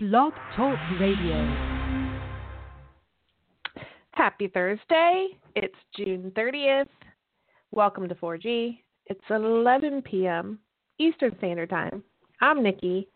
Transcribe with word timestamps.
Blog 0.00 0.32
Talk 0.54 0.78
Radio. 1.00 1.34
Happy 4.12 4.46
Thursday. 4.46 5.26
It's 5.56 5.74
June 5.96 6.30
30th. 6.36 6.86
Welcome 7.72 8.08
to 8.08 8.14
4G. 8.14 8.78
It's 9.06 9.20
11 9.28 10.02
p.m. 10.02 10.60
Eastern 11.00 11.34
Standard 11.38 11.70
Time. 11.70 12.04
I'm 12.40 12.62
Nikki, 12.62 13.08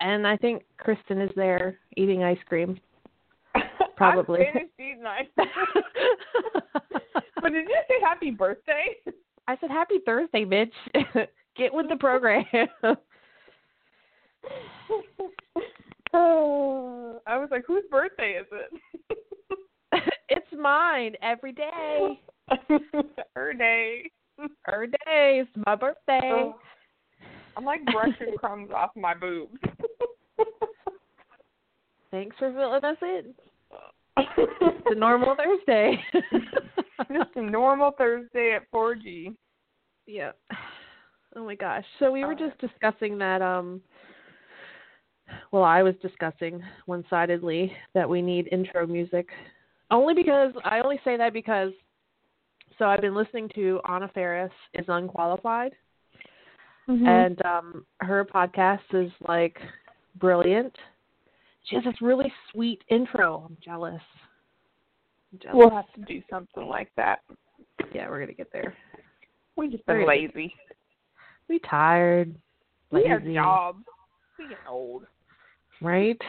and 0.00 0.26
I 0.26 0.36
think 0.36 0.64
Kristin 0.78 1.24
is 1.24 1.30
there 1.36 1.78
eating 1.96 2.22
ice 2.22 2.36
cream. 2.46 2.78
Probably. 3.96 4.40
I'm 4.46 4.52
finished 4.52 4.72
eating 4.78 5.04
ice 5.06 5.24
but 7.40 7.50
did 7.50 7.66
you 7.66 7.80
say 7.88 7.94
happy 8.02 8.30
birthday? 8.30 8.94
I 9.48 9.56
said 9.56 9.70
happy 9.70 10.00
Thursday, 10.04 10.44
bitch. 10.44 10.70
Get 11.56 11.72
with 11.72 11.88
the 11.88 11.96
program. 11.96 12.44
Oh, 16.16 17.20
I 17.26 17.38
was 17.38 17.48
like, 17.50 17.64
whose 17.66 17.84
birthday 17.90 18.40
is 18.40 18.46
it? 18.52 20.02
it's 20.28 20.46
mine 20.58 21.14
every 21.22 21.52
day. 21.52 22.20
Her 23.34 23.52
day. 23.52 24.10
Her 24.62 24.86
day. 24.86 25.42
It's 25.42 25.50
my 25.66 25.74
birthday. 25.74 26.20
Oh, 26.32 26.56
I'm 27.56 27.64
like 27.64 27.84
brushing 27.86 28.34
crumbs 28.38 28.70
off 28.74 28.90
my 28.96 29.14
boobs. 29.14 29.58
Thanks 32.10 32.36
for 32.38 32.52
filling 32.52 32.84
us 32.84 32.96
in. 33.02 33.34
It's 34.38 34.86
a 34.86 34.94
normal 34.94 35.36
Thursday. 35.36 35.98
Just 37.12 37.36
a 37.36 37.42
normal 37.42 37.92
Thursday 37.98 38.54
at 38.56 38.70
4G. 38.72 39.34
Yeah. 40.06 40.32
Oh 41.34 41.44
my 41.44 41.54
gosh. 41.54 41.84
So 41.98 42.10
we 42.10 42.24
were 42.24 42.34
just 42.34 42.58
discussing 42.58 43.18
that 43.18 43.42
um 43.42 43.80
well, 45.52 45.64
I 45.64 45.82
was 45.82 45.94
discussing 46.02 46.62
one-sidedly 46.86 47.72
that 47.94 48.08
we 48.08 48.22
need 48.22 48.48
intro 48.52 48.86
music. 48.86 49.28
Only 49.90 50.14
because 50.14 50.52
I 50.64 50.80
only 50.80 51.00
say 51.04 51.16
that 51.16 51.32
because 51.32 51.72
so 52.78 52.86
I've 52.86 53.00
been 53.00 53.14
listening 53.14 53.48
to 53.54 53.80
Anna 53.88 54.10
Faris 54.12 54.52
is 54.74 54.84
unqualified. 54.88 55.72
Mm-hmm. 56.88 57.06
And 57.06 57.44
um 57.44 57.86
her 58.00 58.24
podcast 58.24 58.80
is 58.92 59.10
like 59.26 59.58
brilliant. 60.16 60.74
She 61.64 61.76
has 61.76 61.84
this 61.84 62.00
really 62.00 62.32
sweet 62.52 62.82
intro. 62.88 63.44
I'm 63.48 63.56
jealous. 63.64 64.00
I'm 65.32 65.38
jealous. 65.42 65.56
We'll 65.56 65.70
have 65.70 65.92
to 65.94 66.00
do 66.02 66.22
something 66.30 66.66
like 66.66 66.90
that. 66.96 67.20
yeah, 67.94 68.08
we're 68.08 68.20
gonna 68.20 68.32
get 68.32 68.52
there. 68.52 68.74
We 69.56 69.68
just 69.68 69.86
been 69.86 70.06
lazy. 70.06 70.54
We 71.48 71.60
tired. 71.60 72.34
We 72.90 73.06
have 73.08 73.24
jobs. 73.24 73.84
We 74.38 74.48
get 74.48 74.58
old. 74.68 75.06
Right? 75.80 76.20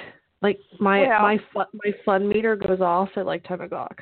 Like 0.42 0.60
my 0.80 1.02
Well- 1.08 1.22
my 1.22 1.38
fun 1.54 1.66
my 1.74 1.92
fun 2.06 2.28
meter 2.28 2.56
goes 2.56 2.82
off 2.82 3.10
at 3.16 3.26
like 3.26 3.44
ten 3.44 3.62
o'clock. 3.62 4.00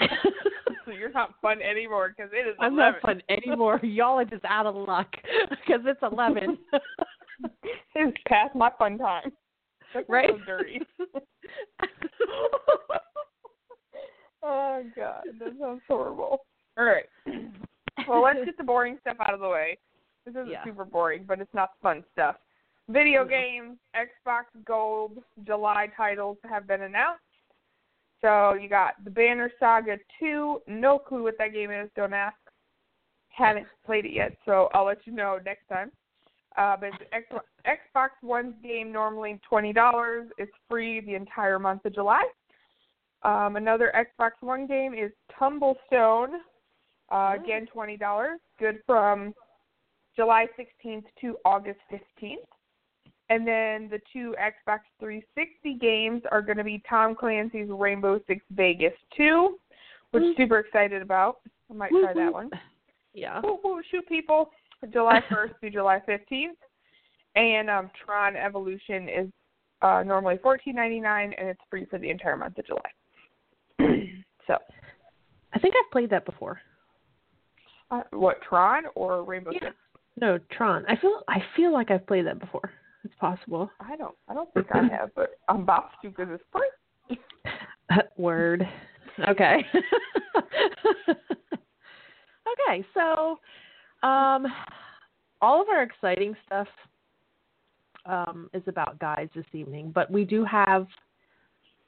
so 0.00 0.90
you're 0.98 1.12
not 1.12 1.34
fun 1.40 1.60
anymore 1.62 2.12
because 2.16 2.32
it 2.32 2.48
is 2.48 2.56
I'm 2.58 2.72
11. 2.74 2.76
not 2.94 3.00
fun 3.02 3.22
anymore. 3.28 3.78
Y'all 3.82 4.18
are 4.18 4.24
just 4.24 4.44
out 4.44 4.66
of 4.66 4.74
luck 4.74 5.08
because 5.50 5.80
it's 5.84 6.00
eleven. 6.02 6.58
It's 7.94 8.16
past 8.26 8.54
my 8.54 8.70
fun 8.78 8.98
time. 8.98 9.30
That's 9.94 10.08
Right. 10.08 10.30
So 10.30 10.38
dirty. 10.46 10.80
oh 14.42 14.82
god, 14.96 15.22
that 15.38 15.52
sounds 15.60 15.82
horrible. 15.88 16.38
All 16.78 16.84
right. 16.84 17.04
Well, 18.08 18.22
let's 18.22 18.44
get 18.44 18.56
the 18.56 18.64
boring 18.64 18.98
stuff 19.00 19.16
out 19.20 19.34
of 19.34 19.40
the 19.40 19.48
way. 19.48 19.78
This 20.24 20.32
isn't 20.32 20.48
Yeah. 20.50 20.64
super 20.64 20.84
boring, 20.84 21.24
but 21.26 21.40
it's 21.40 21.52
not 21.54 21.70
fun 21.82 22.04
stuff. 22.12 22.36
Video 22.90 23.24
games, 23.24 23.78
Xbox 23.94 24.44
Gold 24.64 25.18
July 25.46 25.88
titles 25.96 26.38
have 26.48 26.66
been 26.66 26.82
announced. 26.82 27.22
So 28.20 28.54
you 28.54 28.68
got 28.68 28.94
the 29.04 29.10
Banner 29.10 29.50
Saga 29.60 29.96
2. 30.18 30.62
No 30.66 30.98
clue 30.98 31.22
what 31.22 31.38
that 31.38 31.52
game 31.52 31.70
is. 31.70 31.88
Don't 31.96 32.12
ask. 32.12 32.36
Haven't 33.28 33.66
played 33.86 34.04
it 34.06 34.12
yet, 34.12 34.36
so 34.44 34.68
I'll 34.74 34.84
let 34.84 35.06
you 35.06 35.12
know 35.12 35.38
next 35.44 35.68
time. 35.68 35.92
Uh, 36.58 36.76
but 36.76 36.90
X- 37.12 37.44
Xbox 37.64 38.08
One's 38.22 38.54
game 38.62 38.90
normally 38.90 39.40
twenty 39.48 39.72
dollars. 39.72 40.28
It's 40.36 40.52
free 40.68 41.00
the 41.00 41.14
entire 41.14 41.58
month 41.60 41.84
of 41.84 41.94
July. 41.94 42.24
Um, 43.22 43.54
another 43.54 43.92
Xbox 43.94 44.32
One 44.40 44.66
game 44.66 44.94
is 44.94 45.12
Tumblestone. 45.38 46.40
Uh, 47.10 47.34
again, 47.40 47.66
twenty 47.72 47.96
dollars. 47.96 48.40
Good 48.58 48.80
from 48.84 49.32
July 50.16 50.46
sixteenth 50.56 51.04
to 51.20 51.36
August 51.44 51.78
fifteenth. 51.88 52.40
And 53.30 53.46
then 53.46 53.88
the 53.88 54.00
two 54.12 54.34
Xbox 54.40 54.80
360 54.98 55.74
games 55.80 56.22
are 56.32 56.42
going 56.42 56.58
to 56.58 56.64
be 56.64 56.82
Tom 56.88 57.14
Clancy's 57.14 57.68
Rainbow 57.70 58.20
Six 58.26 58.44
Vegas 58.50 58.92
2, 59.16 59.56
which 60.10 60.22
Mm. 60.24 60.36
super 60.36 60.58
excited 60.58 61.00
about. 61.00 61.38
I 61.70 61.74
might 61.74 61.90
try 61.90 62.12
that 62.12 62.32
one. 62.32 62.50
Yeah. 63.12 63.40
Woo, 63.40 63.58
woo, 63.64 63.82
shoot 63.90 64.06
people. 64.08 64.50
July 64.92 65.20
1st 65.30 65.58
through 65.58 65.70
July 65.70 66.00
15th. 66.08 66.54
And 67.34 67.68
um, 67.68 67.90
Tron 68.04 68.36
Evolution 68.36 69.08
is 69.08 69.28
uh, 69.82 70.04
normally 70.06 70.36
$14.99 70.36 71.34
and 71.36 71.48
it's 71.48 71.60
free 71.68 71.86
for 71.86 71.98
the 71.98 72.08
entire 72.08 72.36
month 72.36 72.56
of 72.58 72.66
July. 72.66 72.90
so, 74.46 74.56
I 75.52 75.58
think 75.58 75.74
I've 75.74 75.90
played 75.90 76.10
that 76.10 76.24
before. 76.24 76.60
uh, 77.90 78.02
what 78.12 78.40
Tron 78.42 78.84
or 78.94 79.24
Rainbow 79.24 79.50
Yeah. 79.52 79.60
Six? 79.70 79.76
No, 80.16 80.38
Tron. 80.52 80.84
I 80.88 80.94
feel 80.96 81.22
I 81.28 81.42
feel 81.56 81.72
like 81.72 81.90
I've 81.90 82.06
played 82.06 82.26
that 82.26 82.38
before. 82.38 82.70
It's 83.04 83.14
possible. 83.18 83.70
I 83.80 83.96
don't. 83.96 84.14
I 84.28 84.34
don't 84.34 84.52
think 84.52 84.66
I 84.72 84.82
have, 84.88 85.10
but 85.14 85.38
I'm 85.48 85.62
about 85.62 85.90
to 86.02 86.10
because 86.10 86.28
it's 86.30 86.44
free. 86.52 87.18
Word. 88.16 88.66
Okay. 89.28 89.64
okay, 91.08 92.84
so 92.94 93.38
um 94.06 94.46
all 95.42 95.60
of 95.60 95.68
our 95.68 95.82
exciting 95.82 96.34
stuff 96.46 96.68
um 98.06 98.48
is 98.54 98.62
about 98.66 98.98
guys 98.98 99.28
this 99.34 99.44
evening, 99.52 99.90
but 99.94 100.10
we 100.10 100.24
do 100.24 100.44
have 100.44 100.86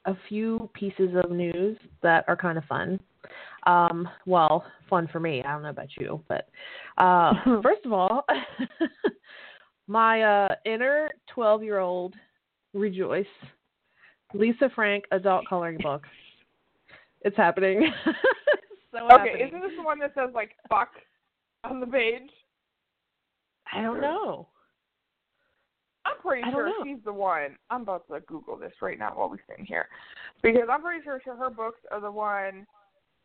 a 0.05 0.15
few 0.27 0.69
pieces 0.73 1.09
of 1.23 1.31
news 1.31 1.77
that 2.01 2.25
are 2.27 2.35
kind 2.35 2.57
of 2.57 2.65
fun. 2.65 2.99
Um 3.65 4.09
well, 4.25 4.65
fun 4.89 5.07
for 5.11 5.19
me. 5.19 5.41
I 5.43 5.53
don't 5.53 5.63
know 5.63 5.69
about 5.69 5.95
you, 5.97 6.21
but 6.27 6.49
uh 6.97 7.33
first 7.63 7.85
of 7.85 7.93
all, 7.93 8.25
my 9.87 10.21
uh 10.21 10.55
inner 10.65 11.09
12-year-old 11.35 12.15
rejoice 12.73 13.25
Lisa 14.33 14.69
Frank 14.73 15.03
adult 15.11 15.45
coloring 15.47 15.77
book. 15.81 16.03
It's 17.21 17.37
happening. 17.37 17.91
so 18.91 19.05
Okay, 19.05 19.07
happening. 19.09 19.47
isn't 19.47 19.61
this 19.61 19.71
the 19.77 19.83
one 19.83 19.99
that 19.99 20.13
says 20.15 20.29
like 20.33 20.51
"fuck" 20.69 20.89
on 21.63 21.79
the 21.79 21.87
page? 21.87 22.29
I 23.71 23.81
don't 23.81 24.01
know. 24.01 24.47
I'm 26.05 26.17
pretty 26.21 26.43
sure 26.51 26.67
know. 26.67 26.73
she's 26.83 27.03
the 27.05 27.13
one. 27.13 27.55
I'm 27.69 27.83
about 27.83 28.07
to 28.09 28.19
Google 28.21 28.57
this 28.57 28.73
right 28.81 28.99
now 28.99 29.13
while 29.15 29.29
we're 29.29 29.37
sitting 29.47 29.65
here, 29.65 29.87
because 30.41 30.67
I'm 30.69 30.81
pretty 30.81 31.03
sure 31.03 31.19
her 31.25 31.49
books 31.49 31.79
are 31.91 32.01
the 32.01 32.11
one 32.11 32.67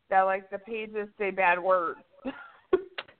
that 0.09 0.21
like 0.21 0.49
the 0.49 0.59
pages 0.59 1.09
say 1.17 1.31
bad 1.31 1.59
words. 1.59 1.99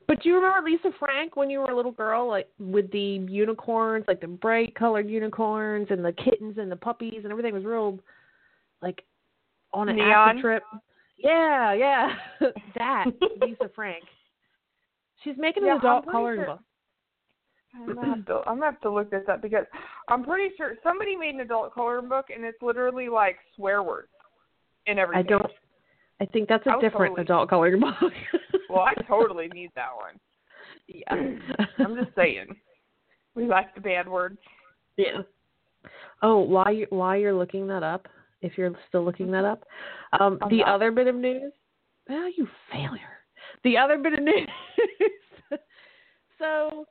But 0.10 0.24
do 0.24 0.30
you 0.30 0.36
remember 0.38 0.68
Lisa 0.68 0.90
Frank 0.98 1.36
when 1.36 1.52
you 1.52 1.60
were 1.60 1.70
a 1.70 1.76
little 1.76 1.92
girl, 1.92 2.28
like 2.28 2.48
with 2.58 2.92
the 2.92 3.24
unicorns, 3.30 4.06
like 4.08 4.20
the 4.20 4.26
bright 4.28 4.74
colored 4.74 5.08
unicorns 5.08 5.86
and 5.92 6.04
the 6.04 6.12
kittens 6.14 6.58
and 6.58 6.72
the 6.72 6.76
puppies 6.76 7.20
and 7.22 7.32
everything 7.32 7.54
was 7.54 7.64
real, 7.64 8.00
like 8.82 9.04
on 9.72 9.88
an 9.88 9.98
Neon? 9.98 10.10
acid 10.30 10.42
trip. 10.42 10.64
Yeah, 11.16 11.74
yeah, 11.74 12.16
that 12.76 13.06
Lisa 13.42 13.70
Frank. 13.76 14.04
She's 15.24 15.36
making 15.38 15.62
an 15.66 15.70
I'm 15.70 15.78
adult 15.78 16.10
coloring 16.10 16.40
sure- 16.40 16.46
book. 16.48 16.60
I'm 17.76 17.94
gonna 17.94 18.16
have 18.16 18.26
to 18.26 18.34
I'm 18.48 18.56
gonna 18.58 18.66
have 18.66 18.82
to 18.82 18.90
look 18.90 19.12
this 19.12 19.26
up 19.32 19.44
because 19.44 19.66
I'm 20.08 20.24
pretty 20.24 20.56
sure 20.58 20.74
somebody 20.82 21.16
made 21.16 21.36
an 21.36 21.42
adult 21.42 21.72
coloring 21.72 22.10
book 22.10 22.26
and 22.36 22.44
it's 22.44 22.60
literally 22.64 23.10
like 23.10 23.36
swear 23.56 23.84
words 23.84 24.08
in 24.88 24.98
everything. 24.98 25.24
I 25.24 25.30
don't. 25.30 25.52
I 26.20 26.26
think 26.26 26.50
that's 26.50 26.66
a 26.66 26.82
different 26.82 27.12
totally- 27.16 27.22
adult 27.22 27.48
coloring 27.52 27.80
book. 27.80 27.94
Well, 28.70 28.82
I 28.82 28.94
totally 29.04 29.48
need 29.54 29.72
that 29.76 29.90
one. 29.96 30.20
yeah. 30.88 31.56
I'm 31.86 31.96
just 31.96 32.16
saying. 32.16 32.56
We 33.36 33.46
like 33.46 33.74
the 33.76 33.82
bad 33.82 34.08
words. 34.08 34.38
Yeah. 34.98 35.22
Oh, 36.22 36.40
while 36.40 36.74
you 36.74 36.88
while 36.90 37.18
you're 37.18 37.34
looking 37.34 37.68
that 37.68 37.84
up, 37.84 38.08
if 38.42 38.58
you're 38.58 38.72
still 38.88 39.06
looking 39.06 39.32
that 39.32 39.46
up, 39.46 39.64
um, 40.20 40.38
the 40.50 40.58
not. 40.58 40.76
other 40.76 40.92
bit 40.92 41.08
of 41.08 41.16
news. 41.16 41.54
Oh, 42.10 42.30
you 42.36 42.48
failure. 42.72 43.00
The 43.64 43.78
other 43.78 43.98
bit 43.98 44.14
of 44.14 44.20
news. 44.22 44.50
so, 46.40 46.86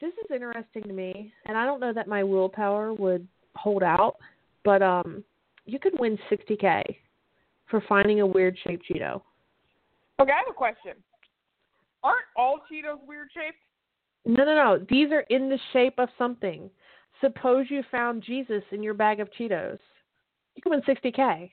this 0.00 0.12
is 0.12 0.30
interesting 0.34 0.82
to 0.84 0.92
me, 0.92 1.32
and 1.44 1.56
I 1.56 1.64
don't 1.64 1.80
know 1.80 1.92
that 1.92 2.08
my 2.08 2.22
willpower 2.24 2.92
would 2.94 3.26
hold 3.54 3.82
out, 3.82 4.16
but 4.64 4.82
um, 4.82 5.22
you 5.64 5.78
could 5.78 5.98
win 5.98 6.18
60k 6.30 6.82
for 7.68 7.82
finding 7.88 8.20
a 8.20 8.26
weird 8.26 8.56
shaped 8.64 8.84
Cheeto. 8.90 9.22
Okay, 10.20 10.32
I 10.32 10.36
have 10.38 10.46
a 10.50 10.54
question. 10.54 10.92
Aren't 12.02 12.24
all 12.36 12.60
Cheetos 12.70 12.98
weird 13.06 13.28
shaped? 13.34 13.58
No, 14.24 14.44
no, 14.44 14.54
no. 14.54 14.86
These 14.88 15.12
are 15.12 15.20
in 15.30 15.48
the 15.48 15.58
shape 15.72 15.94
of 15.98 16.08
something. 16.18 16.70
suppose 17.20 17.66
you 17.70 17.82
found 17.90 18.22
Jesus 18.22 18.62
in 18.72 18.82
your 18.82 18.94
bag 18.94 19.20
of 19.20 19.28
Cheetos. 19.38 19.78
You 20.54 20.62
can 20.62 20.72
win 20.72 20.82
60K. 20.82 21.50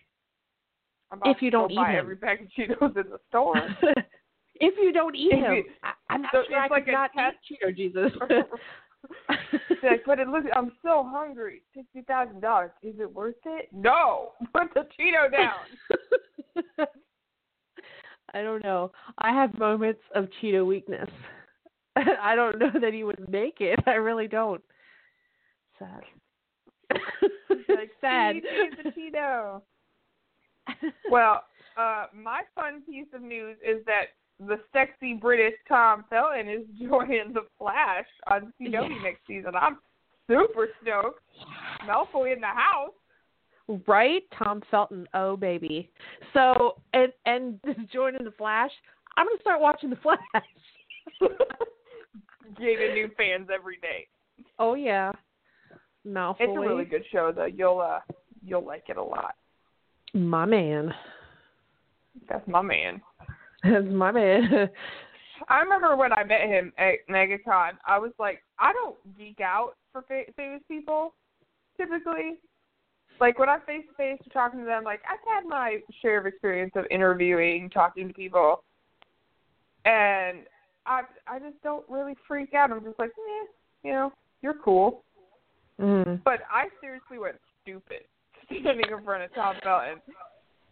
I'm 1.11 1.17
about 1.19 1.35
If 1.35 1.41
you 1.41 1.51
don't 1.51 1.71
eat 1.71 1.75
buy 1.75 1.91
him. 1.91 1.99
every 1.99 2.15
bag 2.15 2.41
of 2.41 2.47
Cheetos 2.57 2.95
in 2.97 3.09
the 3.11 3.19
store. 3.29 3.55
if 4.55 4.73
you 4.81 4.91
don't 4.91 5.15
eat 5.15 5.33
If 5.33 5.39
him, 5.39 5.53
you- 5.53 5.63
I, 5.83 5.91
I'm 6.09 6.21
not 6.23 6.31
so 6.33 6.43
sure 6.47 6.57
I 6.57 6.67
like 6.67 6.85
could 6.85 6.91
not 6.93 7.11
test- 7.15 7.37
eat 7.51 7.59
Cheeto 7.63 7.75
Jesus. 7.75 8.11
Like, 9.83 10.03
but 10.05 10.17
it 10.17 10.29
looks. 10.29 10.47
I'm 10.55 10.71
so 10.81 11.05
hungry. 11.05 11.61
Sixty 11.75 12.03
thousand 12.03 12.39
dollars. 12.39 12.71
Is 12.81 12.95
it 13.01 13.13
worth 13.13 13.35
it? 13.45 13.67
No. 13.73 14.31
Put 14.53 14.73
the 14.73 14.87
Cheeto 14.97 15.29
down. 15.29 16.87
I 18.33 18.41
don't 18.41 18.63
know. 18.63 18.91
I 19.19 19.31
have 19.33 19.57
moments 19.57 20.01
of 20.15 20.27
Cheeto 20.41 20.65
weakness. 20.65 21.09
I 21.95 22.35
don't 22.35 22.57
know 22.59 22.71
that 22.81 22.93
he 22.93 23.03
would 23.03 23.29
make 23.29 23.57
it. 23.59 23.79
I 23.85 23.91
really 23.93 24.27
don't. 24.27 24.61
Sad. 25.77 26.01
like, 26.91 27.91
sad. 28.01 28.35
"Feed 28.35 28.43
me 28.43 28.83
the 28.83 28.89
Cheeto. 28.91 29.61
Well, 31.11 31.43
uh, 31.77 32.05
my 32.15 32.41
fun 32.55 32.81
piece 32.89 33.07
of 33.13 33.21
news 33.21 33.57
is 33.67 33.83
that 33.85 34.05
the 34.39 34.59
sexy 34.71 35.13
British 35.13 35.53
Tom 35.67 36.05
Felton 36.09 36.47
is 36.49 36.61
joining 36.79 37.33
the 37.33 37.41
Flash 37.57 38.05
on 38.31 38.53
CW 38.59 38.71
Yeah. 38.71 38.87
next 39.03 39.21
season. 39.27 39.51
I'm 39.59 39.77
super 40.27 40.69
stoked. 40.81 41.21
Malfoy 41.85 42.33
in 42.33 42.39
the 42.41 42.47
house. 42.47 42.93
Right? 43.87 44.23
Tom 44.37 44.61
Felton. 44.69 45.07
Oh 45.13 45.37
baby. 45.37 45.89
So 46.33 46.75
and 46.93 47.11
and 47.25 47.59
joining 47.93 48.23
the 48.23 48.31
Flash. 48.31 48.71
I'm 49.17 49.27
gonna 49.27 49.41
start 49.41 49.61
watching 49.61 49.89
the 49.89 49.95
Flash. 49.97 50.19
Gaining 52.57 52.93
new 52.93 53.09
fans 53.17 53.47
every 53.53 53.77
day. 53.77 54.07
Oh 54.59 54.73
yeah. 54.75 55.11
Malfoy. 56.05 56.35
It's 56.39 56.57
a 56.57 56.59
really 56.59 56.85
good 56.85 57.03
show 57.11 57.31
though. 57.33 57.45
You'll 57.45 57.79
uh 57.79 57.99
you'll 58.45 58.65
like 58.65 58.85
it 58.89 58.97
a 58.97 59.03
lot. 59.03 59.35
My 60.13 60.45
man. 60.45 60.93
That's 62.29 62.47
my 62.47 62.61
man. 62.61 63.01
That's 63.63 63.85
my 63.87 64.11
man. 64.11 64.69
I 65.49 65.59
remember 65.59 65.95
when 65.95 66.13
I 66.13 66.23
met 66.23 66.41
him 66.41 66.71
at 66.77 66.95
MegaCon, 67.09 67.71
I 67.85 67.97
was 67.97 68.11
like, 68.19 68.43
I 68.59 68.71
don't 68.71 68.95
geek 69.17 69.41
out 69.41 69.75
for 69.91 70.03
fa- 70.03 70.31
famous 70.37 70.61
people, 70.67 71.13
typically. 71.77 72.39
Like 73.19 73.39
when 73.39 73.49
I'm 73.49 73.61
face 73.61 73.85
to 73.89 73.95
face 73.95 74.19
talking 74.31 74.59
to 74.59 74.65
them, 74.65 74.83
like 74.83 75.01
I've 75.09 75.19
had 75.27 75.47
my 75.47 75.79
share 76.01 76.19
of 76.19 76.25
experience 76.25 76.73
of 76.75 76.85
interviewing, 76.91 77.69
talking 77.69 78.07
to 78.07 78.13
people, 78.13 78.63
and 79.85 80.39
I 80.85 81.01
I 81.27 81.39
just 81.39 81.61
don't 81.63 81.85
really 81.89 82.15
freak 82.27 82.53
out. 82.53 82.71
I'm 82.71 82.83
just 82.83 82.99
like, 82.99 83.11
eh, 83.11 83.45
you 83.83 83.91
know, 83.91 84.13
you're 84.41 84.55
cool. 84.63 85.03
mm. 85.79 86.21
But 86.23 86.41
I 86.51 86.67
seriously 86.81 87.17
went 87.17 87.37
stupid 87.61 88.03
standing 88.45 88.85
in 88.91 89.03
front 89.03 89.23
of 89.23 89.33
Tom 89.33 89.55
Felton. 89.63 90.01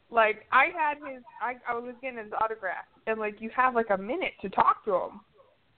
Like 0.10 0.46
I 0.52 0.66
had 0.78 0.98
his, 0.98 1.24
I 1.42 1.56
I 1.70 1.78
was 1.78 1.96
getting 2.02 2.18
his 2.20 2.34
autograph, 2.42 2.86
and 3.08 3.20
like 3.20 3.40
you 3.40 3.50
have 3.56 3.76
like 3.76 3.90
a 3.92 3.98
minute 3.98 4.34
to 4.42 4.50
talk 4.50 4.84
to 4.86 4.94
him, 4.94 5.22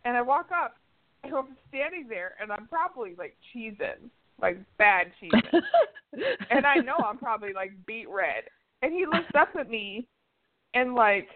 and 0.06 0.18
I 0.18 0.22
walk 0.22 0.50
up, 0.52 0.76
and 1.24 1.34
I'm 1.34 1.56
standing 1.70 2.08
there, 2.10 2.34
and 2.42 2.52
I'm 2.52 2.68
probably 2.68 3.14
like 3.16 3.36
cheesing, 3.54 4.10
like 4.44 4.58
bad 4.78 5.08
cheesing, 5.20 5.62
and 6.52 6.66
I 6.66 6.76
know 6.76 6.98
I'm 6.98 7.18
probably 7.18 7.54
like 7.54 7.72
beat 7.88 8.08
red, 8.10 8.44
and 8.84 8.94
he 8.94 9.06
looks 9.06 9.32
up 9.36 9.50
at 9.60 9.70
me, 9.70 10.08
and 10.76 10.94
like 10.94 11.28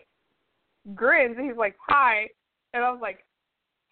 grins, 0.94 1.36
and 1.40 1.48
he's 1.48 1.58
like 1.58 1.76
hi, 1.88 2.28
and 2.74 2.84
I 2.84 2.92
was 2.92 3.00
like 3.02 3.26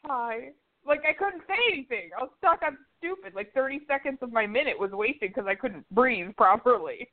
hi, 0.06 0.50
like 0.85 1.01
I 1.09 1.13
couldn't 1.13 1.41
say 1.47 1.56
anything. 1.73 2.09
I 2.15 2.21
was 2.23 2.31
stuck 2.38 2.62
on 2.62 2.77
stupid. 3.00 3.33
Like 3.33 3.53
30 3.53 3.81
seconds 3.88 4.19
of 4.21 4.31
my 4.31 4.45
minute 4.45 4.79
was 4.79 4.91
wasted 4.91 5.33
because 5.33 5.47
I 5.47 5.56
couldn't 5.56 5.85
breathe 5.91 6.35
properly. 6.38 7.07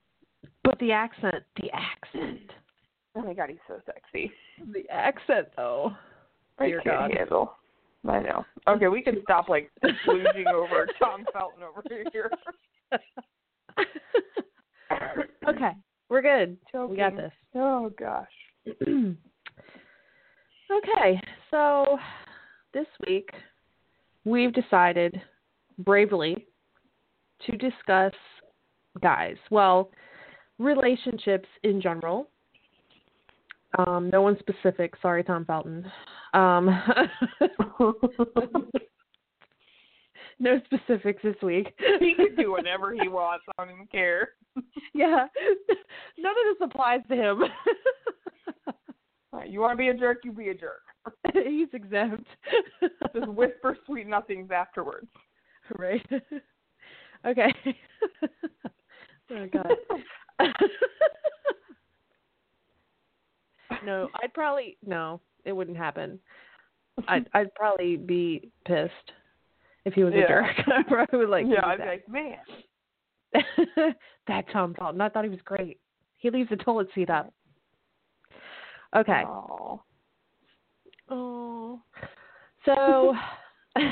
But 0.64 0.78
the 0.80 0.92
accent, 0.92 1.42
the 1.56 1.70
accent, 1.72 2.50
Oh 3.14 3.22
my 3.22 3.34
god, 3.34 3.50
he's 3.50 3.58
so 3.68 3.78
sexy. 3.86 4.32
the 4.72 4.88
accent 4.90 5.48
though. 5.56 5.92
I 6.58 6.66
Dear 6.66 6.80
can't 6.82 7.10
God. 7.10 7.14
handle. 7.16 7.54
I 8.08 8.20
know. 8.20 8.44
Okay, 8.68 8.88
we 8.88 9.02
can 9.02 9.22
stop 9.22 9.48
like 9.48 9.70
slooging 10.06 10.52
over 10.52 10.86
Tom 10.98 11.24
Felton 11.32 11.62
over 11.62 11.82
here. 12.12 12.30
okay, 15.48 15.70
we're 16.08 16.22
good. 16.22 16.56
We 16.88 16.96
got 16.96 17.16
this. 17.16 17.32
Oh 17.54 17.90
gosh. 17.98 18.26
okay, 18.88 19.16
so 21.50 21.98
this 22.74 22.86
week 23.06 23.30
we've 24.24 24.52
decided 24.52 25.20
bravely 25.78 26.46
to 27.46 27.56
discuss 27.56 28.12
guys. 29.00 29.36
Well, 29.50 29.90
relationships 30.58 31.48
in 31.62 31.80
general. 31.80 32.28
Um, 33.78 34.10
no 34.10 34.22
one 34.22 34.36
specific. 34.38 34.94
Sorry, 35.00 35.24
Tom 35.24 35.44
Felton. 35.44 35.90
Um, 36.34 36.68
no 40.38 40.60
specifics 40.64 41.22
this 41.22 41.36
week. 41.42 41.72
he 42.00 42.14
can 42.14 42.34
do 42.36 42.50
whatever 42.50 42.92
he 42.92 43.08
wants. 43.08 43.44
I 43.48 43.64
don't 43.64 43.74
even 43.74 43.86
care. 43.86 44.30
yeah, 44.94 45.26
none 46.18 46.32
of 46.32 46.58
this 46.58 46.68
applies 46.68 47.00
to 47.08 47.16
him. 47.16 47.42
Right, 49.32 49.48
You 49.48 49.60
want 49.60 49.72
to 49.72 49.76
be 49.78 49.88
a 49.88 49.94
jerk, 49.94 50.18
you 50.24 50.32
be 50.32 50.50
a 50.50 50.54
jerk. 50.54 50.82
He's 51.32 51.68
exempt. 51.72 52.26
Just 53.14 53.28
whisper 53.28 53.78
sweet 53.86 54.06
nothings 54.06 54.50
afterwards. 54.50 55.08
right. 55.78 56.06
okay. 57.26 57.54
oh 59.30 59.46
God. 59.50 59.72
No, 63.84 64.08
I'd 64.22 64.34
probably 64.34 64.76
no. 64.84 65.20
It 65.44 65.52
wouldn't 65.52 65.76
happen. 65.76 66.18
I'd 67.08 67.28
I'd 67.34 67.54
probably 67.54 67.96
be 67.96 68.50
pissed 68.66 69.12
if 69.84 69.94
he 69.94 70.04
was 70.04 70.14
a 70.14 70.26
jerk. 70.26 70.46
I 70.66 70.82
probably 70.86 71.18
would 71.20 71.28
like. 71.28 71.46
yeah, 71.48 71.64
I'd 71.64 71.76
do 71.76 71.82
be 71.82 71.88
like, 71.88 72.08
man. 72.08 72.36
that. 73.76 73.96
that 74.28 74.44
Tom 74.52 74.74
Felton. 74.74 75.00
I 75.00 75.08
thought 75.08 75.24
he 75.24 75.30
was 75.30 75.40
great. 75.44 75.78
He 76.18 76.30
leaves 76.30 76.50
the 76.50 76.56
toilet 76.56 76.88
seat 76.94 77.10
up. 77.10 77.32
Okay. 78.94 79.22
Oh. 79.26 79.82
Oh. 81.08 81.80
So 82.64 83.14
I 83.76 83.82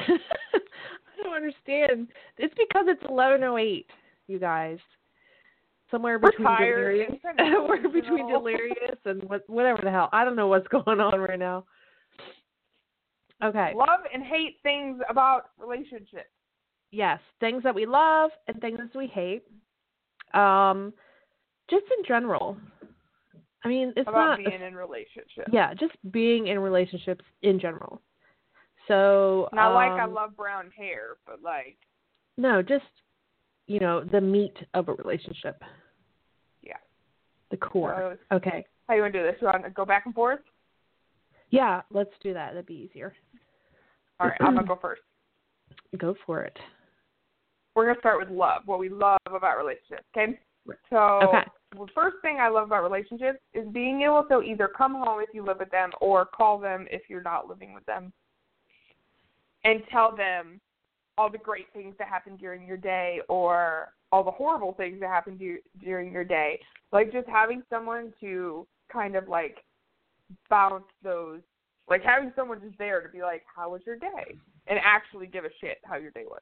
don't 1.22 1.34
understand. 1.34 2.08
It's 2.38 2.54
because 2.54 2.86
it's 2.86 3.02
eleven 3.08 3.42
oh 3.44 3.58
eight, 3.58 3.86
you 4.28 4.38
guys. 4.38 4.78
Somewhere 5.90 6.18
We're 6.22 6.30
between 6.30 6.46
tired. 6.46 6.76
delirious 6.76 7.10
It's 7.14 7.22
kind 7.22 7.54
of 7.54 7.68
we're 7.68 7.88
between 8.00 8.28
delirious 8.28 8.98
and 9.04 9.22
what 9.24 9.48
whatever 9.48 9.80
the 9.82 9.90
hell. 9.90 10.08
I 10.12 10.24
don't 10.24 10.36
know 10.36 10.46
what's 10.48 10.68
going 10.84 11.00
on 11.00 11.18
right 11.20 11.38
now. 11.38 11.64
Okay. 13.42 13.72
Love 13.74 14.00
and 14.12 14.22
hate 14.22 14.56
things 14.62 15.00
about 15.08 15.46
relationships. 15.58 16.28
Yes. 16.92 17.18
Things 17.40 17.62
that 17.62 17.74
we 17.74 17.86
love 17.86 18.30
and 18.48 18.60
things 18.60 18.78
we 18.94 19.06
hate. 19.06 19.42
Um 20.34 20.92
just 21.70 21.84
in 21.98 22.04
general. 22.06 22.56
I 23.64 23.68
mean 23.68 23.92
it's 23.96 24.08
about 24.08 24.38
not 24.38 24.38
being 24.38 24.62
in 24.62 24.74
relationships. 24.74 25.48
yeah, 25.52 25.74
just 25.74 25.94
being 26.12 26.48
in 26.48 26.58
relationships 26.58 27.24
in 27.42 27.58
general. 27.58 28.00
So 28.88 29.48
Not 29.52 29.74
like 29.74 29.92
I 29.92 30.04
um, 30.04 30.14
love 30.14 30.36
brown 30.36 30.70
hair, 30.76 31.16
but 31.26 31.42
like 31.42 31.76
No, 32.36 32.62
just 32.62 32.84
you 33.66 33.80
know 33.80 34.04
the 34.04 34.20
meat 34.20 34.56
of 34.74 34.88
a 34.88 34.94
relationship. 34.94 35.62
The 37.50 37.56
core. 37.56 38.16
So- 38.30 38.36
Okay. 38.36 38.64
how 38.88 38.94
you 38.94 39.02
want 39.02 39.12
to 39.12 39.18
do 39.20 39.24
this? 39.24 39.36
You 39.40 39.46
want 39.48 39.64
to 39.64 39.70
go 39.70 39.84
back 39.84 40.06
and 40.06 40.14
forth? 40.14 40.40
Yeah, 41.50 41.82
let's 41.90 42.10
do 42.22 42.32
that. 42.32 42.50
That'd 42.52 42.66
be 42.66 42.74
easier. 42.90 43.14
All 44.20 44.28
right, 44.28 44.36
I'm 44.40 44.54
gonna 44.54 44.66
go 44.66 44.76
first. 44.76 45.02
Go 45.98 46.14
for 46.26 46.42
it. 46.42 46.56
We're 47.74 47.86
gonna 47.86 47.98
start 48.00 48.18
with 48.20 48.28
love. 48.28 48.62
What 48.66 48.78
we 48.78 48.88
love 48.88 49.18
about 49.26 49.56
relationships. 49.56 50.04
Okay. 50.16 50.38
So 50.90 51.20
Okay. 51.24 51.44
the 51.72 51.86
first 51.94 52.16
thing 52.22 52.38
I 52.40 52.48
love 52.48 52.64
about 52.64 52.82
relationships 52.82 53.38
is 53.54 53.66
being 53.68 54.02
able 54.02 54.24
to 54.24 54.42
either 54.42 54.68
come 54.68 54.94
home 54.94 55.20
if 55.20 55.30
you 55.32 55.42
live 55.42 55.58
with 55.58 55.70
them 55.70 55.90
or 56.00 56.26
call 56.26 56.58
them 56.58 56.86
if 56.90 57.02
you're 57.08 57.22
not 57.22 57.48
living 57.48 57.72
with 57.72 57.84
them, 57.86 58.12
and 59.64 59.82
tell 59.90 60.14
them 60.14 60.60
all 61.20 61.30
the 61.30 61.36
great 61.36 61.66
things 61.74 61.94
that 61.98 62.08
happen 62.08 62.34
during 62.36 62.66
your 62.66 62.78
day 62.78 63.20
or 63.28 63.88
all 64.10 64.24
the 64.24 64.30
horrible 64.30 64.72
things 64.72 64.98
that 65.00 65.10
happen 65.10 65.36
to 65.36 65.44
you 65.44 65.58
during 65.84 66.10
your 66.10 66.24
day. 66.24 66.58
Like 66.92 67.12
just 67.12 67.28
having 67.28 67.62
someone 67.68 68.14
to 68.22 68.66
kind 68.90 69.16
of 69.16 69.28
like 69.28 69.58
bounce 70.48 70.84
those, 71.04 71.40
like 71.90 72.02
having 72.02 72.32
someone 72.34 72.58
just 72.64 72.78
there 72.78 73.02
to 73.02 73.08
be 73.10 73.20
like, 73.20 73.42
"How 73.54 73.70
was 73.70 73.82
your 73.86 73.96
day?" 73.96 74.34
and 74.66 74.78
actually 74.82 75.26
give 75.26 75.44
a 75.44 75.50
shit 75.60 75.76
how 75.84 75.96
your 75.96 76.10
day 76.12 76.24
was. 76.24 76.40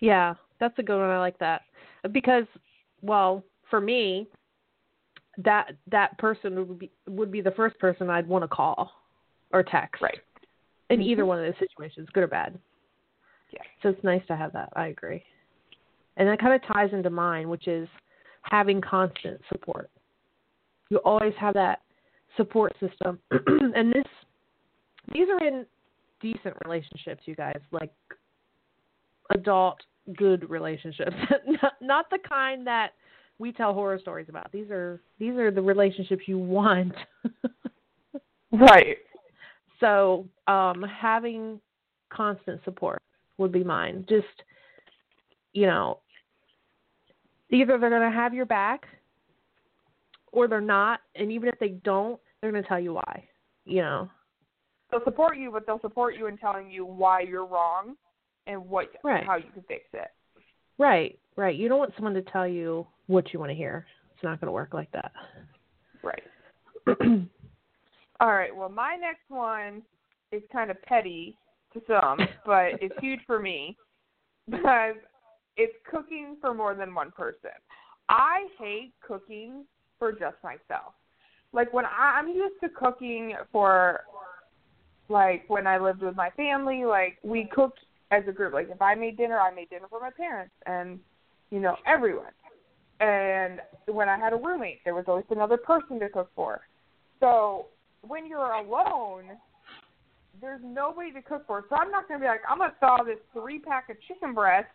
Yeah, 0.00 0.34
that's 0.58 0.78
a 0.78 0.82
good 0.82 0.98
one. 0.98 1.10
I 1.10 1.18
like 1.18 1.38
that 1.40 1.62
because, 2.10 2.44
well, 3.02 3.44
for 3.68 3.80
me, 3.82 4.28
that 5.44 5.72
that 5.90 6.16
person 6.16 6.56
would 6.56 6.78
be 6.78 6.90
would 7.06 7.30
be 7.30 7.42
the 7.42 7.50
first 7.50 7.78
person 7.78 8.08
I'd 8.08 8.26
want 8.26 8.44
to 8.44 8.48
call 8.48 8.90
or 9.52 9.62
text. 9.62 10.00
Right. 10.00 10.20
In 10.88 11.02
either 11.02 11.22
mm-hmm. 11.22 11.28
one 11.28 11.38
of 11.38 11.44
those 11.44 11.68
situations, 11.68 12.08
good 12.14 12.22
or 12.22 12.28
bad. 12.28 12.58
Yeah. 13.52 13.60
So 13.82 13.90
it's 13.90 14.04
nice 14.04 14.22
to 14.28 14.36
have 14.36 14.52
that. 14.52 14.70
I 14.74 14.88
agree. 14.88 15.22
And 16.16 16.28
that 16.28 16.40
kind 16.40 16.54
of 16.54 16.60
ties 16.72 16.90
into 16.92 17.10
mine, 17.10 17.48
which 17.48 17.68
is 17.68 17.88
having 18.42 18.80
constant 18.80 19.40
support. 19.50 19.90
You 20.90 20.98
always 20.98 21.32
have 21.38 21.54
that 21.54 21.80
support 22.36 22.74
system. 22.80 23.18
and 23.30 23.92
this 23.92 24.04
these 25.12 25.26
are 25.28 25.46
in 25.46 25.66
decent 26.20 26.54
relationships, 26.64 27.22
you 27.24 27.34
guys, 27.34 27.58
like 27.72 27.92
adult 29.30 29.80
good 30.16 30.48
relationships. 30.48 31.16
not, 31.62 31.72
not 31.80 32.10
the 32.10 32.18
kind 32.28 32.66
that 32.66 32.92
we 33.38 33.52
tell 33.52 33.72
horror 33.72 33.98
stories 33.98 34.28
about. 34.28 34.50
These 34.52 34.70
are 34.70 35.00
these 35.18 35.34
are 35.34 35.50
the 35.50 35.62
relationships 35.62 36.22
you 36.26 36.38
want. 36.38 36.94
Right. 38.52 38.98
So, 39.80 40.26
um, 40.46 40.82
having 40.82 41.60
constant 42.10 42.60
support 42.64 43.02
would 43.42 43.52
be 43.52 43.64
mine. 43.64 44.06
Just, 44.08 44.26
you 45.52 45.66
know, 45.66 45.98
either 47.50 47.78
they're 47.78 47.90
going 47.90 48.10
to 48.10 48.16
have 48.16 48.32
your 48.32 48.46
back 48.46 48.86
or 50.32 50.48
they're 50.48 50.60
not. 50.60 51.00
And 51.14 51.30
even 51.30 51.48
if 51.48 51.58
they 51.58 51.68
don't, 51.68 52.18
they're 52.40 52.50
going 52.50 52.62
to 52.62 52.68
tell 52.68 52.80
you 52.80 52.94
why, 52.94 53.28
you 53.64 53.82
know. 53.82 54.10
They'll 54.90 55.04
support 55.04 55.36
you, 55.38 55.50
but 55.50 55.66
they'll 55.66 55.80
support 55.80 56.16
you 56.16 56.26
in 56.26 56.36
telling 56.36 56.70
you 56.70 56.84
why 56.84 57.20
you're 57.20 57.46
wrong 57.46 57.94
and 58.46 58.68
what 58.68 58.88
Right. 59.04 59.24
how 59.24 59.36
you 59.36 59.50
can 59.52 59.62
fix 59.62 59.84
it. 59.92 60.08
Right, 60.78 61.18
right. 61.36 61.56
You 61.56 61.68
don't 61.68 61.78
want 61.78 61.92
someone 61.96 62.14
to 62.14 62.22
tell 62.22 62.46
you 62.46 62.86
what 63.06 63.32
you 63.32 63.38
want 63.38 63.50
to 63.50 63.54
hear. 63.54 63.86
It's 64.14 64.22
not 64.22 64.40
going 64.40 64.48
to 64.48 64.52
work 64.52 64.74
like 64.74 64.90
that. 64.92 65.12
Right. 66.02 66.22
All 68.20 68.32
right. 68.32 68.54
Well, 68.54 68.68
my 68.68 68.96
next 68.96 69.28
one 69.28 69.82
is 70.32 70.42
kind 70.52 70.70
of 70.70 70.80
petty 70.82 71.36
to 71.74 71.82
some, 71.86 72.18
but 72.46 72.80
it's 72.80 72.94
huge 73.00 73.20
for 73.26 73.38
me 73.38 73.76
because 74.48 74.96
it's 75.56 75.74
cooking 75.90 76.36
for 76.40 76.54
more 76.54 76.74
than 76.74 76.94
one 76.94 77.10
person. 77.10 77.50
I 78.08 78.46
hate 78.58 78.92
cooking 79.06 79.64
for 79.98 80.12
just 80.12 80.36
myself. 80.42 80.94
Like 81.52 81.72
when 81.72 81.84
I, 81.84 82.18
I'm 82.18 82.28
used 82.28 82.60
to 82.62 82.68
cooking 82.68 83.34
for, 83.52 84.00
like 85.08 85.44
when 85.48 85.66
I 85.66 85.78
lived 85.78 86.02
with 86.02 86.16
my 86.16 86.30
family, 86.30 86.84
like 86.84 87.18
we 87.22 87.48
cooked 87.54 87.80
as 88.10 88.22
a 88.28 88.32
group. 88.32 88.52
Like 88.52 88.68
if 88.70 88.80
I 88.80 88.94
made 88.94 89.16
dinner, 89.16 89.38
I 89.38 89.54
made 89.54 89.70
dinner 89.70 89.86
for 89.88 90.00
my 90.00 90.10
parents 90.10 90.54
and 90.66 90.98
you 91.50 91.60
know 91.60 91.76
everyone. 91.86 92.32
And 93.00 93.60
when 93.86 94.08
I 94.08 94.16
had 94.16 94.32
a 94.32 94.36
roommate, 94.36 94.78
there 94.84 94.94
was 94.94 95.04
always 95.08 95.24
another 95.30 95.56
person 95.56 95.98
to 96.00 96.08
cook 96.08 96.30
for. 96.36 96.60
So 97.20 97.66
when 98.02 98.26
you're 98.26 98.52
alone, 98.52 99.24
there's 100.42 100.60
nobody 100.62 101.12
to 101.12 101.22
cook 101.22 101.46
for. 101.46 101.64
So 101.70 101.76
I'm 101.76 101.90
not 101.90 102.08
gonna 102.08 102.20
be 102.20 102.26
like, 102.26 102.40
I'm 102.48 102.58
gonna 102.58 102.74
thaw 102.80 103.02
this 103.04 103.18
three 103.32 103.60
pack 103.60 103.88
of 103.88 103.96
chicken 104.06 104.34
breast 104.34 104.66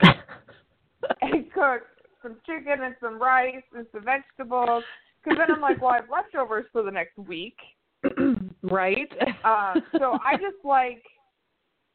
and 0.00 1.52
cook 1.52 1.82
some 2.22 2.36
chicken 2.46 2.84
and 2.84 2.94
some 3.00 3.20
rice 3.20 3.64
and 3.74 3.86
some 3.90 4.04
vegetables. 4.04 4.84
Because 5.24 5.38
then 5.38 5.50
I'm 5.50 5.62
like, 5.62 5.80
well, 5.80 5.92
I 5.92 5.96
have 5.96 6.10
leftovers 6.10 6.66
for 6.70 6.82
the 6.82 6.90
next 6.90 7.16
week. 7.16 7.56
right? 8.62 9.10
Uh, 9.42 9.80
so 9.98 10.18
I 10.24 10.36
just 10.36 10.62
like, 10.62 11.02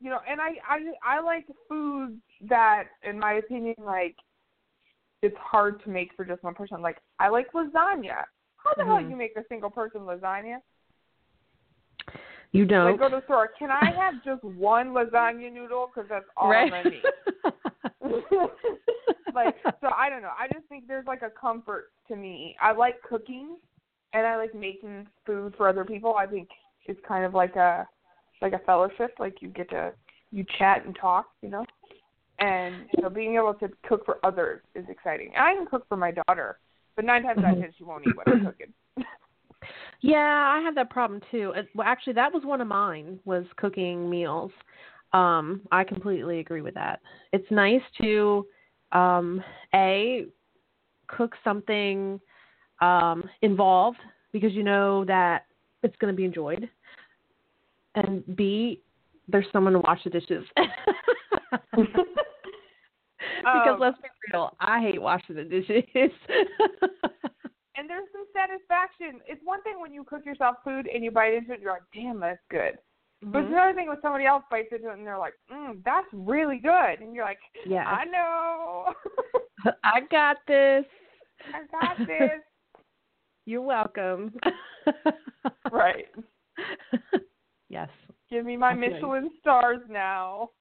you 0.02 0.10
know, 0.10 0.20
and 0.28 0.42
I 0.42 0.56
I 0.68 1.18
I 1.18 1.22
like 1.22 1.46
food 1.68 2.20
that, 2.50 2.86
in 3.04 3.20
my 3.20 3.34
opinion, 3.34 3.76
like 3.86 4.16
it's 5.22 5.38
hard 5.38 5.84
to 5.84 5.90
make 5.90 6.10
for 6.16 6.26
just 6.26 6.44
one 6.44 6.56
person. 6.56 6.82
Like 6.82 6.98
I 7.20 7.30
like 7.30 7.52
lasagna. 7.54 8.24
How 8.58 8.74
the 8.78 8.84
hell 8.86 8.98
Mhm. 8.98 9.04
do 9.04 9.10
you 9.10 9.16
make 9.16 9.36
a 9.38 9.44
single 9.48 9.70
person 9.70 10.02
lasagna? 10.02 10.58
You 12.52 12.66
don't. 12.66 12.92
Like 12.92 13.00
go 13.00 13.10
to 13.10 13.18
the 13.18 13.24
store. 13.26 13.50
Can 13.58 13.70
I 13.70 13.92
have 13.96 14.24
just 14.24 14.44
one 14.44 14.90
lasagna 14.90 15.54
noodle? 15.54 15.92
Because 15.94 16.10
that's 16.10 16.26
all 16.36 16.50
right? 16.50 16.72
Gonna 16.72 16.90
need. 16.90 17.04
like 19.36 19.56
so 19.82 19.90
I 19.96 20.10
don't 20.10 20.22
know. 20.22 20.32
I 20.38 20.48
just 20.52 20.66
think 20.68 20.88
there's 20.88 21.06
like 21.06 21.22
a 21.22 21.30
comfort 21.30 21.92
to 22.08 22.16
me. 22.16 22.56
I 22.62 22.72
like 22.72 23.02
cooking 23.08 23.58
and 24.14 24.26
I 24.26 24.38
like 24.38 24.56
making 24.56 25.08
food 25.26 25.54
for 25.58 25.70
other 25.70 25.86
people. 25.86 26.16
I 26.16 26.26
think 26.26 26.50
it's 26.86 27.00
kind 27.08 27.24
of 27.24 27.34
like 27.34 27.56
a 27.56 27.88
like 28.42 28.54
a 28.54 28.60
fellowship. 28.60 29.14
Like 29.20 29.42
you 29.42 29.50
get 29.50 29.70
to 29.70 29.94
you 30.32 30.44
chat 30.58 30.86
and 30.86 30.96
talk, 31.00 31.28
you 31.42 31.50
know. 31.50 31.66
And 32.40 32.86
know, 33.02 33.10
being 33.10 33.36
able 33.36 33.54
to 33.56 33.70
cook 33.88 34.06
for 34.06 34.18
others 34.24 34.62
is 34.74 34.86
exciting. 34.90 35.34
And 35.36 35.44
I 35.44 35.54
can 35.54 35.66
cook 35.66 35.86
for 35.90 35.98
my 35.98 36.12
daughter, 36.12 36.58
but 36.96 37.04
nine 37.06 37.24
times 37.24 37.44
out 37.44 37.54
of 37.54 37.60
ten 37.60 37.74
she 37.78 37.84
won't 37.84 38.08
eat 38.08 38.16
what 38.16 38.28
I'm 38.28 38.46
cooking. 38.46 38.74
Yeah, 40.02 40.18
I 40.56 40.62
have 40.64 40.76
that 40.76 40.90
problem 40.90 41.22
too. 41.32 41.54
Well, 41.76 41.88
actually, 41.88 42.14
that 42.14 42.34
was 42.34 42.44
one 42.46 42.62
of 42.62 42.68
mine 42.68 43.20
was 43.26 43.46
cooking 43.58 44.10
meals. 44.10 44.52
Um, 45.14 45.62
I 45.72 45.84
completely 45.84 46.40
agree 46.40 46.62
with 46.62 46.76
that. 46.76 47.02
It's 47.34 47.50
nice 47.52 47.82
to 48.02 48.46
um, 48.92 49.44
a 49.74 50.26
cook 51.08 51.36
something 51.44 52.20
um, 52.82 53.28
involved 53.42 54.00
because 54.32 54.54
you 54.54 54.64
know 54.64 55.04
that 55.06 55.46
it's 55.84 55.96
going 55.98 56.14
to 56.14 56.18
be 56.18 56.26
enjoyed, 56.26 56.70
and 57.96 58.24
b 58.36 58.82
there's 59.28 59.46
someone 59.52 59.74
to 59.74 59.80
wash 59.80 60.04
the 60.04 60.10
dishes. 60.10 60.46
because 61.72 61.96
Um, 63.46 63.80
let's 63.80 63.98
be 64.02 64.08
real, 64.34 64.56
I 64.60 64.82
hate 64.82 65.02
washing 65.02 65.36
the 65.36 65.44
dishes. 65.44 65.84
and 67.80 67.90
there's 67.90 68.08
some 68.12 68.26
satisfaction. 68.36 69.22
It's 69.26 69.42
one 69.46 69.62
thing 69.64 69.80
when 69.80 69.94
you 69.94 70.04
cook 70.04 70.26
yourself 70.26 70.58
food 70.66 70.88
and 70.94 71.02
you 71.04 71.12
bite 71.12 71.34
into 71.34 71.54
it, 71.54 71.62
you're 71.62 71.72
like, 71.72 71.84
damn, 71.94 72.20
that's 72.20 72.42
good. 72.52 72.78
But 73.22 73.40
it's 73.40 73.48
Mhm. 73.50 73.54
another 73.54 73.74
thing 73.74 73.88
when 73.88 74.02
somebody 74.02 74.26
else 74.26 74.44
bites 74.52 74.72
into 74.74 74.90
it 74.90 74.98
and 74.98 75.08
they're 75.08 75.18
like, 75.18 75.34
mm, 75.50 75.82
that's 75.84 76.08
really 76.12 76.58
good. 76.58 77.00
And 77.00 77.16
you're 77.16 77.24
like, 77.26 77.40
Yeah. 77.66 77.86
I 77.88 78.04
know. 78.06 78.94
I 79.84 80.02
got 80.02 80.38
this. 80.46 80.86
I 81.54 81.64
got 81.72 82.06
this. 82.06 82.42
You're 83.46 83.62
welcome. 83.62 84.34
right. 85.72 86.08
Yes. 87.70 87.90
Give 88.30 88.46
me 88.46 88.58
my. 88.58 88.74
Michelin 88.74 89.32
stars 89.40 89.80
now. 89.90 90.52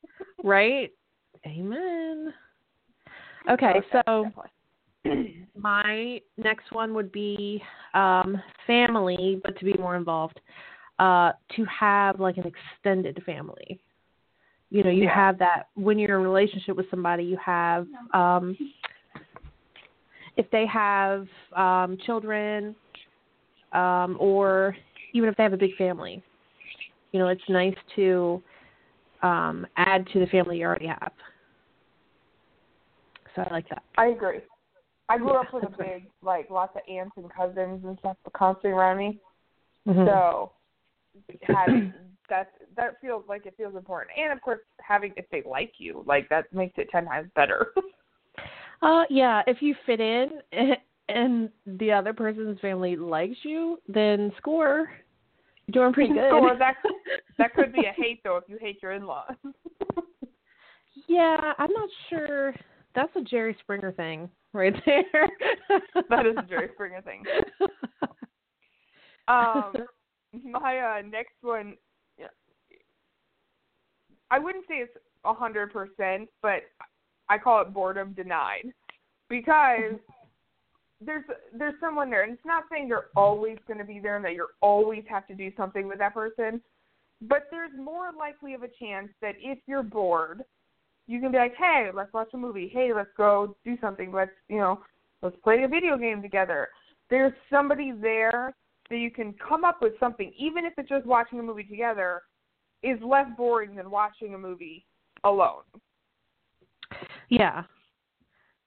Right? 0.43 0.91
Amen. 1.47 2.33
Okay, 3.51 3.81
so 3.93 4.01
definitely. 4.25 4.51
my 5.57 6.21
next 6.37 6.73
one 6.73 6.95
would 6.95 7.11
be 7.13 7.63
um, 7.95 8.41
family, 8.67 9.41
but 9.43 9.59
to 9.59 9.65
be 9.65 9.75
more 9.75 9.97
involved, 9.97 10.41
uh, 10.99 11.33
to 11.57 11.65
have 11.65 12.21
like 12.21 12.37
an 12.37 12.45
extended 12.45 13.23
family. 13.25 13.81
You 14.71 14.85
know, 14.85 14.91
you 14.91 15.05
Yeah. 15.05 15.15
have 15.15 15.39
that 15.39 15.69
when 15.75 15.99
you're 15.99 16.19
in 16.19 16.25
a 16.25 16.29
relationship 16.29 16.77
with 16.77 16.87
somebody, 16.91 17.25
you 17.25 17.39
have 17.45 17.87
um, 18.13 18.57
if 20.37 20.49
they 20.51 20.67
have 20.67 21.27
um, 21.57 21.97
children, 22.05 22.75
um, 23.73 24.17
or 24.21 24.77
even 25.15 25.29
if 25.29 25.37
they 25.37 25.43
have 25.43 25.53
a 25.53 25.59
big 25.59 25.75
family. 25.77 26.23
You 27.13 27.19
know, 27.19 27.29
it's 27.29 27.43
nice 27.49 27.75
to 27.97 28.43
um, 29.23 29.67
add 29.77 30.07
to 30.13 30.21
the 30.21 30.27
family 30.27 30.59
you 30.59 30.67
already 30.67 30.87
have. 30.87 31.13
So 33.35 33.43
I 33.43 33.53
like 33.53 33.69
that. 33.71 33.83
I 33.97 34.09
agree. 34.09 34.41
I 35.09 35.19
grew 35.19 35.35
up 35.35 35.53
with 35.53 35.65
a 35.65 35.71
big, 35.79 36.09
like, 36.23 36.51
lots 36.51 36.77
of 36.77 36.83
aunts 36.89 37.17
and 37.17 37.33
cousins 37.33 37.85
and 37.85 37.99
stuff 37.99 38.17
constantly 38.35 38.71
around 38.71 38.99
me. 38.99 39.19
Mhm. 39.87 40.07
So 40.07 40.53
having 41.43 41.93
that 42.29 42.53
that 42.77 43.01
feels 43.01 43.25
like 43.29 43.47
it 43.47 43.55
feels 43.57 43.75
important, 43.75 44.11
and 44.19 44.33
of 44.33 44.41
course 44.41 44.61
having 44.81 45.13
if 45.17 45.25
they 45.31 45.43
like 45.49 45.73
you, 45.79 46.05
like 46.07 46.29
that 46.29 46.53
makes 46.53 46.75
it 46.77 46.89
ten 46.91 47.07
times 47.07 47.31
better. 47.35 47.69
Uh, 48.81 49.03
yeah, 49.11 49.43
if 49.49 49.61
you 49.61 49.75
fit 49.87 49.99
in 49.99 50.29
and 51.09 51.51
the 51.67 51.91
other 51.91 52.13
person's 52.13 52.61
family 52.61 52.95
likes 52.95 53.37
you, 53.43 53.77
then 53.89 54.31
score. 54.37 54.89
You're 55.67 55.83
doing 55.83 55.93
pretty 55.93 56.15
good. 56.15 56.33
Or 56.33 56.57
that 56.57 56.77
that 57.39 57.55
could 57.55 57.73
be 57.73 57.87
a 57.87 57.93
hate 57.93 58.21
though 58.23 58.37
if 58.37 58.45
you 58.47 58.57
hate 58.61 58.81
your 58.81 58.93
in-laws. 58.93 59.35
yeah, 61.09 61.55
I'm 61.59 61.73
not 61.73 61.89
sure. 62.09 62.55
That's 62.95 63.11
a 63.17 63.23
Jerry 63.23 63.57
Springer 63.61 63.91
thing 63.91 64.31
right 64.53 64.75
there. 64.87 65.29
that 66.11 66.27
is 66.27 66.37
a 66.37 66.43
Jerry 66.43 66.69
Springer 66.75 67.03
thing. 67.03 67.25
Um, 69.29 69.75
my 70.43 70.79
uh, 70.79 71.03
next 71.03 71.35
one, 71.43 71.75
I 74.31 74.39
wouldn't 74.39 74.65
say 74.69 74.77
it's 74.77 74.93
a 75.25 75.35
hundred 75.35 75.73
percent, 75.73 76.29
but 76.43 76.63
I 77.29 77.39
call 77.39 77.63
it 77.63 77.73
boredom 77.73 78.13
denied 78.15 78.73
because 79.29 79.95
there's 81.01 81.25
there's 81.57 81.75
someone 81.81 82.11
there, 82.11 82.23
and 82.25 82.33
it's 82.33 82.45
not 82.45 82.65
saying 82.71 82.89
you're 82.89 83.09
always 83.17 83.59
going 83.67 83.79
to 83.79 83.85
be 83.85 84.01
there 84.01 84.17
and 84.17 84.25
that 84.25 84.33
you 84.33 84.47
always 84.61 85.05
have 85.09 85.27
to 85.29 85.35
do 85.35 85.51
something 85.57 85.87
with 85.87 85.99
that 85.99 86.15
person, 86.15 86.61
but 87.23 87.45
there's 87.51 87.73
more 87.77 88.11
likely 88.19 88.55
of 88.55 88.63
a 88.63 88.69
chance 88.81 89.09
that 89.21 89.35
if 89.39 89.59
you're 89.67 89.83
bored, 89.83 90.43
you 91.09 91.21
can 91.21 91.33
be 91.33 91.39
like, 91.39 91.55
hey, 91.57 91.89
let's 91.93 92.13
watch 92.13 92.29
a 92.35 92.37
movie. 92.37 92.71
Hey, 92.73 92.93
let's 92.95 93.11
go 93.17 93.57
do 93.65 93.77
something. 93.81 94.13
Let's 94.13 94.31
you 94.49 94.59
know, 94.59 94.81
let's 95.23 95.37
play 95.43 95.65
a 95.65 95.69
video 95.69 95.97
game 95.97 96.23
together. 96.23 96.69
There's 97.11 97.33
somebody 97.51 97.93
there 97.93 98.55
that 98.91 98.99
you 98.99 99.11
can 99.11 99.35
come 99.47 99.65
up 99.65 99.79
with 99.83 99.95
something, 99.99 100.33
even 100.39 100.65
if 100.65 100.75
it's 100.77 100.89
just 100.89 101.07
watching 101.07 101.41
a 101.41 101.43
movie 101.43 101.65
together, 101.65 102.23
is 102.83 102.99
less 103.03 103.27
boring 103.37 103.75
than 103.75 103.91
watching 103.91 104.35
a 104.35 104.39
movie 104.39 104.87
alone. 105.25 105.63
Yeah. 107.29 107.65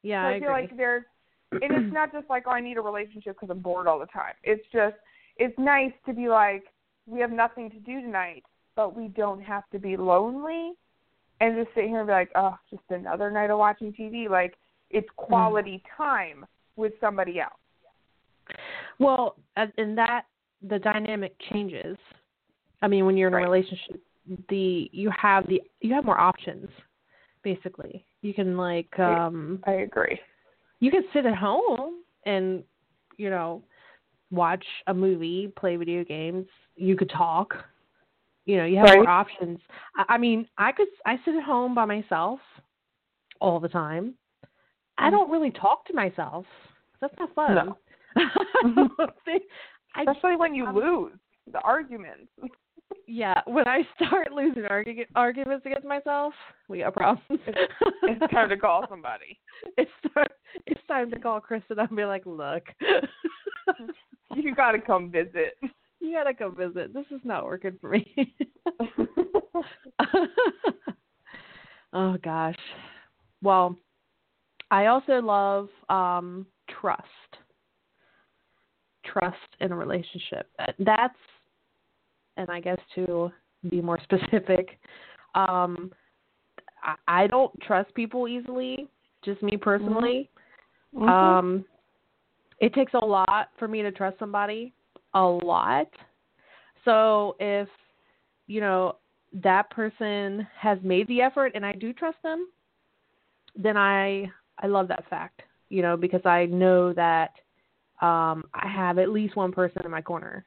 Yeah, 0.03 0.23
So 0.23 0.27
I, 0.27 0.31
I, 0.31 0.39
feel 0.39 0.49
agree. 0.49 0.61
like 0.61 0.77
there's, 0.77 1.03
and 1.51 1.63
it's 1.63 1.93
not 1.93 2.11
just 2.11 2.29
like, 2.29 2.43
oh, 2.47 2.51
I 2.51 2.61
need 2.61 2.77
a 2.77 2.81
relationship 2.81 3.35
because 3.35 3.49
I'm 3.51 3.61
bored 3.61 3.87
all 3.87 3.99
the 3.99 4.07
time. 4.07 4.33
It's 4.43 4.65
just, 4.71 4.95
it's 5.37 5.57
nice 5.59 5.91
to 6.05 6.13
be 6.13 6.27
like, 6.27 6.63
we 7.05 7.19
have 7.19 7.31
nothing 7.31 7.69
to 7.71 7.79
do 7.79 8.01
tonight, 8.01 8.43
but 8.75 8.95
we 8.95 9.07
don't 9.09 9.41
have 9.41 9.63
to 9.71 9.79
be 9.79 9.97
lonely, 9.97 10.73
and 11.41 11.55
just 11.57 11.73
sit 11.75 11.85
here 11.85 11.99
and 11.99 12.07
be 12.07 12.13
like, 12.13 12.29
oh, 12.35 12.55
just 12.69 12.83
another 12.89 13.31
night 13.31 13.49
of 13.49 13.57
watching 13.57 13.91
TV. 13.91 14.29
Like 14.29 14.55
it's 14.91 15.09
Mm. 15.09 15.15
quality 15.27 15.83
time 15.97 16.45
with 16.77 16.93
somebody 17.01 17.39
else. 17.41 17.53
Well, 18.99 19.35
and 19.57 19.73
and 19.77 19.97
that 19.97 20.25
the 20.61 20.79
dynamic 20.79 21.35
changes. 21.51 21.97
I 22.81 22.87
mean, 22.87 23.05
when 23.05 23.17
you're 23.17 23.27
in 23.29 23.33
Right. 23.33 23.41
a 23.45 23.49
relationship, 23.49 24.01
the 24.49 24.89
you 24.93 25.09
have 25.11 25.47
the 25.47 25.61
you 25.81 25.93
have 25.93 26.05
more 26.05 26.19
options. 26.19 26.69
Basically, 27.43 28.05
you 28.21 28.33
can 28.33 28.55
like 28.55 28.97
um 28.99 29.59
I 29.65 29.71
agree. 29.73 30.19
you 30.79 30.91
can 30.91 31.03
sit 31.13 31.25
at 31.25 31.35
home 31.35 32.03
and 32.25 32.63
you 33.17 33.29
know 33.31 33.63
watch 34.29 34.65
a 34.87 34.93
movie, 34.93 35.47
play 35.57 35.75
video 35.75 36.03
games. 36.03 36.45
You 36.75 36.95
could 36.95 37.09
talk. 37.09 37.55
You 38.45 38.57
know, 38.57 38.65
you 38.65 38.77
have 38.77 38.87
more 38.95 39.09
options. 39.09 39.59
I, 39.97 40.15
I 40.15 40.17
mean, 40.17 40.47
I 40.57 40.71
could 40.71 40.87
I 41.05 41.17
sit 41.25 41.35
at 41.35 41.43
home 41.43 41.75
by 41.75 41.85
myself 41.85 42.39
all 43.39 43.59
the 43.59 43.69
time. 43.69 44.15
I 44.97 45.07
Mm. 45.07 45.11
don't 45.11 45.31
really 45.31 45.51
talk 45.51 45.85
to 45.85 45.93
myself. 45.93 46.45
That's 46.99 47.13
not 47.19 47.33
fun. 47.33 47.55
No. 47.55 47.77
I 48.15 48.73
don't 48.75 49.11
think- 49.25 49.43
I 49.95 50.01
Especially 50.03 50.35
when 50.37 50.53
you 50.55 50.65
I'm- 50.65 50.75
lose 50.75 51.13
the 51.51 51.59
arguments. 51.61 52.31
yeah, 53.07 53.41
when 53.45 53.67
I 53.67 53.81
start 53.95 54.31
losing 54.31 54.63
argu- 54.63 55.05
arguments 55.15 55.65
against 55.65 55.85
myself, 55.87 56.33
we 56.69 56.79
got 56.79 56.93
problems. 56.93 57.41
it's 58.03 58.31
time 58.33 58.49
to 58.49 58.57
call 58.57 58.85
somebody. 58.89 59.39
It's 59.77 59.91
time, 60.13 60.27
it's 60.65 60.81
time 60.87 61.09
to 61.11 61.19
call 61.19 61.41
Kristin 61.41 61.77
and 61.79 61.95
be 61.95 62.05
like, 62.05 62.25
look, 62.25 62.63
You 64.35 64.55
got 64.55 64.71
to 64.73 64.79
come 64.79 65.11
visit. 65.11 65.57
You 66.01 66.13
gotta 66.13 66.33
come 66.33 66.55
visit. 66.55 66.93
This 66.93 67.05
is 67.11 67.21
not 67.23 67.45
working 67.45 67.77
for 67.79 67.89
me. 67.91 68.35
oh 71.93 72.17
gosh. 72.23 72.55
Well, 73.41 73.75
I 74.69 74.87
also 74.87 75.21
love 75.21 75.69
um 75.89 76.45
trust. 76.81 77.05
Trust 79.05 79.37
in 79.59 79.71
a 79.71 79.75
relationship. 79.75 80.49
That- 80.57 80.75
That's 80.79 81.15
and 82.37 82.49
I 82.49 82.59
guess 82.59 82.79
to 82.95 83.31
be 83.69 83.81
more 83.81 83.99
specific, 84.03 84.79
um 85.35 85.91
I, 87.07 87.27
don't 87.27 87.51
trust 87.61 87.93
people 87.93 88.27
easily, 88.27 88.87
just 89.23 89.41
me 89.43 89.55
personally. 89.57 90.29
Mhm. 90.95 91.07
Um, 91.07 91.65
it 92.59 92.73
takes 92.73 92.93
a 92.93 93.05
lot 93.05 93.49
for 93.57 93.67
me 93.67 93.81
to 93.81 93.91
trust 93.91 94.17
somebody, 94.19 94.73
a 95.13 95.23
lot. 95.23 95.87
So 96.85 97.35
if 97.39 97.67
you 98.47 98.61
know 98.61 98.97
that 99.33 99.69
person 99.69 100.47
has 100.57 100.77
made 100.83 101.07
the 101.07 101.21
effort 101.21 101.51
and 101.55 101.65
I 101.65 101.73
do 101.73 101.93
trust 101.93 102.17
them, 102.23 102.47
then 103.55 103.77
I 103.77 104.29
I 104.59 104.67
love 104.67 104.87
that 104.89 105.07
fact. 105.09 105.41
You 105.69 105.81
know 105.81 105.97
because 105.97 106.25
I 106.25 106.45
know 106.45 106.93
that 106.93 107.31
um, 108.01 108.43
I 108.53 108.67
have 108.67 108.97
at 108.97 109.09
least 109.09 109.35
one 109.35 109.51
person 109.51 109.83
in 109.85 109.91
my 109.91 110.01
corner 110.01 110.45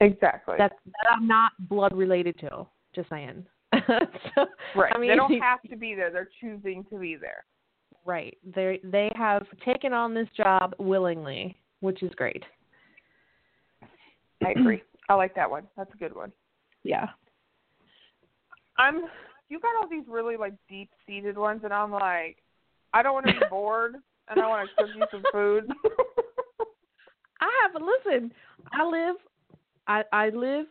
exactly. 0.00 0.56
that 0.58 0.72
that 0.84 1.12
I'm 1.12 1.26
not 1.26 1.52
blood 1.68 1.94
related 1.94 2.38
to. 2.40 2.66
Just 2.94 3.08
saying. 3.08 3.46
so, 4.34 4.46
right. 4.76 4.92
I 4.94 4.98
mean, 4.98 5.08
they 5.10 5.16
don't 5.16 5.38
have 5.40 5.62
to 5.70 5.76
be 5.76 5.94
there. 5.94 6.10
They're 6.10 6.28
choosing 6.40 6.84
to 6.90 6.98
be 6.98 7.16
there. 7.16 7.44
Right. 8.04 8.36
They 8.54 8.80
they 8.84 9.10
have 9.14 9.46
taken 9.64 9.92
on 9.92 10.12
this 10.14 10.28
job 10.36 10.74
willingly, 10.78 11.56
which 11.80 12.02
is 12.02 12.12
great. 12.16 12.42
I 14.44 14.50
agree. 14.50 14.82
I 15.08 15.14
like 15.14 15.34
that 15.34 15.50
one. 15.50 15.64
That's 15.76 15.92
a 15.94 15.96
good 15.96 16.14
one. 16.14 16.32
Yeah. 16.84 17.06
I'm. 18.78 19.02
You 19.48 19.60
got 19.60 19.76
all 19.80 19.88
these 19.88 20.04
really 20.08 20.36
like 20.36 20.54
deep 20.68 20.90
seated 21.06 21.36
ones, 21.36 21.60
and 21.64 21.72
I'm 21.72 21.92
like, 21.92 22.38
I 22.94 23.02
don't 23.02 23.12
want 23.12 23.26
to 23.26 23.32
be 23.32 23.38
bored, 23.50 23.96
and 24.28 24.40
I 24.40 24.46
want 24.46 24.68
to 24.68 24.82
cook 24.82 24.94
you 24.96 25.04
some 25.10 25.22
food. 25.32 25.70
I 27.40 27.50
have 27.62 27.82
listen, 27.82 28.32
I 28.72 28.84
live 28.84 29.16
I 29.86 30.04
I 30.12 30.28
live 30.30 30.66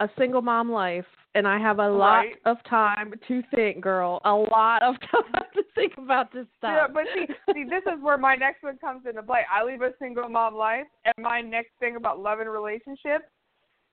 a 0.00 0.08
single 0.18 0.42
mom 0.42 0.70
life 0.70 1.04
and 1.36 1.46
I 1.46 1.58
have 1.58 1.78
a 1.80 1.88
lot 1.88 2.16
Right. 2.20 2.36
of 2.46 2.56
time 2.64 3.12
to 3.28 3.42
think, 3.54 3.82
girl. 3.82 4.20
A 4.24 4.32
lot 4.32 4.82
of 4.82 4.96
time 5.10 5.44
to 5.54 5.62
think 5.74 5.92
about 5.98 6.32
this 6.32 6.46
yeah, 6.62 6.86
stuff. 6.86 6.90
but 6.94 7.04
see, 7.14 7.26
see, 7.52 7.64
this 7.64 7.82
is 7.84 8.02
where 8.02 8.16
my 8.16 8.34
next 8.34 8.62
one 8.62 8.78
comes 8.78 9.04
into 9.06 9.22
play. 9.22 9.42
I 9.52 9.62
leave 9.62 9.82
a 9.82 9.92
single 9.98 10.28
mom 10.30 10.54
life, 10.54 10.86
and 11.04 11.14
my 11.18 11.42
next 11.42 11.72
thing 11.78 11.96
about 11.96 12.18
love 12.20 12.40
and 12.40 12.50
relationships, 12.50 13.24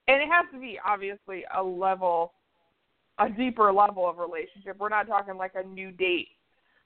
and 0.07 0.21
it 0.21 0.29
has 0.29 0.45
to 0.53 0.59
be 0.59 0.79
obviously 0.85 1.43
a 1.55 1.61
level, 1.61 2.31
a 3.19 3.29
deeper 3.29 3.73
level 3.73 4.07
of 4.09 4.17
relationship. 4.19 4.77
We're 4.79 4.87
not 4.89 5.07
talking 5.07 5.35
like 5.35 5.53
a 5.55 5.63
new 5.67 5.91
date. 5.91 6.29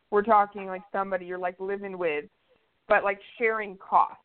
We're 0.09 0.23
talking 0.23 0.65
like 0.65 0.81
somebody 0.91 1.25
you're 1.25 1.37
like 1.37 1.59
living 1.59 1.99
with, 1.99 2.25
but 2.89 3.03
like 3.03 3.19
sharing 3.37 3.77
costs. 3.77 4.17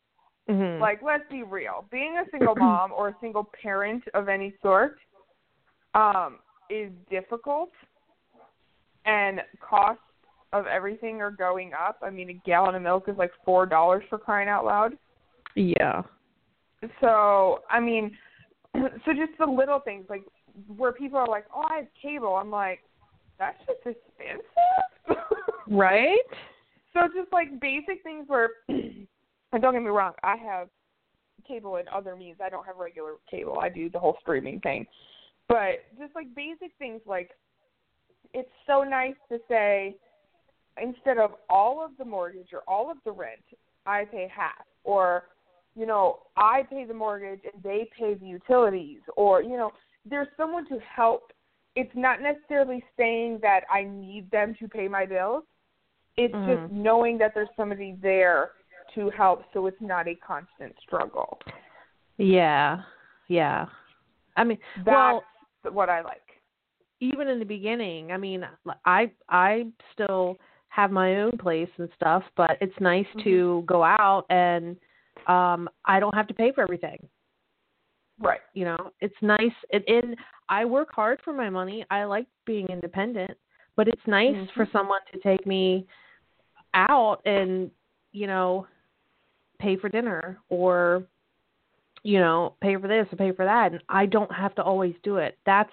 Mhm. 0.49 0.79
Like, 0.79 1.01
let's 1.03 1.23
be 1.29 1.43
real. 1.43 1.85
Being 1.91 2.17
a 2.17 2.29
single 2.31 2.55
mom 2.55 2.91
or 2.91 3.09
a 3.09 3.15
single 3.21 3.49
parent 3.61 4.03
of 4.13 4.27
any 4.27 4.53
sort 4.61 4.97
um, 5.93 6.39
is 6.69 6.91
difficult, 7.09 7.71
and 9.05 9.41
costs 9.59 10.01
of 10.51 10.67
everything 10.67 11.21
are 11.21 11.31
going 11.31 11.71
up. 11.73 11.97
I 12.01 12.09
mean, 12.09 12.29
a 12.29 12.41
gallon 12.45 12.75
of 12.75 12.81
milk 12.81 13.05
is 13.07 13.17
like 13.17 13.31
four 13.45 13.65
dollars 13.65 14.03
for 14.09 14.17
crying 14.17 14.49
out 14.49 14.65
loud. 14.65 14.97
yeah. 15.55 16.01
So, 16.99 17.61
I 17.69 17.79
mean, 17.79 18.11
so 18.75 19.13
just 19.13 19.31
the 19.39 19.45
little 19.45 19.79
things 19.79 20.05
like 20.09 20.23
where 20.67 20.91
people 20.91 21.17
are 21.17 21.27
like, 21.27 21.45
"Oh, 21.55 21.63
I 21.69 21.77
have 21.77 21.87
cable." 22.01 22.35
I'm 22.35 22.51
like, 22.51 22.79
"That's 23.39 23.57
just 23.65 23.79
expensive." 23.85 24.45
Right? 25.67 26.19
So 26.93 27.07
just 27.15 27.31
like 27.31 27.59
basic 27.59 28.03
things 28.03 28.25
where, 28.27 28.49
and 28.67 29.07
don't 29.61 29.73
get 29.73 29.81
me 29.81 29.89
wrong, 29.89 30.11
I 30.23 30.35
have 30.37 30.67
cable 31.47 31.77
and 31.77 31.87
other 31.87 32.15
means. 32.15 32.37
I 32.43 32.49
don't 32.49 32.65
have 32.65 32.77
regular 32.77 33.13
cable. 33.29 33.59
I 33.59 33.69
do 33.69 33.89
the 33.89 33.99
whole 33.99 34.17
streaming 34.21 34.59
thing. 34.59 34.85
But 35.49 35.83
just 35.99 36.15
like 36.15 36.33
basic 36.35 36.71
things 36.79 37.01
like, 37.05 37.31
it's 38.33 38.49
so 38.65 38.83
nice 38.83 39.15
to 39.29 39.39
say, 39.47 39.95
instead 40.81 41.17
of 41.17 41.31
all 41.49 41.83
of 41.83 41.91
the 41.97 42.05
mortgage 42.05 42.49
or 42.53 42.61
all 42.67 42.89
of 42.89 42.97
the 43.05 43.11
rent, 43.11 43.43
I 43.85 44.05
pay 44.05 44.31
half. 44.33 44.65
Or, 44.83 45.25
you 45.75 45.85
know, 45.85 46.19
I 46.35 46.63
pay 46.69 46.85
the 46.85 46.93
mortgage 46.93 47.41
and 47.51 47.61
they 47.63 47.89
pay 47.97 48.15
the 48.15 48.25
utilities. 48.25 49.01
Or, 49.15 49.41
you 49.41 49.57
know, 49.57 49.71
there's 50.09 50.27
someone 50.35 50.67
to 50.69 50.79
help. 50.79 51.31
It's 51.75 51.91
not 51.95 52.21
necessarily 52.21 52.83
saying 52.97 53.39
that 53.41 53.61
I 53.71 53.83
need 53.83 54.29
them 54.31 54.55
to 54.59 54.67
pay 54.67 54.87
my 54.87 55.05
bills 55.05 55.43
it's 56.17 56.33
Mhm. 56.33 56.45
just 56.45 56.73
knowing 56.73 57.17
that 57.17 57.33
there's 57.33 57.49
somebody 57.55 57.93
there 57.93 58.51
to 58.93 59.09
help 59.09 59.43
so 59.53 59.65
it's 59.65 59.81
not 59.81 60.07
a 60.07 60.15
constant 60.15 60.79
struggle. 60.79 61.39
Yeah. 62.17 62.83
Yeah. 63.27 63.67
I 64.35 64.43
mean, 64.43 64.59
That's 64.77 64.87
well, 64.87 65.23
what 65.71 65.89
I 65.89 66.01
like. 66.01 66.21
even 66.99 67.27
in 67.27 67.39
the 67.39 67.45
beginning, 67.45 68.11
I 68.11 68.17
mean, 68.17 68.45
I 68.85 69.11
I 69.29 69.65
still 69.93 70.37
have 70.69 70.91
my 70.91 71.17
own 71.21 71.37
place 71.37 71.69
and 71.77 71.89
stuff, 71.95 72.23
but 72.35 72.57
it's 72.61 72.79
nice 72.79 73.05
to 73.23 73.63
go 73.67 73.83
out 73.83 74.25
and 74.29 74.77
um 75.27 75.69
I 75.85 75.99
don't 75.99 76.15
have 76.15 76.27
to 76.27 76.33
pay 76.33 76.51
for 76.51 76.61
everything. 76.61 76.97
Right. 78.19 78.41
You 78.53 78.65
know, 78.65 78.91
it's 79.01 79.15
nice. 79.21 79.57
It 79.69 79.83
in 79.87 80.15
I 80.49 80.65
work 80.65 80.89
hard 80.93 81.19
for 81.23 81.33
my 81.33 81.49
money. 81.49 81.85
I 81.89 82.03
like 82.05 82.27
being 82.45 82.67
independent, 82.67 83.31
but 83.75 83.87
it's 83.87 84.05
nice 84.07 84.35
for 84.55 84.65
Mhm. 84.65 84.71
someone 84.71 85.01
to 85.11 85.19
take 85.19 85.45
me 85.45 85.87
out 86.73 87.21
and 87.25 87.69
you 88.11 88.27
know 88.27 88.67
pay 89.59 89.75
for 89.77 89.89
dinner 89.89 90.39
or 90.49 91.03
you 92.03 92.19
know 92.19 92.55
pay 92.61 92.75
for 92.77 92.87
this 92.87 93.07
or 93.11 93.15
pay 93.17 93.31
for 93.31 93.45
that, 93.45 93.71
and 93.71 93.81
I 93.89 94.05
don't 94.05 94.31
have 94.31 94.55
to 94.55 94.63
always 94.63 94.95
do 95.03 95.17
it. 95.17 95.37
That's 95.45 95.71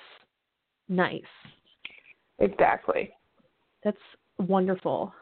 nice. 0.89 1.23
Exactly. 2.39 3.11
That's 3.85 3.99
wonderful. 4.39 5.13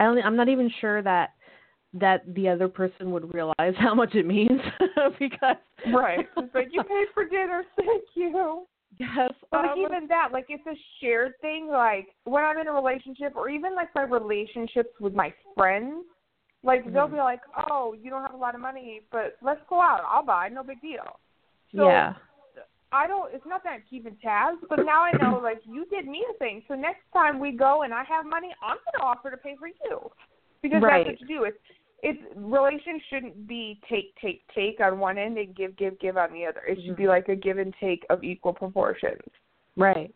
I 0.00 0.06
only, 0.06 0.22
I'm 0.22 0.36
not 0.36 0.48
even 0.48 0.70
sure 0.80 1.02
that 1.02 1.30
that 1.94 2.22
the 2.34 2.48
other 2.48 2.68
person 2.68 3.10
would 3.10 3.32
realize 3.34 3.74
how 3.78 3.94
much 3.94 4.14
it 4.14 4.26
means 4.26 4.60
because 5.18 5.56
Right. 5.92 6.28
It's 6.36 6.54
like 6.54 6.68
you 6.72 6.82
paid 6.82 7.06
for 7.14 7.24
dinner, 7.28 7.64
thank 7.76 8.04
you. 8.14 8.66
yes, 8.98 9.32
But 9.50 9.62
like 9.62 9.70
um, 9.70 9.78
even 9.78 10.06
that, 10.08 10.28
like 10.32 10.46
it's 10.48 10.66
a 10.66 10.76
shared 11.00 11.32
thing. 11.40 11.68
Like 11.68 12.08
when 12.24 12.44
I'm 12.44 12.58
in 12.58 12.68
a 12.68 12.72
relationship, 12.72 13.34
or 13.36 13.48
even 13.48 13.74
like 13.74 13.88
my 13.94 14.02
relationships 14.02 14.90
with 15.00 15.14
my 15.14 15.32
friends, 15.56 16.04
like 16.62 16.84
they'll 16.92 17.08
Mhm. 17.08 17.12
be 17.12 17.18
like, 17.18 17.40
"Oh, 17.70 17.92
you 17.94 18.10
don't 18.10 18.22
have 18.22 18.34
a 18.34 18.36
lot 18.36 18.54
of 18.54 18.60
money, 18.60 19.02
but 19.10 19.36
let's 19.42 19.62
go 19.68 19.80
out. 19.80 20.02
I'll 20.06 20.22
buy. 20.22 20.48
No 20.48 20.62
big 20.62 20.80
deal." 20.80 21.18
So 21.74 21.86
yeah, 21.86 22.14
I 22.92 23.06
don't. 23.06 23.32
It's 23.34 23.46
not 23.46 23.62
that 23.64 23.70
I'm 23.70 23.82
keeping 23.88 24.16
tabs, 24.16 24.58
but 24.68 24.84
now 24.84 25.02
I 25.02 25.12
know 25.12 25.38
like 25.38 25.60
you 25.64 25.86
did 25.86 26.06
me 26.06 26.24
a 26.30 26.34
thing. 26.34 26.62
So 26.68 26.74
next 26.74 27.02
time 27.12 27.40
we 27.40 27.52
go 27.52 27.82
and 27.82 27.92
I 27.92 28.04
have 28.04 28.26
money, 28.26 28.54
I'm 28.62 28.76
gonna 28.92 29.04
offer 29.04 29.30
to 29.30 29.36
pay 29.36 29.56
for 29.56 29.68
you 29.68 30.10
because 30.60 30.82
Right. 30.82 31.06
that's 31.06 31.20
what 31.20 31.28
you 31.28 31.38
do. 31.38 31.44
It's 31.44 31.58
it's 32.02 32.20
relations 32.36 33.00
shouldn't 33.08 33.46
be 33.46 33.80
take 33.88 34.14
take 34.16 34.42
take 34.54 34.80
on 34.80 34.98
one 34.98 35.18
end 35.18 35.38
and 35.38 35.54
give 35.54 35.74
give 35.76 35.98
give 36.00 36.16
on 36.16 36.32
the 36.32 36.44
other. 36.44 36.60
It 36.66 36.82
should 36.82 36.96
be 36.96 37.08
like 37.08 37.28
a 37.28 37.36
give 37.36 37.58
and 37.58 37.74
take 37.80 38.04
of 38.10 38.22
equal 38.22 38.52
proportions 38.52 39.22
Right. 39.76 40.12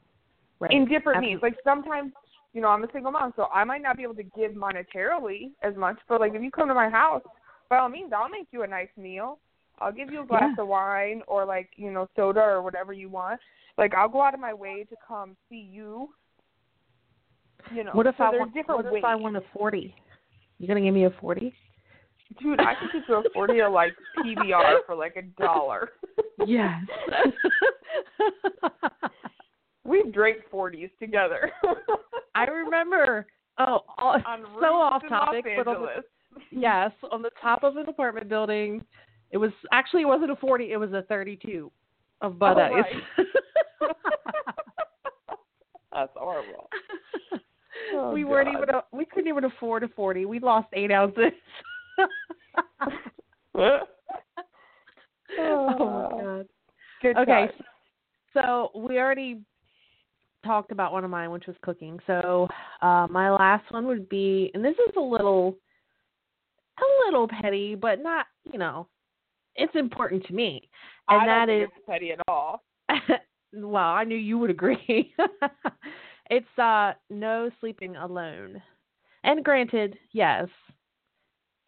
Right. 0.59 0.71
in 0.73 0.87
different 0.87 1.21
means. 1.21 1.37
Absolutely. 1.43 1.51
Like 1.51 1.59
sometimes, 1.65 2.13
you 2.57 2.63
know, 2.63 2.69
I'm 2.69 2.83
a 2.85 2.89
single 2.91 3.13
mom, 3.13 3.35
so 3.37 3.49
I 3.53 3.65
might 3.65 3.83
not 3.83 3.99
be 3.99 4.03
able 4.03 4.15
to 4.15 4.23
give 4.23 4.53
monetarily 4.53 5.51
as 5.63 5.77
much. 5.77 5.99
But 6.09 6.21
like 6.23 6.35
if 6.35 6.41
you 6.41 6.51
come 6.51 6.69
to 6.69 6.75
my 6.75 6.89
house, 6.89 7.21
by 7.69 7.77
all 7.77 7.91
means, 7.91 8.13
I'll 8.17 8.31
make 8.31 8.47
you 8.51 8.63
a 8.63 8.67
nice 8.67 8.89
meal. 8.97 9.39
I'll 9.79 9.93
give 9.93 10.11
you 10.11 10.23
a 10.23 10.27
glass 10.27 10.55
Yeah. 10.57 10.63
of 10.63 10.69
wine 10.69 11.21
or 11.29 11.45
like 11.45 11.69
you 11.77 11.91
know 11.91 12.09
soda 12.17 12.41
or 12.41 12.63
whatever 12.63 12.95
you 12.95 13.11
want. 13.11 13.39
Like 13.77 13.95
I'll 13.95 14.09
go 14.09 14.23
out 14.23 14.33
of 14.33 14.41
my 14.41 14.55
way 14.55 14.87
to 14.89 14.97
come 15.07 15.37
see 15.51 15.69
you. 15.71 16.09
You 17.75 17.85
know, 17.85 17.91
what 17.93 18.07
if 18.07 18.15
so 18.17 18.25
I 18.25 18.31
want? 18.31 18.55
different 18.55 18.85
What 18.85 18.91
ways. 18.93 19.01
if 19.01 19.05
I 19.05 19.15
want 19.17 19.37
a 19.37 19.43
forty? 19.53 19.95
You 20.59 20.67
gonna 20.67 20.81
give 20.81 20.95
me 20.95 21.05
a 21.05 21.11
forty? 21.21 21.53
Dude, 22.41 22.59
I 22.61 22.75
can 22.75 22.89
get 22.91 23.03
you 23.07 23.17
a 23.17 23.23
forty 23.35 23.61
or 23.61 23.69
like 23.69 23.95
PBR 24.25 24.79
for 24.87 24.95
like 24.95 25.17
a 25.17 25.23
dollar. 25.43 25.91
Yes. 26.47 26.83
we 29.87 30.05
drank 30.13 30.39
forties 30.51 30.91
together. 30.99 31.51
I 32.35 32.45
remember. 32.45 33.27
Oh, 33.59 33.81
all, 33.99 34.17
so 34.61 34.67
off 34.67 35.03
topic, 35.09 35.45
but 35.57 35.67
on 35.67 35.83
the, 35.83 36.03
yes, 36.51 36.91
on 37.11 37.23
the 37.23 37.31
top 37.41 37.63
of 37.63 37.77
an 37.77 37.89
apartment 37.89 38.29
building, 38.29 38.85
it 39.31 39.39
was 39.39 39.51
actually 39.73 40.03
it 40.03 40.07
wasn't 40.07 40.31
a 40.31 40.37
forty, 40.37 40.73
it 40.73 40.77
was 40.77 40.93
a 40.93 41.03
thirty-two 41.03 41.71
of 42.21 42.39
Bud 42.39 42.59
Oh, 42.59 42.83
Ice. 42.83 42.95
That's 45.93 46.13
horrible. 46.15 46.69
Oh, 47.93 48.11
we 48.11 48.25
weren't 48.25 48.49
even 48.49 48.69
a, 48.71 48.83
we 48.91 49.05
couldn't 49.05 49.29
even 49.29 49.45
afford 49.45 49.85
a 49.85 49.89
forty. 49.89 50.25
We 50.25 50.41
lost 50.41 50.67
eight 50.73 50.91
ounces. 50.91 51.31
oh 51.99 52.07
my 53.59 53.81
ah. 55.39 56.09
god. 56.09 56.49
Good 57.01 57.17
Okay, 57.17 57.47
so 58.33 58.71
we 58.75 58.99
already 58.99 59.43
talked 60.47 60.73
about 60.73 60.93
one 60.93 61.05
of 61.05 61.11
mine, 61.11 61.31
which 61.31 61.47
was 61.47 61.57
cooking. 61.63 61.99
So 62.07 62.49
uh, 62.83 63.07
my 63.11 63.31
last 63.31 63.71
one 63.73 63.87
would 63.87 64.09
be, 64.09 64.51
and 64.55 64.65
this 64.65 64.75
is 64.89 64.95
a 64.97 65.01
little, 65.01 65.57
a 66.79 67.07
little 67.07 67.29
petty, 67.29 67.75
but 67.75 68.01
not, 68.01 68.27
you 68.51 68.59
know, 68.59 68.87
it's 69.57 69.75
important 69.75 70.25
to 70.27 70.35
me, 70.35 70.69
and 71.09 71.31
I 71.31 71.47
don't 71.47 71.51
is, 71.51 71.61
think 71.63 71.73
it's 71.77 71.87
petty 71.89 72.13
at 72.13 72.21
all. 72.29 72.63
well, 73.55 73.77
I 73.77 74.05
knew 74.05 74.17
you 74.17 74.39
would 74.39 74.51
agree. 74.51 75.15
it's 76.31 76.59
uh, 76.59 76.93
no 77.11 77.51
sleeping 77.61 77.97
alone, 77.97 78.63
and 79.25 79.45
granted, 79.45 79.97
yes, 80.13 80.47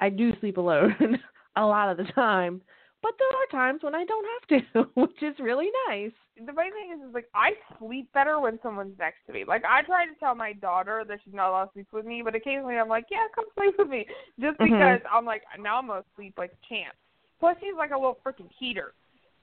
I 0.00 0.10
do 0.10 0.32
sleep 0.40 0.58
alone 0.58 1.18
a 1.56 1.64
lot 1.64 1.90
of 1.90 1.96
the 1.96 2.12
time. 2.12 2.60
But 3.02 3.12
there 3.18 3.28
are 3.28 3.66
times 3.66 3.82
when 3.82 3.94
I 3.94 4.04
don't 4.04 4.26
have 4.34 4.62
to, 4.74 4.82
which 5.00 5.22
is 5.22 5.38
really 5.38 5.68
nice. 5.88 6.10
The 6.36 6.52
funny 6.52 6.70
thing 6.70 6.96
is, 6.96 7.08
is 7.08 7.14
like 7.14 7.28
I 7.34 7.52
sleep 7.78 8.12
better 8.12 8.40
when 8.40 8.58
someone's 8.62 8.98
next 8.98 9.18
to 9.26 9.32
me. 9.32 9.44
Like 9.46 9.64
I 9.64 9.82
try 9.82 10.06
to 10.06 10.14
tell 10.18 10.34
my 10.34 10.52
daughter 10.54 11.04
that 11.06 11.20
she's 11.24 11.34
not 11.34 11.50
allowed 11.50 11.64
to 11.66 11.72
sleep 11.74 11.88
with 11.92 12.06
me, 12.06 12.22
but 12.24 12.34
occasionally 12.34 12.76
I'm 12.76 12.88
like, 12.88 13.06
yeah, 13.10 13.26
come 13.34 13.44
sleep 13.56 13.74
with 13.78 13.88
me, 13.88 14.06
just 14.40 14.58
Mhm. 14.58 14.70
because 14.70 15.00
I'm 15.10 15.24
like 15.24 15.42
now 15.58 15.78
I'm 15.78 15.86
gonna 15.86 16.04
sleep 16.16 16.34
like 16.38 16.52
a 16.52 16.66
champ. 16.68 16.94
Plus 17.40 17.56
she's 17.60 17.74
like 17.76 17.90
a 17.90 17.96
little 17.96 18.18
freaking 18.24 18.50
heater. 18.58 18.94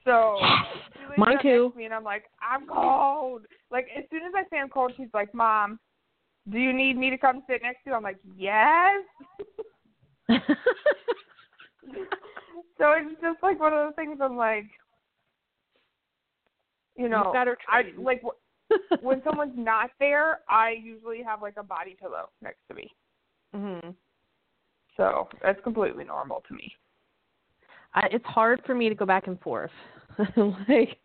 So 0.04 0.40
she 0.96 1.20
Mine 1.20 1.38
too. 1.40 1.70
To 1.70 1.78
me 1.78 1.86
and 1.86 1.94
I'm 1.94 2.04
like, 2.04 2.24
I'm 2.42 2.66
cold. 2.66 3.46
Like 3.70 3.88
as 3.96 4.04
soon 4.10 4.22
as 4.22 4.32
I 4.34 4.44
say 4.50 4.58
I'm 4.58 4.68
cold, 4.68 4.92
she's 4.96 5.12
like, 5.14 5.32
Mom, 5.34 5.78
do 6.50 6.58
you 6.58 6.72
need 6.72 6.96
me 6.96 7.10
to 7.10 7.18
come 7.18 7.42
sit 7.48 7.62
next 7.62 7.84
to 7.84 7.90
you? 7.90 7.96
I'm 7.96 8.02
like, 8.02 8.18
Yes. 8.36 9.04
so 12.78 12.92
it's 12.92 13.20
just 13.20 13.42
like 13.42 13.60
one 13.60 13.72
of 13.72 13.86
those 13.86 13.94
things. 13.96 14.18
I'm 14.20 14.36
like, 14.36 14.66
you 16.96 17.08
know, 17.08 17.18
You've 17.18 17.34
I 17.68 17.82
like 18.02 18.22
when 19.00 19.22
someone's 19.24 19.56
not 19.56 19.90
there. 19.98 20.40
I 20.48 20.74
usually 20.82 21.22
have 21.22 21.42
like 21.42 21.54
a 21.56 21.62
body 21.62 21.96
pillow 22.00 22.30
next 22.42 22.60
to 22.68 22.74
me, 22.74 22.90
hmm 23.54 23.90
so 24.96 25.28
that's 25.42 25.62
completely 25.62 26.04
normal 26.04 26.42
to 26.48 26.54
me. 26.54 26.72
I, 27.94 28.08
it's 28.10 28.24
hard 28.24 28.62
for 28.66 28.74
me 28.74 28.88
to 28.88 28.94
go 28.94 29.06
back 29.06 29.26
and 29.26 29.40
forth. 29.40 29.70
like 30.68 30.98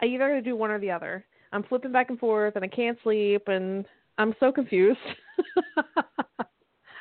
I 0.00 0.06
either 0.06 0.28
got 0.28 0.34
to 0.34 0.42
do 0.42 0.56
one 0.56 0.70
or 0.70 0.78
the 0.78 0.90
other. 0.90 1.24
I'm 1.52 1.62
flipping 1.64 1.92
back 1.92 2.10
and 2.10 2.18
forth, 2.18 2.56
and 2.56 2.64
I 2.64 2.68
can't 2.68 2.98
sleep, 3.02 3.42
and 3.46 3.84
I'm 4.18 4.34
so 4.40 4.50
confused. 4.50 4.98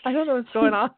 I 0.06 0.12
don't 0.12 0.28
know 0.28 0.36
what's 0.36 0.50
going 0.54 0.74
on. 0.74 0.90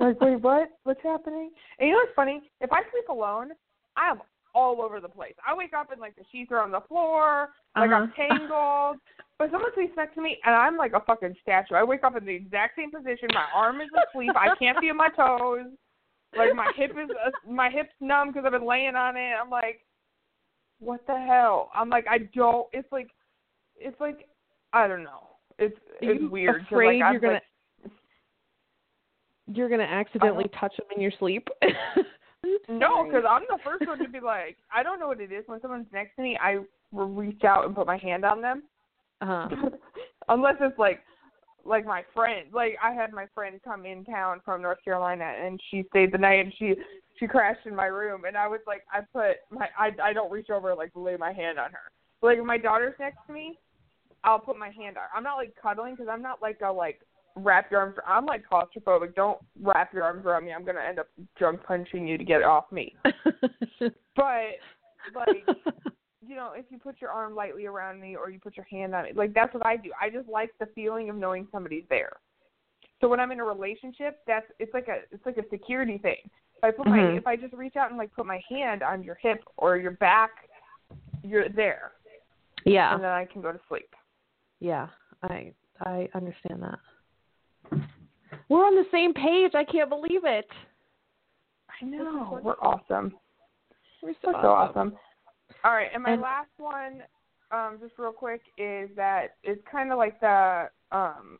Like, 0.00 0.20
wait, 0.20 0.40
what? 0.40 0.68
What's 0.84 1.02
happening? 1.02 1.50
And 1.78 1.88
you 1.88 1.94
know 1.94 2.00
what's 2.00 2.14
funny? 2.14 2.42
If 2.60 2.72
I 2.72 2.82
sleep 2.90 3.08
alone, 3.08 3.50
I 3.96 4.10
am 4.10 4.20
all 4.54 4.80
over 4.80 5.00
the 5.00 5.08
place. 5.08 5.34
I 5.46 5.54
wake 5.54 5.72
up 5.74 5.90
and 5.92 6.00
like 6.00 6.16
the 6.16 6.24
sheets 6.30 6.50
are 6.52 6.62
on 6.62 6.70
the 6.70 6.80
floor, 6.88 7.50
like 7.76 7.90
I'm 7.90 8.04
Uh-huh. 8.04 8.12
tangled. 8.16 8.96
But 9.38 9.50
someone 9.52 9.70
sleeps 9.74 9.92
next 9.96 10.14
to 10.14 10.20
me 10.22 10.38
and 10.44 10.54
I'm 10.54 10.76
like 10.76 10.94
a 10.94 11.00
fucking 11.00 11.36
statue. 11.42 11.74
I 11.74 11.84
wake 11.84 12.02
up 12.02 12.16
in 12.16 12.24
the 12.24 12.34
exact 12.34 12.76
same 12.76 12.90
position. 12.90 13.28
My 13.32 13.46
arm 13.54 13.80
is 13.80 13.88
asleep. 14.08 14.32
I 14.36 14.48
can't 14.58 14.78
feel 14.78 14.94
my 14.94 15.10
toes. 15.10 15.66
Like 16.36 16.54
my 16.54 16.68
hip 16.74 16.92
is 16.92 17.10
uh, 17.24 17.30
my 17.48 17.70
hip's 17.70 17.94
numb 18.00 18.28
because 18.28 18.44
I've 18.44 18.52
been 18.52 18.66
laying 18.66 18.96
on 18.96 19.16
it. 19.16 19.34
I'm 19.40 19.50
like, 19.50 19.80
what 20.80 21.06
the 21.06 21.16
hell? 21.18 21.70
I'm 21.74 21.88
like, 21.88 22.06
I 22.08 22.18
don't. 22.34 22.66
It's 22.72 22.90
like, 22.92 23.08
it's 23.76 24.00
like, 24.00 24.28
I 24.72 24.86
don't 24.86 25.04
know. 25.04 25.28
It's 25.58 25.76
it's 26.00 26.20
you 26.20 26.50
afraid 26.50 27.00
like, 27.00 27.06
I'm 27.06 27.12
you're 27.12 27.20
gonna 27.20 27.32
like, 27.34 27.42
you're 29.52 29.68
gonna 29.68 29.82
accidentally 29.82 30.50
touch 30.60 30.76
them 30.76 30.86
in 30.94 31.02
your 31.02 31.12
sleep? 31.18 31.48
No, 32.68 33.04
because 33.04 33.24
I'm 33.28 33.42
the 33.48 33.58
first 33.64 33.86
one 33.86 33.98
to 33.98 34.08
be 34.08 34.20
like, 34.20 34.56
I 34.72 34.82
don't 34.82 35.00
know 35.00 35.08
what 35.08 35.20
it 35.20 35.32
is. 35.32 35.42
When 35.46 35.60
someone's 35.60 35.86
next 35.92 36.14
to 36.16 36.22
me, 36.22 36.38
I 36.40 36.58
reach 36.92 37.42
out 37.44 37.66
and 37.66 37.74
put 37.74 37.86
my 37.86 37.96
hand 37.96 38.24
on 38.24 38.40
them. 38.40 38.62
uh 39.20 39.48
Unless 40.28 40.56
it's 40.60 40.78
like, 40.78 41.00
like 41.64 41.84
my 41.84 42.04
friend. 42.14 42.46
Like 42.52 42.76
I 42.82 42.92
had 42.92 43.12
my 43.12 43.26
friend 43.34 43.60
come 43.64 43.84
in 43.86 44.04
town 44.04 44.40
from 44.44 44.62
North 44.62 44.78
Carolina, 44.84 45.24
and 45.24 45.60
she 45.70 45.84
stayed 45.90 46.12
the 46.12 46.18
night, 46.18 46.44
and 46.44 46.52
she 46.58 46.74
she 47.18 47.26
crashed 47.26 47.66
in 47.66 47.74
my 47.74 47.86
room, 47.86 48.24
and 48.24 48.36
I 48.36 48.46
was 48.46 48.60
like, 48.66 48.82
I 48.92 49.00
put 49.12 49.38
my 49.50 49.68
I 49.76 49.90
I 50.02 50.12
don't 50.12 50.30
reach 50.30 50.48
over 50.48 50.74
like 50.74 50.92
lay 50.94 51.16
my 51.16 51.32
hand 51.32 51.58
on 51.58 51.72
her. 51.72 51.90
But, 52.20 52.28
like 52.28 52.38
if 52.38 52.44
my 52.44 52.58
daughter's 52.58 52.94
next 53.00 53.18
to 53.26 53.32
me, 53.32 53.58
I'll 54.22 54.38
put 54.38 54.58
my 54.58 54.70
hand 54.70 54.96
on. 54.96 55.02
her. 55.02 55.10
I'm 55.14 55.24
not 55.24 55.36
like 55.36 55.54
cuddling 55.60 55.94
because 55.94 56.08
I'm 56.10 56.22
not 56.22 56.40
like 56.40 56.60
a 56.64 56.70
like 56.70 57.00
wrap 57.44 57.70
your 57.70 57.80
arms. 57.80 57.96
I'm 58.06 58.26
like 58.26 58.44
claustrophobic. 58.50 59.14
Don't 59.14 59.38
wrap 59.60 59.92
your 59.92 60.04
arms 60.04 60.24
around 60.26 60.44
me. 60.44 60.52
I'm 60.52 60.64
gonna 60.64 60.80
end 60.86 60.98
up 60.98 61.08
drunk 61.36 61.62
punching 61.64 62.06
you 62.06 62.18
to 62.18 62.24
get 62.24 62.40
it 62.40 62.44
off 62.46 62.70
me. 62.72 62.94
But 64.16 64.58
like 65.14 65.46
you 66.26 66.34
know, 66.34 66.52
if 66.54 66.66
you 66.70 66.78
put 66.78 67.00
your 67.00 67.10
arm 67.10 67.34
lightly 67.34 67.66
around 67.66 68.00
me 68.00 68.16
or 68.16 68.30
you 68.30 68.38
put 68.40 68.56
your 68.56 68.66
hand 68.70 68.94
on 68.94 69.06
it, 69.06 69.16
like 69.16 69.32
that's 69.32 69.54
what 69.54 69.64
I 69.64 69.76
do. 69.76 69.90
I 70.00 70.10
just 70.10 70.28
like 70.28 70.50
the 70.58 70.66
feeling 70.74 71.08
of 71.08 71.16
knowing 71.16 71.46
somebody's 71.52 71.84
there. 71.88 72.12
So 73.00 73.08
when 73.08 73.20
I'm 73.20 73.30
in 73.30 73.38
a 73.40 73.44
relationship, 73.44 74.18
that's 74.26 74.46
it's 74.58 74.74
like 74.74 74.88
a 74.88 75.02
it's 75.12 75.24
like 75.24 75.38
a 75.38 75.48
security 75.50 75.98
thing. 75.98 76.16
If 76.56 76.64
I 76.64 76.70
put 76.72 76.86
my 76.86 76.98
Mhm. 76.98 77.16
if 77.18 77.26
I 77.26 77.36
just 77.36 77.54
reach 77.54 77.76
out 77.76 77.90
and 77.90 77.98
like 77.98 78.12
put 78.12 78.26
my 78.26 78.42
hand 78.50 78.82
on 78.82 79.04
your 79.04 79.14
hip 79.22 79.42
or 79.56 79.76
your 79.76 79.92
back, 79.92 80.30
you're 81.22 81.48
there, 81.48 81.92
yeah, 82.64 82.92
and 82.94 83.02
then 83.02 83.10
I 83.10 83.24
can 83.24 83.40
go 83.40 83.52
to 83.52 83.60
sleep. 83.68 83.94
yeah. 84.58 84.88
I 85.22 85.52
I 85.80 86.08
understand 86.14 86.62
that. 86.62 86.78
We're 88.48 88.64
on 88.64 88.74
the 88.74 88.86
same 88.90 89.12
page. 89.12 89.52
I 89.54 89.64
can't 89.64 89.90
believe 89.90 90.24
it. 90.24 90.46
I 91.80 91.84
know 91.84 92.40
we're 92.42 92.54
awesome. 92.54 93.14
We're 94.02 94.14
We're 94.24 94.32
so 94.32 94.48
awesome. 94.48 94.96
All 95.64 95.72
right, 95.72 95.88
and 95.92 96.02
my 96.02 96.12
And- 96.12 96.22
last 96.22 96.50
one, 96.56 97.02
um, 97.50 97.78
just 97.80 97.98
real 97.98 98.12
quick, 98.12 98.42
is 98.56 98.88
that 98.96 99.36
it's 99.42 99.62
kind 99.70 99.92
of 99.92 99.98
like 99.98 100.18
the, 100.20 100.70
um, 100.92 101.38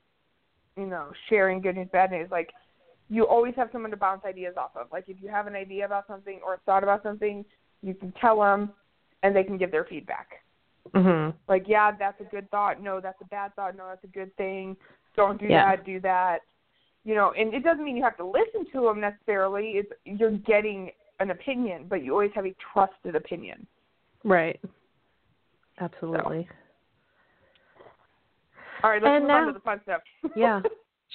you 0.76 0.86
know, 0.86 1.12
sharing 1.28 1.60
good 1.60 1.76
news, 1.76 1.88
bad 1.90 2.10
news. 2.10 2.30
Like, 2.30 2.52
you 3.08 3.26
always 3.26 3.54
have 3.54 3.70
someone 3.72 3.90
to 3.90 3.96
bounce 3.96 4.24
ideas 4.24 4.56
off 4.56 4.76
of. 4.76 4.90
Like, 4.92 5.08
if 5.08 5.20
you 5.22 5.28
have 5.28 5.46
an 5.46 5.54
idea 5.54 5.86
about 5.86 6.06
something 6.06 6.40
or 6.44 6.54
a 6.54 6.58
thought 6.58 6.82
about 6.82 7.02
something, 7.02 7.44
you 7.82 7.94
can 7.94 8.12
tell 8.12 8.40
them, 8.40 8.72
and 9.22 9.34
they 9.34 9.44
can 9.44 9.56
give 9.56 9.70
their 9.70 9.84
feedback. 9.84 10.42
Mhm. 10.90 11.34
Like, 11.48 11.68
yeah, 11.68 11.90
that's 11.92 12.20
a 12.20 12.24
good 12.24 12.50
thought. 12.50 12.80
No, 12.80 13.00
that's 13.00 13.20
a 13.20 13.26
bad 13.26 13.54
thought. 13.54 13.76
No, 13.76 13.88
that's 13.88 14.04
a 14.04 14.08
good 14.08 14.34
thing. 14.36 14.76
Don't 15.18 15.38
do 15.40 15.46
Yeah. 15.46 15.76
that. 15.76 15.84
Do 15.84 16.00
that. 16.00 16.38
You 17.04 17.14
know, 17.14 17.32
and 17.32 17.52
it 17.52 17.64
doesn't 17.64 17.84
mean 17.84 17.96
you 17.96 18.04
have 18.04 18.16
to 18.18 18.24
listen 18.24 18.64
to 18.72 18.82
them 18.82 19.00
necessarily. 19.00 19.72
It's 19.78 19.92
you're 20.04 20.30
getting 20.30 20.90
an 21.20 21.30
opinion, 21.30 21.86
but 21.88 22.04
you 22.04 22.12
always 22.12 22.30
have 22.34 22.46
a 22.46 22.54
trusted 22.72 23.16
opinion. 23.16 23.66
Right. 24.24 24.60
Absolutely. 25.80 26.48
All 28.82 28.90
right, 28.90 29.02
let's 29.02 29.10
And 29.12 29.24
move 29.24 29.30
on 29.32 29.46
to 29.48 29.52
the 29.52 29.60
fun 29.60 29.80
stuff. 29.82 30.02
Yeah. 30.36 30.60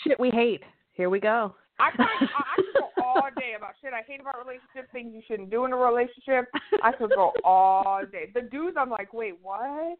Shit 0.05 0.19
we 0.19 0.31
hate. 0.31 0.63
Here 0.93 1.09
we 1.09 1.19
go. 1.19 1.55
I, 1.79 1.89
I 1.97 2.55
could 2.55 2.65
go 2.79 2.89
all 3.03 3.29
day 3.37 3.53
about 3.55 3.73
shit 3.81 3.93
I 3.93 4.01
hate 4.07 4.19
about 4.19 4.37
relationships, 4.39 4.89
things 4.91 5.13
you 5.13 5.21
shouldn't 5.27 5.49
do 5.49 5.65
in 5.65 5.71
a 5.73 5.77
relationship. 5.77 6.49
I 6.81 6.91
could 6.91 7.11
go 7.11 7.31
all 7.43 8.01
day. 8.11 8.31
The 8.33 8.41
dudes, 8.41 8.75
I'm 8.77 8.89
like, 8.89 9.13
wait, 9.13 9.35
what? 9.41 9.97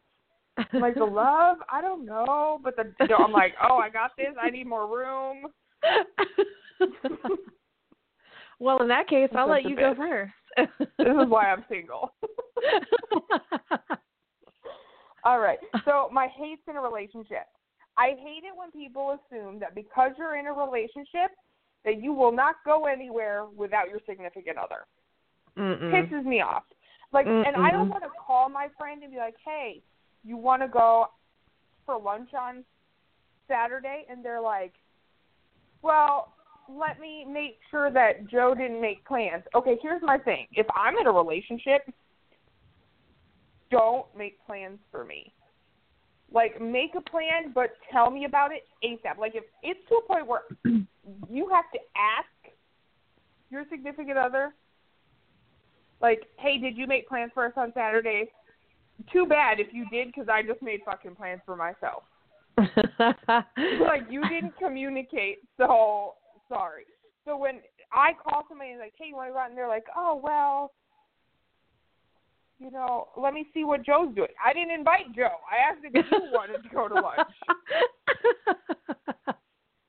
Like 0.72 0.94
the 0.94 1.04
love, 1.04 1.56
I 1.70 1.80
don't 1.80 2.04
know, 2.04 2.60
but 2.62 2.76
the 2.76 2.92
I'm 3.14 3.32
like, 3.32 3.54
oh, 3.68 3.78
I 3.78 3.90
got 3.90 4.12
this. 4.16 4.28
I 4.40 4.50
need 4.50 4.66
more 4.66 4.86
room. 4.86 5.46
well, 8.60 8.80
in 8.82 8.88
that 8.88 9.08
case, 9.08 9.30
I'll 9.34 9.48
let 9.48 9.64
you 9.64 9.74
go 9.76 9.94
first. 9.96 10.32
This 10.56 10.68
is 11.08 11.28
why 11.28 11.50
I'm 11.50 11.64
single. 11.68 12.14
All 15.24 15.40
right. 15.40 15.58
So 15.84 16.08
my 16.12 16.28
hates 16.36 16.62
in 16.68 16.76
a 16.76 16.80
relationship. 16.80 17.46
I 17.96 18.10
hate 18.20 18.44
it 18.44 18.54
when 18.54 18.70
people 18.72 19.18
assume 19.18 19.58
that 19.60 19.74
because 19.74 20.12
you're 20.18 20.36
in 20.36 20.46
a 20.46 20.52
relationship 20.52 21.30
that 21.84 22.00
you 22.02 22.12
will 22.12 22.32
not 22.32 22.56
go 22.64 22.86
anywhere 22.86 23.46
without 23.56 23.88
your 23.88 24.00
significant 24.06 24.58
other. 24.58 24.86
Mm-mm. 25.58 25.90
Pisses 25.92 26.24
me 26.24 26.40
off. 26.40 26.64
Like, 27.12 27.26
and 27.26 27.56
I 27.56 27.70
don't 27.70 27.88
want 27.88 28.02
to 28.02 28.10
call 28.26 28.48
my 28.48 28.68
friend 28.76 29.02
and 29.04 29.12
be 29.12 29.18
like, 29.18 29.36
"Hey, 29.44 29.82
you 30.24 30.36
want 30.36 30.62
to 30.62 30.68
go 30.68 31.06
for 31.86 32.00
lunch 32.00 32.30
on 32.34 32.64
Saturday?" 33.48 34.06
And 34.08 34.24
they're 34.24 34.40
like, 34.40 34.74
"Well, 35.82 36.34
let 36.68 37.00
me 37.00 37.24
make 37.24 37.58
sure 37.70 37.90
that 37.90 38.26
Joe 38.28 38.54
didn't 38.54 38.80
make 38.80 39.04
plans." 39.04 39.44
Okay, 39.54 39.78
here's 39.82 40.02
my 40.02 40.18
thing. 40.18 40.46
If 40.52 40.66
I'm 40.74 40.96
in 40.96 41.06
a 41.06 41.12
relationship, 41.12 41.82
don't 43.70 44.06
make 44.16 44.44
plans 44.46 44.78
for 44.90 45.04
me. 45.04 45.32
Like 46.32 46.60
make 46.60 46.94
a 46.96 47.00
plan, 47.00 47.52
but 47.54 47.70
tell 47.92 48.10
me 48.10 48.24
about 48.24 48.50
it 48.52 48.64
ASAP. 48.84 49.18
Like 49.18 49.34
if 49.34 49.44
it's 49.62 49.80
to 49.88 49.96
a 49.96 50.06
point 50.06 50.26
where 50.26 50.42
you 50.64 51.48
have 51.52 51.70
to 51.72 51.78
ask 51.96 52.54
your 53.50 53.64
significant 53.70 54.18
other, 54.18 54.54
like, 56.00 56.22
"Hey, 56.38 56.58
did 56.58 56.76
you 56.76 56.86
make 56.86 57.08
plans 57.08 57.30
for 57.34 57.44
us 57.46 57.52
on 57.56 57.72
Saturday?" 57.74 58.30
Too 59.12 59.26
bad 59.26 59.60
if 59.60 59.68
you 59.72 59.86
did, 59.90 60.08
because 60.08 60.28
I 60.28 60.42
just 60.42 60.62
made 60.62 60.80
fucking 60.84 61.16
plans 61.16 61.40
for 61.44 61.56
myself. 61.56 62.04
like 62.56 64.02
you 64.08 64.22
didn't 64.28 64.56
communicate, 64.58 65.38
so 65.58 66.14
sorry. 66.48 66.84
So 67.24 67.36
when 67.36 67.60
I 67.92 68.12
call 68.22 68.44
somebody 68.48 68.70
and 68.70 68.80
like, 68.80 68.94
"Hey, 68.96 69.06
you 69.08 69.16
want 69.16 69.30
to 69.30 69.32
go 69.32 69.38
out?" 69.40 69.48
and 69.48 69.58
they're 69.58 69.68
like, 69.68 69.86
"Oh 69.96 70.20
well." 70.22 70.72
You 72.60 72.70
know, 72.70 73.08
let 73.16 73.34
me 73.34 73.46
see 73.52 73.64
what 73.64 73.84
Joe's 73.84 74.14
doing. 74.14 74.28
I 74.42 74.52
didn't 74.52 74.70
invite 74.70 75.12
Joe. 75.14 75.36
I 75.50 75.70
asked 75.70 75.84
if 75.84 75.92
you 75.92 76.18
wanted 76.32 76.62
to 76.62 76.68
go 76.68 76.88
to 76.88 76.94
lunch. 76.94 77.28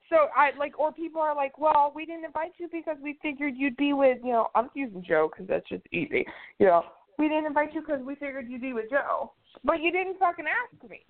So 0.09 0.27
I 0.35 0.51
like, 0.57 0.79
or 0.79 0.93
people 0.93 1.19
are 1.19 1.35
like, 1.35 1.57
"Well, 1.57 1.91
we 1.95 2.05
didn't 2.05 2.25
invite 2.25 2.51
you 2.57 2.69
because 2.71 2.97
we 3.01 3.17
figured 3.21 3.53
you'd 3.57 3.75
be 3.75 3.93
with, 3.93 4.19
you 4.23 4.31
know." 4.31 4.47
I'm 4.53 4.69
using 4.75 5.03
Joe 5.05 5.29
because 5.31 5.47
that's 5.47 5.67
just 5.67 5.83
easy. 5.91 6.25
You 6.59 6.67
know, 6.67 6.83
we 7.17 7.27
didn't 7.27 7.45
invite 7.45 7.73
you 7.73 7.81
because 7.81 8.01
we 8.05 8.15
figured 8.15 8.47
you'd 8.49 8.61
be 8.61 8.73
with 8.73 8.89
Joe, 8.89 9.31
but 9.63 9.81
you 9.81 9.91
didn't 9.91 10.19
fucking 10.19 10.45
ask 10.45 10.89
me. 10.89 11.01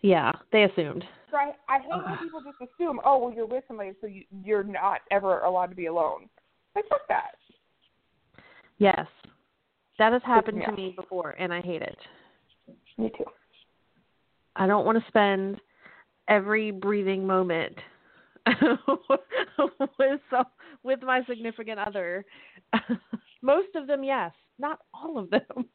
yeah, 0.00 0.32
they 0.52 0.64
assumed. 0.64 1.04
So 1.30 1.36
I, 1.36 1.52
I 1.68 1.78
hate 1.78 2.04
when 2.04 2.18
people 2.18 2.42
just 2.42 2.72
assume, 2.72 3.00
"Oh, 3.04 3.18
well, 3.18 3.34
you're 3.34 3.46
with 3.46 3.64
somebody, 3.68 3.92
so 4.00 4.06
you, 4.06 4.24
you're 4.44 4.64
not 4.64 5.00
ever 5.10 5.40
allowed 5.40 5.70
to 5.70 5.76
be 5.76 5.86
alone." 5.86 6.28
Like 6.74 6.88
fuck 6.88 7.06
that. 7.08 7.32
Yes. 8.78 9.06
That 9.98 10.12
has 10.12 10.22
happened 10.24 10.58
me 10.58 10.64
to 10.64 10.72
me 10.72 10.94
before 10.96 11.36
and 11.38 11.52
I 11.52 11.60
hate 11.60 11.82
it. 11.82 11.98
Me 12.98 13.10
too. 13.16 13.24
I 14.56 14.66
don't 14.66 14.84
want 14.84 14.98
to 14.98 15.04
spend 15.08 15.60
every 16.28 16.70
breathing 16.70 17.26
moment 17.26 17.74
with 19.98 20.20
some, 20.30 20.44
with 20.82 21.02
my 21.02 21.22
significant 21.28 21.78
other. 21.78 22.24
Most 23.42 23.68
of 23.76 23.86
them, 23.86 24.02
yes. 24.02 24.32
Not 24.58 24.80
all 24.94 25.18
of 25.18 25.30
them. 25.30 25.66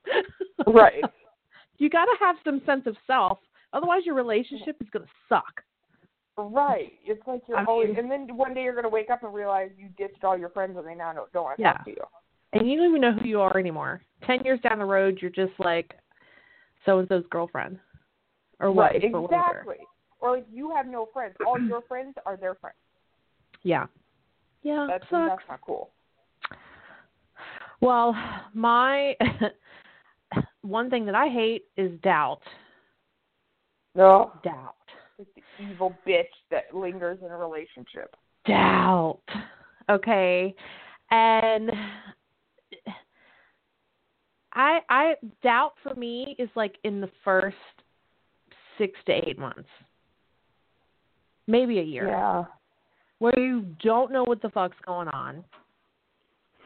Right. 0.65 1.03
you 1.77 1.89
got 1.89 2.05
to 2.05 2.15
have 2.19 2.35
some 2.43 2.61
sense 2.65 2.83
of 2.85 2.95
self. 3.05 3.39
Otherwise, 3.73 4.01
your 4.05 4.15
relationship 4.15 4.77
is 4.81 4.87
going 4.91 5.05
to 5.05 5.11
suck. 5.29 5.61
Right. 6.37 6.93
It's 7.03 7.21
like 7.25 7.41
you're 7.47 7.57
I 7.57 7.65
always, 7.65 7.95
and 7.97 8.11
then 8.11 8.37
one 8.37 8.53
day 8.53 8.61
you're 8.61 8.75
gonna 8.75 8.89
wake 8.89 9.09
up 9.09 9.23
and 9.23 9.33
realize 9.33 9.71
you 9.75 9.89
ditched 9.97 10.23
all 10.23 10.37
your 10.37 10.49
friends 10.49 10.77
and 10.77 10.85
they 10.85 10.93
now 10.93 11.11
don't, 11.11 11.31
don't 11.33 11.43
want 11.45 11.57
to 11.57 11.63
Yeah. 11.63 11.73
talk 11.73 11.85
to 11.85 11.91
you. 11.91 12.03
And 12.53 12.69
you 12.69 12.77
don't 12.77 12.89
even 12.89 13.01
know 13.01 13.13
who 13.13 13.27
you 13.27 13.41
are 13.41 13.57
anymore. 13.57 14.01
Ten 14.23 14.43
years 14.43 14.59
down 14.61 14.77
the 14.77 14.85
road, 14.85 15.17
you're 15.19 15.31
just 15.31 15.53
like 15.59 15.95
so 16.85 16.99
and 16.99 17.07
so's 17.07 17.23
girlfriend 17.31 17.79
or 18.59 18.71
wife 18.71 18.93
right. 19.01 19.13
or 19.13 19.21
whatever. 19.21 19.49
Exactly. 19.49 19.77
Or 20.19 20.35
like 20.35 20.45
you 20.51 20.73
have 20.75 20.85
no 20.85 21.07
friends. 21.11 21.35
All 21.45 21.59
your 21.59 21.81
friends 21.81 22.15
are 22.25 22.37
their 22.37 22.53
friends. 22.53 22.77
Yeah. 23.63 23.87
Yeah. 24.61 24.85
That's 24.87 25.03
sucks. 25.09 25.29
that's 25.29 25.49
not 25.49 25.61
cool. 25.61 25.89
Well, 27.81 28.15
my 28.53 29.15
one 30.61 30.89
thing 30.89 31.05
that 31.05 31.15
I 31.15 31.27
hate 31.27 31.65
is 31.77 31.91
doubt. 32.01 32.41
No. 33.95 34.31
Doubt. 34.43 34.75
Like 35.17 35.27
the 35.35 35.63
evil 35.63 35.95
bitch 36.07 36.23
that 36.51 36.73
lingers 36.73 37.19
in 37.23 37.31
a 37.31 37.37
relationship. 37.37 38.15
Doubt. 38.45 39.21
Okay. 39.89 40.53
And 41.11 41.71
I 44.53 44.79
I 44.89 45.13
doubt 45.43 45.73
for 45.81 45.95
me 45.95 46.35
is 46.37 46.49
like 46.55 46.75
in 46.83 47.01
the 47.01 47.09
first 47.23 47.55
6 48.77 48.93
to 49.07 49.29
8 49.29 49.39
months. 49.39 49.69
Maybe 51.47 51.79
a 51.79 51.83
year. 51.83 52.07
Yeah. 52.07 52.45
Where 53.19 53.39
you 53.39 53.65
don't 53.81 54.11
know 54.11 54.23
what 54.23 54.41
the 54.41 54.49
fuck's 54.49 54.77
going 54.85 55.07
on. 55.07 55.43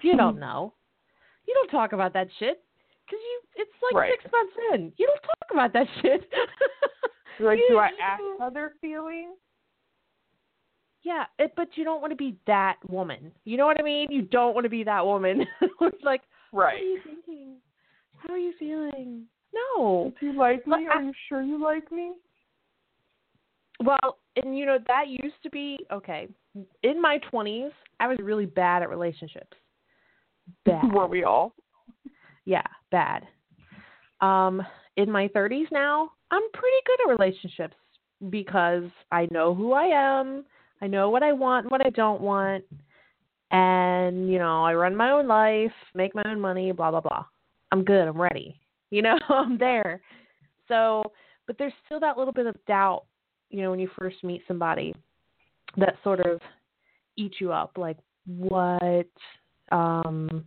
You 0.02 0.18
don't 0.18 0.40
know. 0.40 0.74
You 1.48 1.54
don't 1.54 1.70
talk 1.70 1.94
about 1.94 2.14
that 2.14 2.28
shit 2.40 2.64
cuz 3.10 3.20
you 3.20 3.42
it's 3.56 3.72
like 3.84 3.94
Right. 3.94 4.22
6 4.22 4.32
months 4.32 4.54
in. 4.74 4.94
You 4.98 5.08
don't 5.08 5.22
talk 5.24 5.52
about 5.52 5.74
that 5.74 5.88
shit. 6.02 6.32
Like, 7.40 7.58
You- 7.58 7.70
do 7.70 7.78
I 7.80 7.90
ask 8.00 8.22
how 8.38 8.50
they're 8.52 8.76
feeling? 8.82 9.34
Yeah, 11.02 11.26
it, 11.40 11.54
but 11.56 11.76
you 11.76 11.84
don't 11.84 12.00
want 12.00 12.12
to 12.12 12.16
be 12.18 12.38
that 12.46 12.78
woman. 12.88 13.32
You 13.46 13.58
know 13.58 13.66
what 13.66 13.80
I 13.80 13.84
mean? 13.84 14.12
You 14.12 14.22
don't 14.22 14.54
want 14.54 14.66
to 14.66 14.70
be 14.70 14.84
that 14.84 15.04
woman. 15.04 15.48
it's 15.82 16.04
like, 16.04 16.22
what 16.52 16.62
are 16.62 16.66
Right. 16.68 16.84
you 16.84 17.00
thinking? 17.04 17.56
How 18.18 18.34
are 18.34 18.38
you 18.38 18.54
feeling? 18.60 19.26
No. 19.52 20.14
Do 20.20 20.26
you 20.28 20.34
like 20.34 20.68
me? 20.68 20.86
But 20.88 20.94
I- 20.94 20.98
Are 20.98 21.02
you 21.02 21.14
sure 21.28 21.42
you 21.42 21.58
like 21.64 21.92
me? 21.92 22.12
Well, 23.84 24.20
and 24.36 24.56
you 24.56 24.68
know 24.68 24.78
that 24.88 25.08
used 25.08 25.42
to 25.42 25.50
be 25.50 25.80
okay. 25.92 26.28
In 26.84 27.02
my 27.02 27.18
twenties, 27.32 27.72
I 28.00 28.08
was 28.08 28.20
really 28.22 28.46
bad 28.46 28.84
at 28.84 28.90
relationships. 28.90 29.58
Bad. 30.66 30.92
Were 30.94 31.08
we 31.08 31.24
all? 31.24 31.54
Yeah, 32.46 32.66
bad. 32.92 33.28
Um, 34.22 34.62
in 34.98 35.12
my 35.12 35.28
30s 35.30 35.72
now, 35.72 36.12
I'm 36.32 36.42
pretty 36.54 36.78
good 36.86 37.00
at 37.06 37.20
relationships 37.20 37.76
because 38.30 38.84
I 39.12 39.28
know 39.32 39.54
who 39.54 39.74
I 39.74 39.86
am, 39.86 40.46
I 40.82 40.88
know 40.88 41.10
what 41.10 41.24
I 41.24 41.34
want, 41.34 41.66
and 41.66 41.72
what 41.72 41.86
I 41.86 41.90
don't 41.90 42.22
want, 42.22 42.64
and 43.52 44.32
you 44.32 44.40
know, 44.40 44.64
I 44.64 44.74
run 44.74 44.96
my 44.96 45.12
own 45.12 45.28
life, 45.28 45.72
make 45.94 46.16
my 46.16 46.24
own 46.26 46.40
money, 46.40 46.72
blah 46.72 46.92
blah 46.92 47.02
blah. 47.02 47.26
I'm 47.72 47.84
good, 47.84 48.08
I'm 48.08 48.20
ready. 48.20 48.58
You 48.94 49.02
know, 49.02 49.18
I'm 49.30 49.58
there. 49.58 50.02
So, 50.68 51.02
but 51.48 51.58
there's 51.58 51.72
still 51.86 52.02
that 52.02 52.18
little 52.18 52.34
bit 52.34 52.46
of 52.46 52.58
doubt, 52.66 53.06
you 53.50 53.62
know, 53.62 53.72
when 53.72 53.80
you 53.80 53.90
first 53.98 54.22
meet 54.22 54.42
somebody 54.50 54.94
that 55.78 55.96
sort 56.04 56.20
of 56.20 56.42
eats 57.16 57.36
you 57.40 57.54
up 57.54 57.78
like 57.78 57.96
what 58.26 59.08
um 59.72 60.46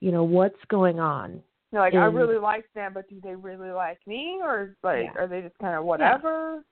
you 0.00 0.10
know 0.10 0.24
what's 0.24 0.62
going 0.68 0.98
on 0.98 1.42
You're 1.72 1.82
like, 1.82 1.94
I 1.94 2.06
really 2.06 2.38
like 2.38 2.64
them, 2.74 2.92
but 2.94 3.08
do 3.08 3.20
they 3.22 3.34
really 3.34 3.70
like 3.70 3.98
me, 4.06 4.38
or 4.42 4.74
like, 4.82 5.04
Yeah. 5.14 5.20
are 5.22 5.26
they 5.28 5.40
just 5.42 5.58
kind 5.58 5.76
of 5.76 5.84
whatever? 5.84 6.64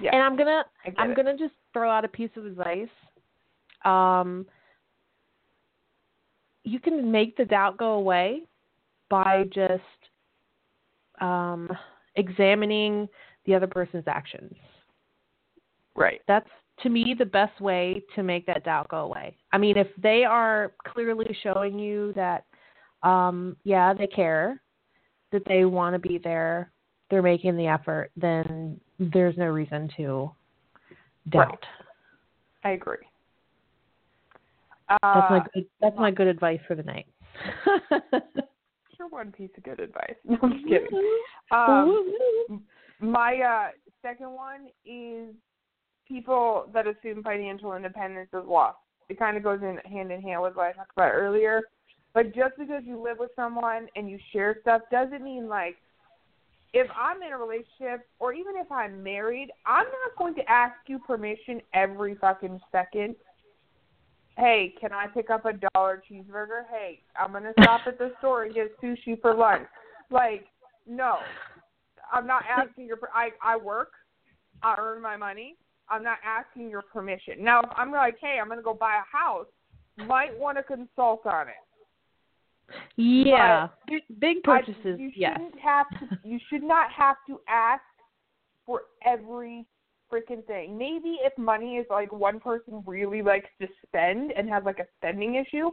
Yeah. 0.00 0.10
and 0.14 0.22
i'm 0.22 0.36
gonna 0.36 0.64
i'm 0.98 1.10
it. 1.12 1.16
gonna 1.16 1.36
just 1.36 1.54
throw 1.72 1.90
out 1.90 2.04
a 2.04 2.08
piece 2.08 2.30
of 2.36 2.46
advice 2.46 2.88
um 3.84 4.46
you 6.64 6.80
can 6.80 7.10
make 7.10 7.36
the 7.36 7.44
doubt 7.44 7.76
go 7.76 7.92
away 7.92 8.42
by 9.10 9.44
just 9.54 9.82
um 11.20 11.68
examining 12.16 13.08
the 13.46 13.54
other 13.54 13.66
person's 13.66 14.04
actions 14.06 14.54
Right. 15.94 16.20
that's 16.26 16.48
to 16.82 16.88
me 16.88 17.14
the 17.18 17.24
best 17.24 17.60
way 17.60 18.02
to 18.14 18.22
make 18.22 18.46
that 18.46 18.64
doubt 18.64 18.88
go 18.88 18.98
away. 18.98 19.36
I 19.52 19.58
mean, 19.58 19.76
if 19.76 19.88
they 20.02 20.24
are 20.24 20.72
clearly 20.86 21.36
showing 21.42 21.78
you 21.78 22.12
that 22.14 22.44
um 23.02 23.56
yeah, 23.64 23.92
they 23.94 24.06
care, 24.06 24.60
that 25.32 25.42
they 25.46 25.64
want 25.64 25.94
to 25.94 25.98
be 25.98 26.18
there, 26.22 26.70
they're 27.10 27.22
making 27.22 27.56
the 27.56 27.66
effort, 27.66 28.10
then 28.16 28.80
there's 28.98 29.36
no 29.36 29.46
reason 29.46 29.90
to 29.96 30.30
doubt. 31.30 31.48
Right. 31.48 31.58
I 32.64 32.70
agree. 32.70 32.96
That's 34.88 35.30
my 35.30 35.38
Uh, 35.38 35.44
good, 35.54 35.66
that's 35.80 35.96
my 35.96 36.10
good 36.10 36.26
advice 36.26 36.60
for 36.66 36.74
the 36.74 36.82
night. 36.82 37.06
sure 38.96 39.08
one 39.08 39.32
piece 39.32 39.50
of 39.56 39.62
good 39.62 39.80
advice. 39.80 40.14
No, 40.24 40.38
I'm 40.42 40.62
kidding. 40.64 40.88
Um, 41.50 42.62
my 42.98 43.36
uh, 43.40 43.70
second 44.00 44.30
one 44.30 44.68
is 44.86 45.34
people 46.12 46.68
that 46.74 46.86
assume 46.86 47.22
financial 47.22 47.74
independence 47.74 48.28
is 48.32 48.44
lost. 48.46 48.76
it 49.08 49.18
kind 49.18 49.36
of 49.36 49.42
goes 49.42 49.60
in 49.62 49.78
hand 49.90 50.12
in 50.12 50.20
hand 50.20 50.42
with 50.42 50.54
what 50.54 50.66
I 50.66 50.72
talked 50.72 50.92
about 50.94 51.12
earlier. 51.12 51.62
Like 52.14 52.34
just 52.34 52.54
because 52.58 52.82
you 52.84 53.02
live 53.02 53.16
with 53.18 53.30
someone 53.34 53.88
and 53.96 54.08
you 54.10 54.18
share 54.32 54.56
stuff 54.60 54.82
doesn't 54.90 55.22
mean 55.22 55.48
like 55.48 55.76
if 56.74 56.86
I'm 56.96 57.22
in 57.22 57.32
a 57.32 57.38
relationship 57.38 58.06
or 58.18 58.32
even 58.32 58.54
if 58.56 58.70
I'm 58.70 59.02
married, 59.02 59.50
I'm 59.66 59.84
not 59.84 60.18
going 60.18 60.34
to 60.36 60.50
ask 60.50 60.74
you 60.86 60.98
permission 60.98 61.60
every 61.74 62.14
fucking 62.16 62.60
second. 62.70 63.14
Hey, 64.38 64.74
can 64.80 64.92
I 64.92 65.06
pick 65.08 65.28
up 65.28 65.44
a 65.44 65.52
dollar 65.74 66.02
cheeseburger? 66.10 66.62
Hey, 66.70 67.00
I'm 67.18 67.32
gonna 67.32 67.52
stop 67.60 67.82
at 67.86 67.98
the 67.98 68.12
store 68.18 68.44
and 68.44 68.54
get 68.54 68.80
sushi 68.80 69.20
for 69.20 69.34
lunch. 69.34 69.68
Like, 70.10 70.46
no, 70.86 71.16
I'm 72.10 72.26
not 72.26 72.44
asking 72.48 72.86
your. 72.86 72.98
I 73.14 73.30
I 73.42 73.56
work, 73.58 73.92
I 74.62 74.74
earn 74.78 75.02
my 75.02 75.18
money. 75.18 75.56
I'm 75.92 76.02
not 76.02 76.18
asking 76.24 76.70
your 76.70 76.82
permission. 76.82 77.34
Now, 77.44 77.60
if 77.60 77.68
I'm 77.76 77.92
like, 77.92 78.16
hey, 78.20 78.38
I'm 78.40 78.48
gonna 78.48 78.62
go 78.62 78.74
buy 78.74 78.96
a 78.96 79.16
house, 79.16 79.46
might 80.06 80.36
want 80.38 80.56
to 80.56 80.62
consult 80.62 81.26
on 81.26 81.48
it. 81.48 82.74
Yeah, 82.96 83.68
big 84.18 84.42
purchases. 84.42 84.96
I, 84.98 85.02
you 85.02 85.12
yes. 85.14 85.36
shouldn't 85.36 85.60
have 85.60 85.86
to. 85.90 86.18
You 86.24 86.38
should 86.48 86.62
not 86.62 86.90
have 86.90 87.16
to 87.28 87.40
ask 87.46 87.82
for 88.64 88.82
every 89.04 89.66
freaking 90.10 90.44
thing. 90.46 90.78
Maybe 90.78 91.18
if 91.22 91.36
money 91.36 91.76
is 91.76 91.86
like 91.90 92.12
one 92.12 92.40
person 92.40 92.82
really 92.86 93.22
likes 93.22 93.48
to 93.60 93.68
spend 93.86 94.32
and 94.32 94.48
has 94.48 94.62
like 94.64 94.78
a 94.78 94.86
spending 94.98 95.34
issue, 95.34 95.70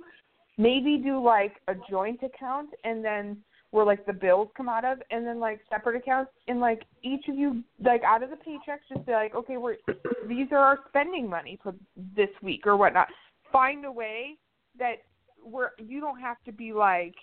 maybe 0.57 0.97
do 0.97 1.23
like 1.23 1.61
a 1.67 1.73
joint 1.89 2.21
account 2.23 2.69
and 2.83 3.03
then 3.03 3.37
where 3.71 3.85
like 3.85 4.05
the 4.05 4.13
bills 4.13 4.49
come 4.57 4.67
out 4.67 4.83
of 4.83 4.99
and 5.11 5.25
then 5.25 5.39
like 5.39 5.59
separate 5.69 5.95
accounts 5.95 6.31
and 6.47 6.59
like 6.59 6.83
each 7.03 7.27
of 7.27 7.35
you 7.35 7.63
like 7.83 8.03
out 8.03 8.23
of 8.23 8.29
the 8.29 8.35
paychecks 8.35 8.79
just 8.91 9.05
say 9.05 9.13
like 9.13 9.35
okay 9.35 9.57
we're 9.57 9.75
these 10.27 10.47
are 10.51 10.57
our 10.57 10.79
spending 10.89 11.29
money 11.29 11.59
for 11.61 11.73
this 12.15 12.29
week 12.41 12.65
or 12.65 12.75
whatnot. 12.77 13.07
Find 13.51 13.85
a 13.85 13.91
way 13.91 14.37
that 14.77 14.95
where 15.41 15.71
you 15.77 15.99
don't 16.01 16.19
have 16.19 16.37
to 16.45 16.51
be 16.51 16.73
like 16.73 17.15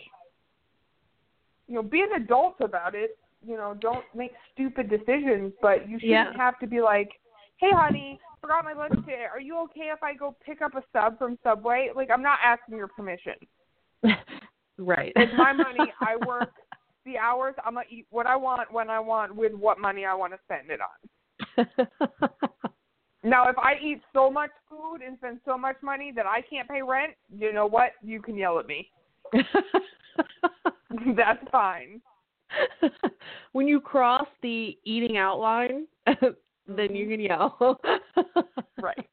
you 1.69 1.75
know 1.75 1.83
be 1.83 2.01
an 2.01 2.23
adult 2.23 2.55
about 2.61 2.95
it 2.95 3.19
you 3.47 3.57
know 3.57 3.75
don't 3.81 4.05
make 4.15 4.33
stupid 4.53 4.89
decisions 4.89 5.53
but 5.61 5.89
you 5.89 5.99
shouldn't 5.99 6.33
Yeah. 6.33 6.37
have 6.37 6.59
to 6.61 6.67
be 6.67 6.81
like 6.81 7.11
hey 7.59 7.71
honey 7.73 8.19
forgot 8.41 8.65
my 8.65 8.75
lunch 8.75 8.95
today. 8.97 9.25
Are 9.33 9.41
you 9.41 9.59
okay 9.65 9.91
if 9.93 10.03
i 10.03 10.15
go 10.15 10.37
pick 10.45 10.63
up 10.63 10.75
a 10.77 10.83
sub 10.93 11.19
from 11.19 11.39
subway? 11.43 11.91
Like 11.95 12.11
i'm 12.13 12.23
not 12.23 12.39
asking 12.45 12.77
your 12.77 12.89
permission 12.89 13.35
right. 14.79 15.13
it's 15.17 15.33
my 15.37 15.53
money 15.53 15.93
i 16.01 16.17
work 16.27 16.53
the 17.05 17.19
hours 17.19 17.55
i'm 17.65 17.75
gonna 17.75 17.87
eat 17.91 18.07
what 18.11 18.27
i 18.27 18.37
want 18.37 18.73
when 18.73 18.91
i 18.91 18.99
want 19.01 19.35
with 19.35 19.53
what 19.53 19.79
money 19.79 20.05
i 20.05 20.15
want 20.15 20.33
to 20.33 20.39
spend 20.45 20.71
it 20.71 20.81
on 20.81 21.67
now 23.25 23.49
if 23.49 23.59
i 23.59 23.75
eat 23.83 24.01
so 24.13 24.31
much 24.31 24.51
food 24.69 24.99
and 25.07 25.17
spend 25.19 25.39
so 25.45 25.57
much 25.57 25.77
money 25.83 26.13
that 26.15 26.27
i 26.27 26.41
can't 26.41 26.69
pay 26.69 26.83
rent 26.83 27.13
you 27.39 27.53
know 27.53 27.67
what 27.67 27.93
you 28.03 28.21
can 28.21 28.37
yell 28.37 28.59
at 28.59 28.67
me 28.67 28.91
that's 31.17 31.43
fine 31.51 32.01
when 33.53 33.67
you 33.67 33.81
cross 33.81 34.27
the 34.43 34.77
eating 34.85 35.17
out 35.17 35.39
line, 35.39 35.87
then 36.07 36.95
you 36.95 37.07
mm-hmm. 37.07 37.11
can 37.11 37.21
yell. 37.21 37.81
Right. 38.81 39.09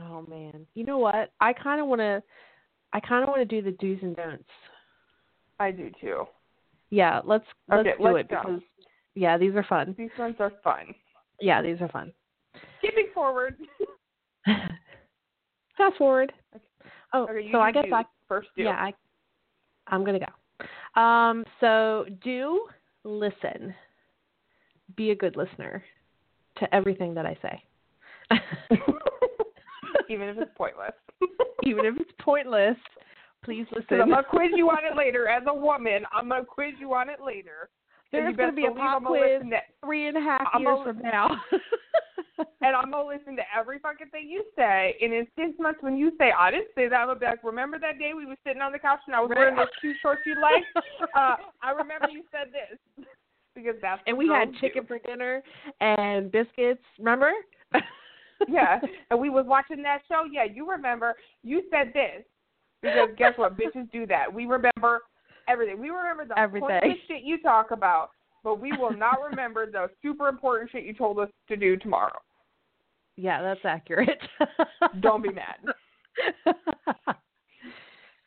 Oh 0.00 0.24
man. 0.28 0.66
You 0.74 0.84
know 0.84 0.98
what? 0.98 1.32
I 1.40 1.52
kind 1.52 1.80
of 1.80 1.86
want 1.86 2.00
to 2.00 2.22
I 2.92 3.00
kind 3.00 3.22
of 3.22 3.28
want 3.28 3.40
to 3.40 3.44
do 3.44 3.62
the 3.62 3.76
do's 3.76 3.98
and 4.02 4.16
don'ts. 4.16 4.44
i 5.58 5.70
do 5.70 5.90
too 6.00 6.24
Yeah, 6.90 7.20
let's 7.24 7.44
let's 7.68 7.80
Okay, 7.86 7.94
do 7.98 8.04
let's 8.04 8.18
it 8.20 8.28
go. 8.28 8.40
because 8.42 8.60
yeah, 9.14 9.36
these 9.38 9.54
are 9.54 9.64
fun. 9.64 9.94
these 9.98 10.10
ones 10.18 10.36
are 10.40 10.52
fun 10.64 10.94
Yeah, 11.40 11.62
these 11.62 11.80
are 11.80 11.88
fun. 11.88 12.12
skipping 12.78 13.08
forward 13.14 13.56
Fast 15.76 15.96
forward. 15.98 16.32
Oh, 17.14 17.24
okay 17.24 17.48
so 17.52 17.60
I 17.60 17.72
guess 17.72 17.84
do. 17.88 17.94
I 17.94 18.04
first 18.28 18.48
do 18.56 18.62
yeah, 18.64 18.70
I 18.70 18.92
I'm 19.86 20.04
going 20.04 20.18
to 20.20 20.26
go. 20.26 21.00
Um 21.00 21.44
so 21.60 22.06
do 22.22 22.66
listen. 23.04 23.74
Be 24.96 25.10
a 25.10 25.14
good 25.14 25.36
listener 25.36 25.82
to 26.58 26.74
everything 26.74 27.14
that 27.14 27.24
I 27.26 27.36
say. 27.40 27.62
even 30.10 30.28
if 30.28 30.36
it's 30.38 30.50
pointless 30.56 30.92
Even 31.64 31.84
if 31.84 31.94
it's 31.98 32.12
pointless, 32.20 32.76
please 33.44 33.66
listen. 33.72 34.00
I'm 34.00 34.10
gonna 34.10 34.22
quiz 34.22 34.50
you 34.54 34.68
on 34.70 34.84
it 34.90 34.96
later. 34.96 35.28
As 35.28 35.42
a 35.46 35.54
woman, 35.54 36.04
I'm 36.12 36.28
gonna 36.28 36.44
quiz 36.44 36.72
you 36.78 36.94
on 36.94 37.08
it 37.08 37.20
later. 37.24 37.68
There's 38.12 38.36
going 38.36 38.50
to 38.50 38.56
be 38.56 38.66
a 38.66 38.72
pop 38.72 39.04
quiz 39.04 39.40
to, 39.50 39.58
three 39.84 40.08
and 40.08 40.16
a 40.16 40.20
half 40.20 40.48
I'm 40.52 40.62
years 40.62 40.78
from 40.82 40.98
now. 40.98 41.30
and 42.60 42.74
I'm 42.74 42.90
gonna 42.90 43.06
listen 43.06 43.36
to 43.36 43.42
every 43.56 43.78
fucking 43.78 44.08
thing 44.08 44.28
you 44.28 44.42
say. 44.56 44.96
And 45.00 45.12
in 45.12 45.28
six 45.36 45.52
months, 45.60 45.78
when 45.80 45.96
you 45.96 46.10
say 46.18 46.32
I 46.36 46.50
didn't 46.50 46.74
say 46.74 46.88
that, 46.88 46.96
I'm 46.96 47.06
gonna 47.06 47.20
be 47.20 47.26
like, 47.26 47.44
remember 47.44 47.78
that 47.78 48.00
day 48.00 48.10
we 48.16 48.26
were 48.26 48.34
sitting 48.44 48.62
on 48.62 48.72
the 48.72 48.80
couch 48.80 48.98
and 49.06 49.14
I 49.14 49.20
was 49.20 49.30
wearing 49.32 49.54
those 49.54 49.70
two 49.80 49.92
shorts 50.02 50.22
you 50.26 50.34
like? 50.40 50.64
Uh, 51.16 51.36
I 51.62 51.70
remember 51.70 52.08
you 52.10 52.22
said 52.30 52.52
this 52.52 53.06
because 53.54 53.74
that's 53.82 54.00
and 54.06 54.16
we 54.16 54.28
had 54.28 54.52
chicken 54.60 54.82
do. 54.82 54.88
for 54.88 54.98
dinner 54.98 55.42
and 55.80 56.30
biscuits. 56.30 56.82
Remember? 56.98 57.32
Yeah, 58.48 58.80
and 59.10 59.20
we 59.20 59.28
was 59.30 59.44
watching 59.46 59.82
that 59.82 60.00
show. 60.08 60.24
Yeah, 60.30 60.44
you 60.44 60.68
remember? 60.70 61.14
You 61.42 61.62
said 61.70 61.92
this 61.94 62.24
because 62.82 63.10
guess 63.18 63.32
what? 63.36 63.56
Bitches 63.58 63.90
do 63.92 64.06
that. 64.06 64.32
We 64.32 64.46
remember 64.46 65.00
everything. 65.48 65.78
We 65.80 65.90
remember 65.90 66.24
the 66.24 66.38
Everything. 66.38 66.96
shit 67.06 67.22
you 67.22 67.40
talk 67.42 67.70
about, 67.70 68.10
but 68.42 68.60
we 68.60 68.72
will 68.78 68.92
not 68.96 69.18
remember 69.28 69.70
the 69.70 69.90
super 70.02 70.28
important 70.28 70.70
shit 70.70 70.84
you 70.84 70.94
told 70.94 71.18
us 71.18 71.28
to 71.48 71.56
do 71.56 71.76
tomorrow. 71.76 72.18
yeah, 73.16 73.42
that's 73.42 73.60
accurate. 73.64 74.18
Don't 75.00 75.22
be 75.22 75.30
mad. 75.32 75.56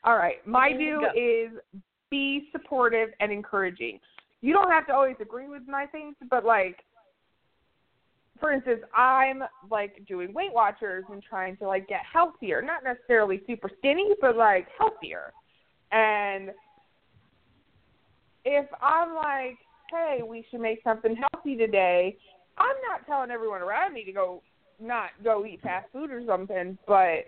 All 0.04 0.18
right, 0.18 0.46
my 0.46 0.74
do 0.74 1.06
is 1.16 1.52
be 2.12 2.50
supportive 2.52 3.10
and 3.20 3.32
encouraging. 3.32 4.00
You 4.42 4.54
don't 4.54 4.70
have 4.70 4.86
to 4.88 4.94
always 4.94 5.16
agree 5.22 5.48
with 5.48 5.62
my 5.68 5.86
things, 5.86 6.16
but 6.30 6.44
like 6.46 6.84
for 8.44 8.52
instance, 8.52 8.82
I'm 8.94 9.42
like 9.72 10.06
doing 10.06 10.34
Weight 10.34 10.52
Watchers 10.54 11.06
and 11.10 11.24
trying 11.24 11.56
to 11.58 11.66
like 11.66 11.88
get 11.88 12.02
healthier, 12.12 12.62
not 12.62 12.84
necessarily 12.84 13.42
super 13.48 13.72
skinny, 13.80 14.10
but 14.20 14.36
like 14.36 14.68
healthier. 14.78 15.32
And 15.94 16.50
if 18.44 18.66
I'm 18.82 19.16
like, 19.16 19.60
hey, 19.90 20.24
we 20.28 20.46
should 20.52 20.60
make 20.60 20.82
something 20.84 21.16
healthy 21.16 21.56
today, 21.56 22.18
I'm 22.58 22.76
not 22.86 23.08
telling 23.08 23.32
everyone 23.32 23.62
around 23.62 23.94
me 23.94 24.04
to 24.04 24.12
go 24.12 24.44
not 24.78 25.12
go 25.24 25.46
eat 25.46 25.62
fast 25.62 25.88
food 25.94 26.12
or 26.12 26.22
something, 26.28 26.78
but 26.86 27.28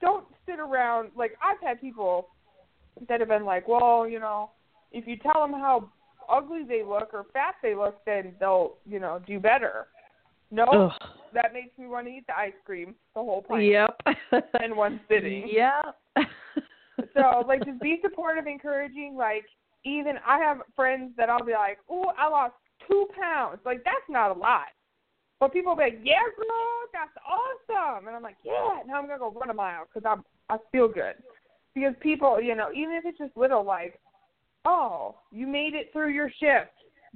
don't 0.00 0.24
sit 0.46 0.60
around 0.60 1.10
like 1.16 1.32
I've 1.42 1.60
had 1.66 1.80
people 1.80 2.28
that 3.08 3.18
have 3.18 3.28
been 3.28 3.44
like, 3.44 3.66
well, 3.66 4.08
you 4.08 4.20
know, 4.20 4.52
if 4.92 5.08
you 5.08 5.16
tell 5.16 5.40
them 5.42 5.50
how 5.50 5.90
ugly 6.28 6.64
they 6.64 6.82
look 6.82 7.10
or 7.12 7.26
fat 7.32 7.54
they 7.62 7.74
look, 7.74 8.04
then 8.04 8.34
they'll, 8.40 8.76
you 8.86 9.00
know, 9.00 9.20
do 9.26 9.38
better. 9.40 9.88
No, 10.50 10.64
Ugh. 10.64 11.10
that 11.34 11.52
makes 11.52 11.76
me 11.78 11.86
want 11.86 12.06
to 12.06 12.12
eat 12.12 12.26
the 12.26 12.36
ice 12.36 12.52
cream, 12.64 12.94
the 13.14 13.20
whole 13.20 13.42
pint, 13.42 13.64
Yep. 13.64 14.00
in 14.64 14.76
one 14.76 15.00
sitting. 15.08 15.48
Yep. 15.48 15.96
So, 17.14 17.44
like, 17.46 17.64
just 17.64 17.80
be 17.80 17.98
supportive, 18.02 18.46
encouraging. 18.46 19.16
Like, 19.16 19.44
even 19.84 20.14
I 20.26 20.38
have 20.38 20.58
friends 20.74 21.12
that 21.16 21.30
I'll 21.30 21.44
be 21.44 21.52
like, 21.52 21.78
"Oh, 21.88 22.12
I 22.18 22.28
lost 22.28 22.54
two 22.88 23.06
pounds." 23.18 23.60
Like, 23.64 23.82
that's 23.84 24.08
not 24.08 24.36
a 24.36 24.38
lot. 24.38 24.66
But 25.40 25.52
people 25.52 25.72
will 25.72 25.76
be 25.76 25.84
like, 25.84 26.00
"Yeah, 26.02 26.22
girl, 26.36 26.88
that's 26.92 27.16
awesome," 27.26 28.06
and 28.08 28.16
I'm 28.16 28.22
like, 28.22 28.36
"Yeah." 28.44 28.82
Now 28.86 28.96
I'm 28.96 29.06
gonna 29.06 29.18
go 29.18 29.30
run 29.30 29.50
a 29.50 29.54
mile 29.54 29.84
because 29.86 30.04
I'm 30.04 30.24
I 30.50 30.58
feel 30.72 30.88
good. 30.88 31.14
Because 31.74 31.94
people, 32.00 32.40
you 32.40 32.54
know, 32.54 32.70
even 32.74 32.94
if 32.94 33.04
it's 33.04 33.18
just 33.18 33.36
little, 33.36 33.62
like, 33.62 34.00
"Oh, 34.64 35.16
you 35.30 35.46
made 35.46 35.74
it 35.74 35.92
through 35.92 36.10
your 36.10 36.30
shift. 36.30 36.72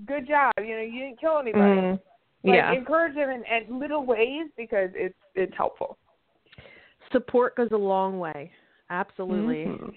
Good 0.07 0.27
job. 0.27 0.53
You 0.59 0.77
know, 0.77 0.83
you 0.83 1.01
didn't 1.01 1.21
kill 1.21 1.39
anybody." 1.39 1.81
Mm, 1.81 2.01
Like, 2.45 2.55
yeah. 2.55 2.73
encourage 2.73 3.15
them 3.15 3.31
in, 3.31 3.45
in 3.45 3.79
little 3.79 4.05
ways 4.05 4.49
because 4.57 4.91
it's 4.95 5.15
it's 5.35 5.57
helpful. 5.57 5.99
Support 7.13 7.57
goes 7.57 7.71
a 7.73 7.77
long 7.77 8.19
way. 8.19 8.51
Absolutely. 8.91 9.67
Mhm. 9.67 9.95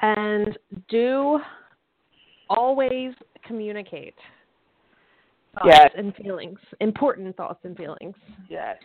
And 0.00 0.58
do 0.88 1.40
always 2.48 3.14
communicate 3.44 4.16
thoughts 5.54 5.66
Yes. 5.66 5.92
and 5.94 6.14
feelings, 6.16 6.58
important 6.80 7.36
thoughts 7.36 7.64
and 7.64 7.76
feelings. 7.76 8.16
Yes. 8.48 8.78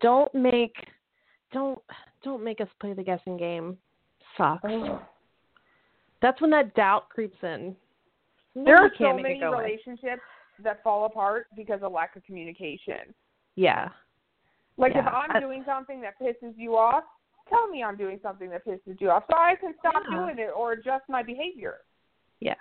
Don't 0.00 0.32
make 0.34 0.88
don't 1.52 1.80
don't 2.22 2.42
make 2.42 2.60
us 2.60 2.68
play 2.80 2.92
the 2.92 3.02
guessing 3.02 3.36
game. 3.36 3.78
Sucks. 4.36 4.64
Ugh. 4.64 5.00
That's 6.24 6.40
when 6.40 6.48
that 6.52 6.72
doubt 6.74 7.10
creeps 7.10 7.36
in. 7.42 7.76
There 8.54 8.76
are 8.76 8.90
so 8.98 9.14
many 9.14 9.44
relationships 9.44 10.22
that 10.62 10.82
fall 10.82 11.04
apart 11.04 11.48
because 11.54 11.80
of 11.82 11.92
lack 11.92 12.16
of 12.16 12.24
communication. 12.24 13.12
Yeah. 13.56 13.90
Like 14.78 14.92
if 14.94 15.06
I'm 15.06 15.32
I- 15.36 15.40
doing 15.40 15.64
something 15.66 16.00
that 16.00 16.14
pisses 16.18 16.54
you 16.56 16.78
off, 16.78 17.04
tell 17.50 17.68
me 17.68 17.82
I'm 17.82 17.98
doing 17.98 18.18
something 18.22 18.48
that 18.48 18.64
pisses 18.66 18.98
you 19.02 19.10
off 19.10 19.24
so 19.30 19.36
I 19.36 19.54
can 19.60 19.74
stop 19.78 20.02
Yeah. 20.10 20.16
doing 20.16 20.38
it 20.38 20.50
or 20.56 20.72
adjust 20.72 21.04
my 21.10 21.22
behavior. 21.22 21.82
Yeah. 22.40 22.54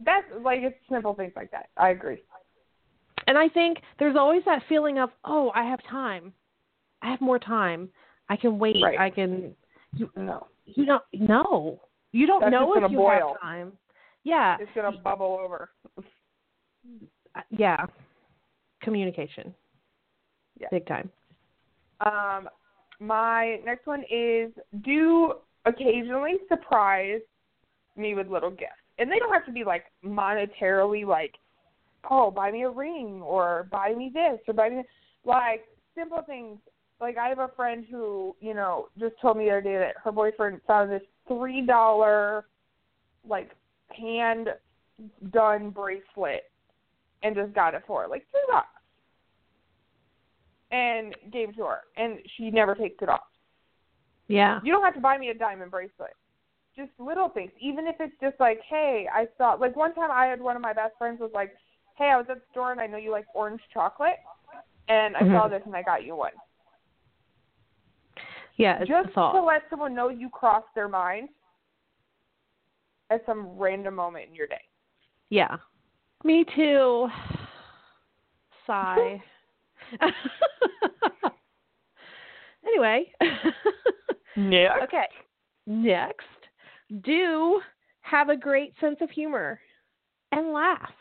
That's 0.00 0.26
like 0.40 0.62
it's 0.62 0.76
simple 0.90 1.14
things 1.14 1.34
like 1.36 1.52
that. 1.52 1.68
I 1.76 1.90
agree. 1.90 2.24
And 3.28 3.38
I 3.38 3.48
think 3.48 3.78
there's 4.00 4.16
always 4.16 4.44
that 4.46 4.64
feeling 4.68 4.98
of, 4.98 5.10
oh, 5.24 5.52
I 5.54 5.62
have 5.62 5.80
time. 5.88 6.32
I 7.00 7.12
have 7.12 7.20
more 7.20 7.38
time. 7.38 7.90
I 8.28 8.34
can 8.34 8.58
wait. 8.58 8.82
Right. 8.82 8.98
I 8.98 9.10
can. 9.10 9.54
You, 9.94 10.10
No, 10.16 10.48
you 10.64 10.84
don't. 10.84 11.02
No, 11.12 11.80
you 12.14 12.26
don't 12.26 12.40
That's 12.40 12.52
know 12.52 12.72
if 12.74 12.90
you 12.90 12.96
boil. 12.96 13.32
have 13.32 13.40
time. 13.40 13.72
Yeah. 14.22 14.56
it's 14.60 14.70
gonna 14.74 14.96
bubble 15.02 15.38
over. 15.42 15.70
Uh, 17.34 17.40
Yeah. 17.50 17.86
Communication. 18.82 19.54
Yeah. 20.60 20.68
Big 20.70 20.86
time. 20.86 21.10
Um, 22.00 22.48
my 23.00 23.60
next 23.64 23.86
one 23.86 24.04
is 24.10 24.52
do 24.84 25.34
occasionally 25.66 26.34
surprise 26.48 27.20
me 27.96 28.14
with 28.14 28.28
little 28.28 28.50
gifts, 28.50 28.72
and 28.98 29.10
they 29.10 29.18
don't 29.18 29.32
have 29.32 29.46
to 29.46 29.52
be 29.52 29.64
like 29.64 29.84
monetarily, 30.04 31.06
like 31.06 31.34
oh 32.10 32.30
buy 32.30 32.50
me 32.50 32.62
a 32.64 32.70
ring 32.70 33.20
or 33.22 33.66
buy 33.72 33.94
me 33.94 34.10
this 34.12 34.38
or 34.46 34.54
buy 34.54 34.68
me 34.68 34.76
this. 34.76 34.86
like 35.24 35.64
simple 35.96 36.22
things. 36.26 36.58
Like 37.00 37.16
I 37.18 37.28
have 37.28 37.38
a 37.40 37.50
friend 37.56 37.84
who 37.90 38.36
you 38.40 38.54
know 38.54 38.88
just 38.98 39.14
told 39.20 39.36
me 39.38 39.46
the 39.46 39.50
other 39.52 39.60
day 39.62 39.78
that 39.78 39.94
her 40.04 40.12
boyfriend 40.12 40.60
found 40.66 40.90
this 40.90 41.02
three 41.28 41.64
dollar 41.64 42.46
like 43.26 43.50
hand 43.96 44.48
done 45.32 45.70
bracelet 45.70 46.44
and 47.22 47.34
just 47.34 47.52
got 47.54 47.74
it 47.74 47.82
for 47.86 48.02
her, 48.02 48.08
like 48.08 48.26
three 48.30 48.40
bucks 48.50 48.68
and 50.70 51.14
gave 51.32 51.50
it 51.50 51.56
to 51.56 51.62
her, 51.62 51.80
and 51.96 52.18
she 52.36 52.50
never 52.50 52.74
takes 52.74 53.00
it 53.02 53.08
off. 53.08 53.20
Yeah. 54.28 54.60
You 54.64 54.72
don't 54.72 54.82
have 54.82 54.94
to 54.94 55.00
buy 55.00 55.18
me 55.18 55.28
a 55.28 55.34
diamond 55.34 55.70
bracelet. 55.70 56.14
Just 56.76 56.90
little 56.98 57.28
things, 57.28 57.52
even 57.60 57.86
if 57.86 57.96
it's 58.00 58.14
just 58.20 58.38
like, 58.40 58.58
hey, 58.68 59.06
I 59.12 59.28
saw. 59.38 59.52
Like 59.54 59.76
one 59.76 59.94
time, 59.94 60.10
I 60.10 60.26
had 60.26 60.40
one 60.40 60.56
of 60.56 60.62
my 60.62 60.72
best 60.72 60.94
friends 60.98 61.20
was 61.20 61.30
like, 61.32 61.52
hey, 61.96 62.10
I 62.10 62.16
was 62.16 62.26
at 62.28 62.36
the 62.36 62.42
store 62.50 62.72
and 62.72 62.80
I 62.80 62.86
know 62.86 62.96
you 62.96 63.12
like 63.12 63.26
orange 63.34 63.60
chocolate, 63.72 64.18
and 64.88 65.16
I 65.16 65.20
saw 65.20 65.46
Mhm. 65.46 65.50
this 65.50 65.62
and 65.66 65.76
I 65.76 65.82
got 65.82 66.04
you 66.04 66.16
one. 66.16 66.32
Yeah. 68.56 68.78
It's 68.80 68.88
just 68.88 69.14
to 69.14 69.42
let 69.42 69.62
someone 69.70 69.94
know 69.94 70.08
you 70.08 70.28
crossed 70.30 70.66
their 70.74 70.88
mind 70.88 71.28
at 73.10 73.22
some 73.26 73.58
random 73.58 73.94
moment 73.94 74.28
in 74.28 74.34
your 74.34 74.46
day. 74.46 74.60
Yeah. 75.30 75.56
Me 76.22 76.44
too. 76.54 77.08
Sigh. 78.66 79.22
anyway. 82.66 83.12
Yeah. 84.36 84.76
okay. 84.82 85.06
Next, 85.66 86.24
do 87.02 87.60
have 88.00 88.28
a 88.28 88.36
great 88.36 88.74
sense 88.80 88.96
of 89.00 89.10
humor 89.10 89.60
and 90.32 90.52
laugh. 90.52 90.92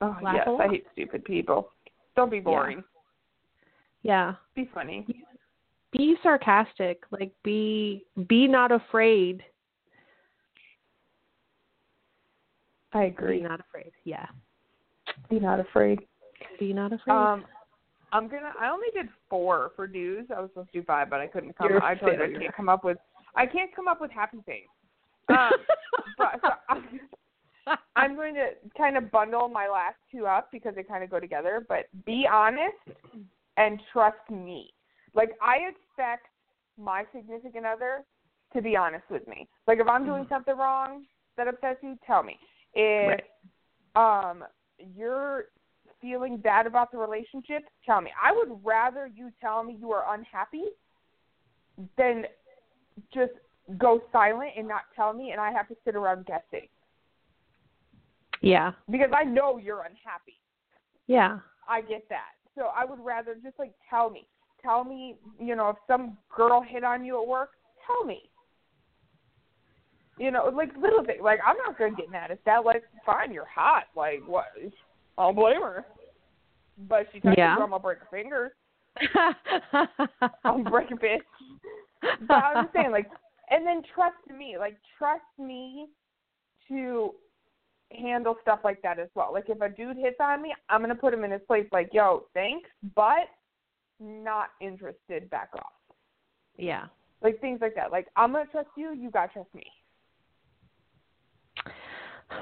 Oh 0.00 0.16
Laugh 0.22 0.34
yes, 0.36 0.48
I 0.60 0.68
hate 0.68 0.86
stupid 0.92 1.24
people. 1.24 1.68
Don't 2.16 2.30
be 2.30 2.40
boring. 2.40 2.82
Yeah. 4.02 4.34
Be 4.54 4.68
funny. 4.72 5.06
Be 5.96 6.16
sarcastic. 6.22 7.02
Like 7.10 7.32
be 7.44 8.04
be 8.28 8.48
not 8.48 8.72
afraid. 8.72 9.42
I 12.92 13.04
Be 13.04 13.06
agree. 13.06 13.40
not 13.42 13.60
afraid. 13.60 13.92
Yeah. 14.04 14.26
Be 15.30 15.38
not 15.38 15.60
afraid. 15.60 16.00
Be 16.58 16.72
not 16.72 16.92
afraid. 16.92 17.14
Um, 17.14 17.44
I'm 18.12 18.28
gonna. 18.28 18.52
I 18.60 18.70
only 18.70 18.88
did 18.92 19.08
four 19.30 19.70
for 19.76 19.86
do's. 19.86 20.26
I 20.36 20.40
was 20.40 20.50
supposed 20.50 20.72
to 20.72 20.80
do 20.80 20.84
five, 20.84 21.10
but 21.10 21.20
I 21.20 21.26
couldn't 21.28 21.56
come. 21.56 21.68
You're 21.68 21.78
a 21.78 21.84
I 21.84 21.94
told 21.94 22.12
you 22.12 22.18
I 22.18 22.26
failure. 22.26 22.40
can't 22.40 22.56
come 22.56 22.68
up 22.68 22.84
with. 22.84 22.98
I 23.36 23.46
can't 23.46 23.74
come 23.74 23.88
up 23.88 24.00
with 24.00 24.10
happy 24.10 24.38
things. 24.46 24.68
Um, 25.28 25.50
but 26.18 26.40
so 26.42 26.50
I'm, 26.68 27.00
I'm 27.96 28.14
going 28.16 28.34
to 28.34 28.48
kind 28.76 28.96
of 28.96 29.10
bundle 29.10 29.48
my 29.48 29.68
last 29.68 29.96
two 30.12 30.26
up 30.26 30.50
because 30.52 30.74
they 30.74 30.82
kind 30.82 31.02
of 31.02 31.10
go 31.10 31.18
together. 31.18 31.64
But 31.68 31.86
be 32.04 32.26
honest 32.30 32.98
and 33.56 33.80
trust 33.92 34.18
me. 34.30 34.73
Like 35.14 35.30
I 35.42 35.58
expect 35.68 36.26
my 36.78 37.04
significant 37.14 37.66
other 37.66 38.04
to 38.52 38.62
be 38.62 38.76
honest 38.76 39.04
with 39.10 39.26
me. 39.26 39.48
Like 39.66 39.78
if 39.80 39.88
I'm 39.88 40.04
doing 40.04 40.26
something 40.28 40.56
wrong 40.56 41.04
that 41.36 41.48
upsets 41.48 41.80
you, 41.82 41.98
tell 42.06 42.22
me. 42.22 42.38
If 42.74 43.20
um 43.96 44.44
you're 44.96 45.46
feeling 46.00 46.36
bad 46.36 46.66
about 46.66 46.92
the 46.92 46.98
relationship, 46.98 47.62
tell 47.86 48.00
me. 48.00 48.10
I 48.22 48.32
would 48.32 48.60
rather 48.64 49.06
you 49.06 49.30
tell 49.40 49.62
me 49.62 49.76
you 49.80 49.92
are 49.92 50.14
unhappy 50.14 50.64
than 51.96 52.24
just 53.12 53.32
go 53.78 54.02
silent 54.12 54.50
and 54.56 54.68
not 54.68 54.82
tell 54.94 55.12
me 55.12 55.30
and 55.30 55.40
I 55.40 55.50
have 55.52 55.68
to 55.68 55.76
sit 55.84 55.96
around 55.96 56.26
guessing. 56.26 56.68
yeah. 58.42 58.72
Because 58.90 59.10
I 59.16 59.24
know 59.24 59.58
you're 59.58 59.80
unhappy. 59.80 60.38
Yeah. 61.06 61.38
I 61.68 61.80
get 61.80 62.04
that. 62.10 62.32
So 62.54 62.68
I 62.76 62.84
would 62.84 63.00
rather 63.00 63.34
just 63.42 63.58
like 63.58 63.72
tell 63.88 64.10
me. 64.10 64.26
Tell 64.64 64.82
me, 64.82 65.16
you 65.38 65.54
know, 65.54 65.68
if 65.68 65.76
some 65.86 66.16
girl 66.34 66.64
hit 66.66 66.82
on 66.82 67.04
you 67.04 67.22
at 67.22 67.28
work, 67.28 67.50
tell 67.86 68.04
me. 68.04 68.22
You 70.18 70.30
know, 70.30 70.50
like 70.54 70.70
little 70.80 71.04
things. 71.04 71.20
Like 71.22 71.40
I'm 71.46 71.56
not 71.58 71.78
gonna 71.78 71.94
get 71.94 72.10
mad 72.10 72.30
at 72.30 72.44
that. 72.46 72.64
Like, 72.64 72.84
fine, 73.04 73.32
you're 73.32 73.44
hot. 73.44 73.84
Like, 73.94 74.22
what? 74.26 74.46
I 75.18 75.22
don't 75.22 75.34
blame 75.34 75.60
her. 75.60 75.84
But 76.88 77.08
she 77.12 77.20
touches 77.20 77.34
Yeah. 77.36 77.54
I'm 77.54 77.70
gonna 77.70 77.78
break 77.78 77.98
her 77.98 78.08
fingers. 78.10 78.52
I'm 80.44 80.64
breaking 80.64 80.98
a 80.98 81.00
bitch. 81.00 81.18
But 82.26 82.34
I'm 82.34 82.64
just 82.64 82.74
saying, 82.74 82.90
like, 82.90 83.10
and 83.50 83.66
then 83.66 83.82
trust 83.94 84.16
me. 84.36 84.56
Like, 84.58 84.76
trust 84.98 85.22
me 85.38 85.88
to 86.68 87.10
handle 87.90 88.36
stuff 88.42 88.60
like 88.64 88.82
that 88.82 88.98
as 88.98 89.08
well. 89.14 89.30
Like, 89.32 89.48
if 89.48 89.60
a 89.60 89.68
dude 89.68 89.96
hits 89.96 90.16
on 90.20 90.42
me, 90.42 90.54
I'm 90.68 90.80
gonna 90.80 90.94
put 90.94 91.12
him 91.12 91.24
in 91.24 91.32
his 91.32 91.42
place. 91.46 91.66
Like, 91.72 91.90
yo, 91.92 92.24
thanks, 92.34 92.68
but 92.94 93.28
not 94.00 94.48
interested. 94.60 95.28
Back 95.30 95.50
off. 95.54 95.72
yeah. 96.56 96.86
Like 97.22 97.40
things 97.40 97.60
like 97.62 97.74
that. 97.74 97.90
Like, 97.90 98.08
I'm 98.16 98.32
gonna 98.32 98.44
trust 98.50 98.68
you. 98.76 98.92
You 98.92 99.10
gotta 99.10 99.32
trust 99.32 99.54
me. 99.54 99.64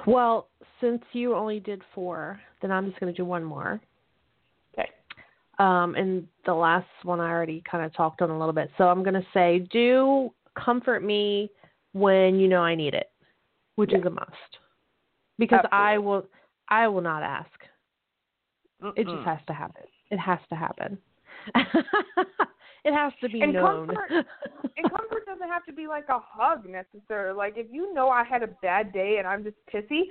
Well, 0.06 0.48
since 0.80 1.02
you 1.12 1.34
only 1.34 1.60
did 1.60 1.82
four, 1.94 2.40
then 2.60 2.70
I'm 2.70 2.88
just 2.88 2.98
going 2.98 3.12
to 3.12 3.16
do 3.16 3.24
one 3.24 3.44
more. 3.44 3.80
Okay. 4.72 4.88
Um, 5.58 5.94
and 5.94 6.26
the 6.44 6.54
last 6.54 6.86
one 7.02 7.20
I 7.20 7.28
already 7.30 7.62
kind 7.70 7.84
of 7.84 7.94
talked 7.94 8.22
on 8.22 8.30
a 8.30 8.38
little 8.38 8.54
bit. 8.54 8.70
So 8.78 8.84
I'm 8.84 9.02
going 9.02 9.14
to 9.14 9.26
say, 9.32 9.60
do 9.70 10.32
comfort 10.58 11.04
me 11.04 11.50
when 11.92 12.36
you 12.36 12.48
know 12.48 12.60
I 12.62 12.74
need 12.74 12.94
it, 12.94 13.10
which 13.76 13.92
is 13.92 14.04
a 14.04 14.10
must. 14.10 14.30
Because 15.38 15.64
I 15.70 15.98
will, 15.98 16.26
I 16.68 16.88
will 16.88 17.00
not 17.00 17.22
ask. 17.22 17.50
It 18.96 19.06
just 19.06 19.24
has 19.24 19.38
to 19.46 19.52
happen. 19.52 19.84
It 20.10 20.18
has 20.18 20.40
to 20.48 20.56
happen. 20.56 20.98
it 22.84 22.92
has 22.92 23.12
to 23.20 23.28
be 23.28 23.40
And 23.40 23.52
known. 23.52 23.86
comfort- 23.88 24.10
and 24.76 24.90
comfort 24.90 25.26
doesn't 25.26 25.48
have 25.48 25.64
to 25.66 25.72
be 25.72 25.86
like 25.86 26.08
a 26.08 26.18
hug 26.20 26.66
necessarily. 26.68 27.36
Like 27.36 27.54
if 27.56 27.66
you 27.70 27.92
know 27.94 28.08
I 28.08 28.24
had 28.24 28.42
a 28.42 28.48
bad 28.62 28.92
day 28.92 29.16
and 29.18 29.26
I'm 29.26 29.44
just 29.44 29.56
pissy, 29.72 30.02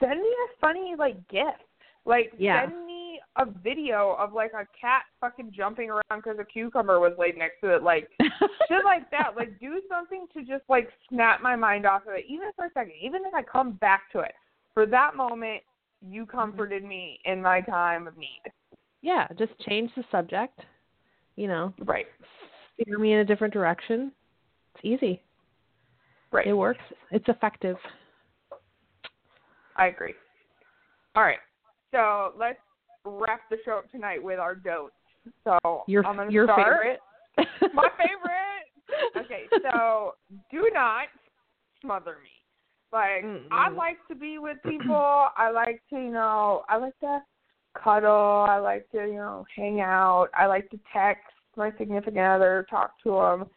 send 0.00 0.20
me 0.20 0.28
a 0.28 0.60
funny 0.60 0.94
like 0.98 1.16
gift. 1.28 1.62
Like 2.04 2.32
Yeah. 2.38 2.66
send 2.68 2.86
me 2.86 3.20
a 3.36 3.46
video 3.46 4.16
of 4.18 4.32
like 4.32 4.52
a 4.52 4.66
cat 4.80 5.02
fucking 5.20 5.52
jumping 5.54 5.90
around 5.90 6.22
because 6.22 6.38
a 6.38 6.44
cucumber 6.44 7.00
was 7.00 7.12
laid 7.18 7.36
next 7.36 7.60
to 7.62 7.74
it. 7.74 7.82
Like 7.82 8.08
shit 8.20 8.84
like 8.84 9.10
that. 9.10 9.32
Like 9.36 9.58
do 9.60 9.80
something 9.88 10.26
to 10.34 10.40
just 10.40 10.64
like 10.68 10.88
snap 11.08 11.42
my 11.42 11.56
mind 11.56 11.86
off 11.86 12.02
of 12.06 12.14
it, 12.14 12.24
even 12.28 12.48
for 12.54 12.66
a 12.66 12.70
second. 12.74 12.92
Even 13.02 13.22
if 13.24 13.34
I 13.34 13.42
come 13.42 13.72
back 13.72 14.10
to 14.12 14.20
it 14.20 14.32
for 14.74 14.86
that 14.86 15.16
moment, 15.16 15.62
you 16.00 16.22
mm-hmm. 16.22 16.36
comforted 16.36 16.84
me 16.84 17.18
in 17.24 17.42
my 17.42 17.60
time 17.62 18.06
of 18.06 18.16
need. 18.16 18.42
yeah, 19.02 19.26
just 19.38 19.58
change 19.68 19.90
the 19.96 20.04
subject. 20.10 20.60
You 21.36 21.48
know, 21.48 21.74
Right. 21.84 22.06
steer 22.80 22.98
me 22.98 23.12
in 23.12 23.20
a 23.20 23.24
different 23.24 23.52
direction. 23.52 24.12
It's 24.74 24.84
easy. 24.84 25.22
Right. 26.32 26.46
It 26.46 26.54
works. 26.54 26.82
It's 27.10 27.28
effective. 27.28 27.76
I 29.76 29.86
agree. 29.88 30.14
All 31.14 31.22
right. 31.22 31.38
So 31.92 32.32
let's 32.38 32.58
wrap 33.04 33.40
the 33.50 33.58
show 33.64 33.78
up 33.78 33.90
tonight 33.90 34.22
with 34.22 34.38
our 34.38 34.54
don'ts. 34.54 34.94
So 35.44 35.84
Your 35.86 36.04
I'm 36.06 36.16
gonna 36.16 36.30
your 36.30 36.44
start. 36.44 36.80
favorite. 36.80 37.00
My 37.74 37.88
favorite. 37.96 39.24
Okay, 39.24 39.44
so 39.62 40.14
do 40.50 40.68
not 40.72 41.06
smother 41.82 42.16
me. 42.22 42.30
Like 42.92 43.24
I 43.50 43.70
Mm-mm. 43.70 43.76
like 43.76 43.98
to 44.08 44.14
be 44.14 44.38
with 44.38 44.56
people. 44.66 45.28
I 45.36 45.50
like 45.50 45.82
to, 45.90 45.96
you 45.96 46.10
know, 46.10 46.62
I 46.68 46.76
like 46.76 46.98
to 47.00 47.20
cuddle. 47.82 48.46
I 48.48 48.58
like 48.58 48.90
to, 48.92 48.98
you 48.98 49.14
know, 49.14 49.44
hang 49.54 49.80
out. 49.80 50.28
I 50.34 50.46
like 50.46 50.70
to 50.70 50.78
text 50.92 51.24
my 51.56 51.72
significant 51.78 52.18
other, 52.18 52.66
talk 52.68 53.02
to 53.04 53.10
them. 53.10 53.50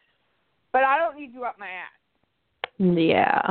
But 0.72 0.84
I 0.84 0.98
don't 0.98 1.18
need 1.18 1.34
you 1.34 1.44
up 1.44 1.56
my 1.58 1.66
ass. 1.66 2.70
Yeah. 2.78 3.42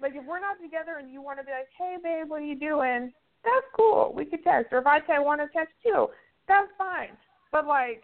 Like 0.00 0.12
if 0.14 0.24
we're 0.26 0.40
not 0.40 0.56
together 0.62 0.98
and 0.98 1.10
you 1.10 1.20
want 1.20 1.38
to 1.38 1.44
be 1.44 1.50
like, 1.50 1.68
"Hey, 1.76 1.96
babe, 2.02 2.28
what 2.28 2.40
are 2.40 2.44
you 2.44 2.58
doing?" 2.58 3.12
That's 3.44 3.66
cool. 3.74 4.12
We 4.14 4.24
could 4.24 4.42
text. 4.44 4.72
Or 4.72 4.78
if 4.78 4.86
I 4.86 5.00
say 5.00 5.14
I 5.14 5.18
want 5.18 5.40
to 5.40 5.48
text 5.56 5.74
you, 5.84 6.08
that's 6.48 6.68
fine. 6.76 7.16
But 7.52 7.66
like, 7.66 8.02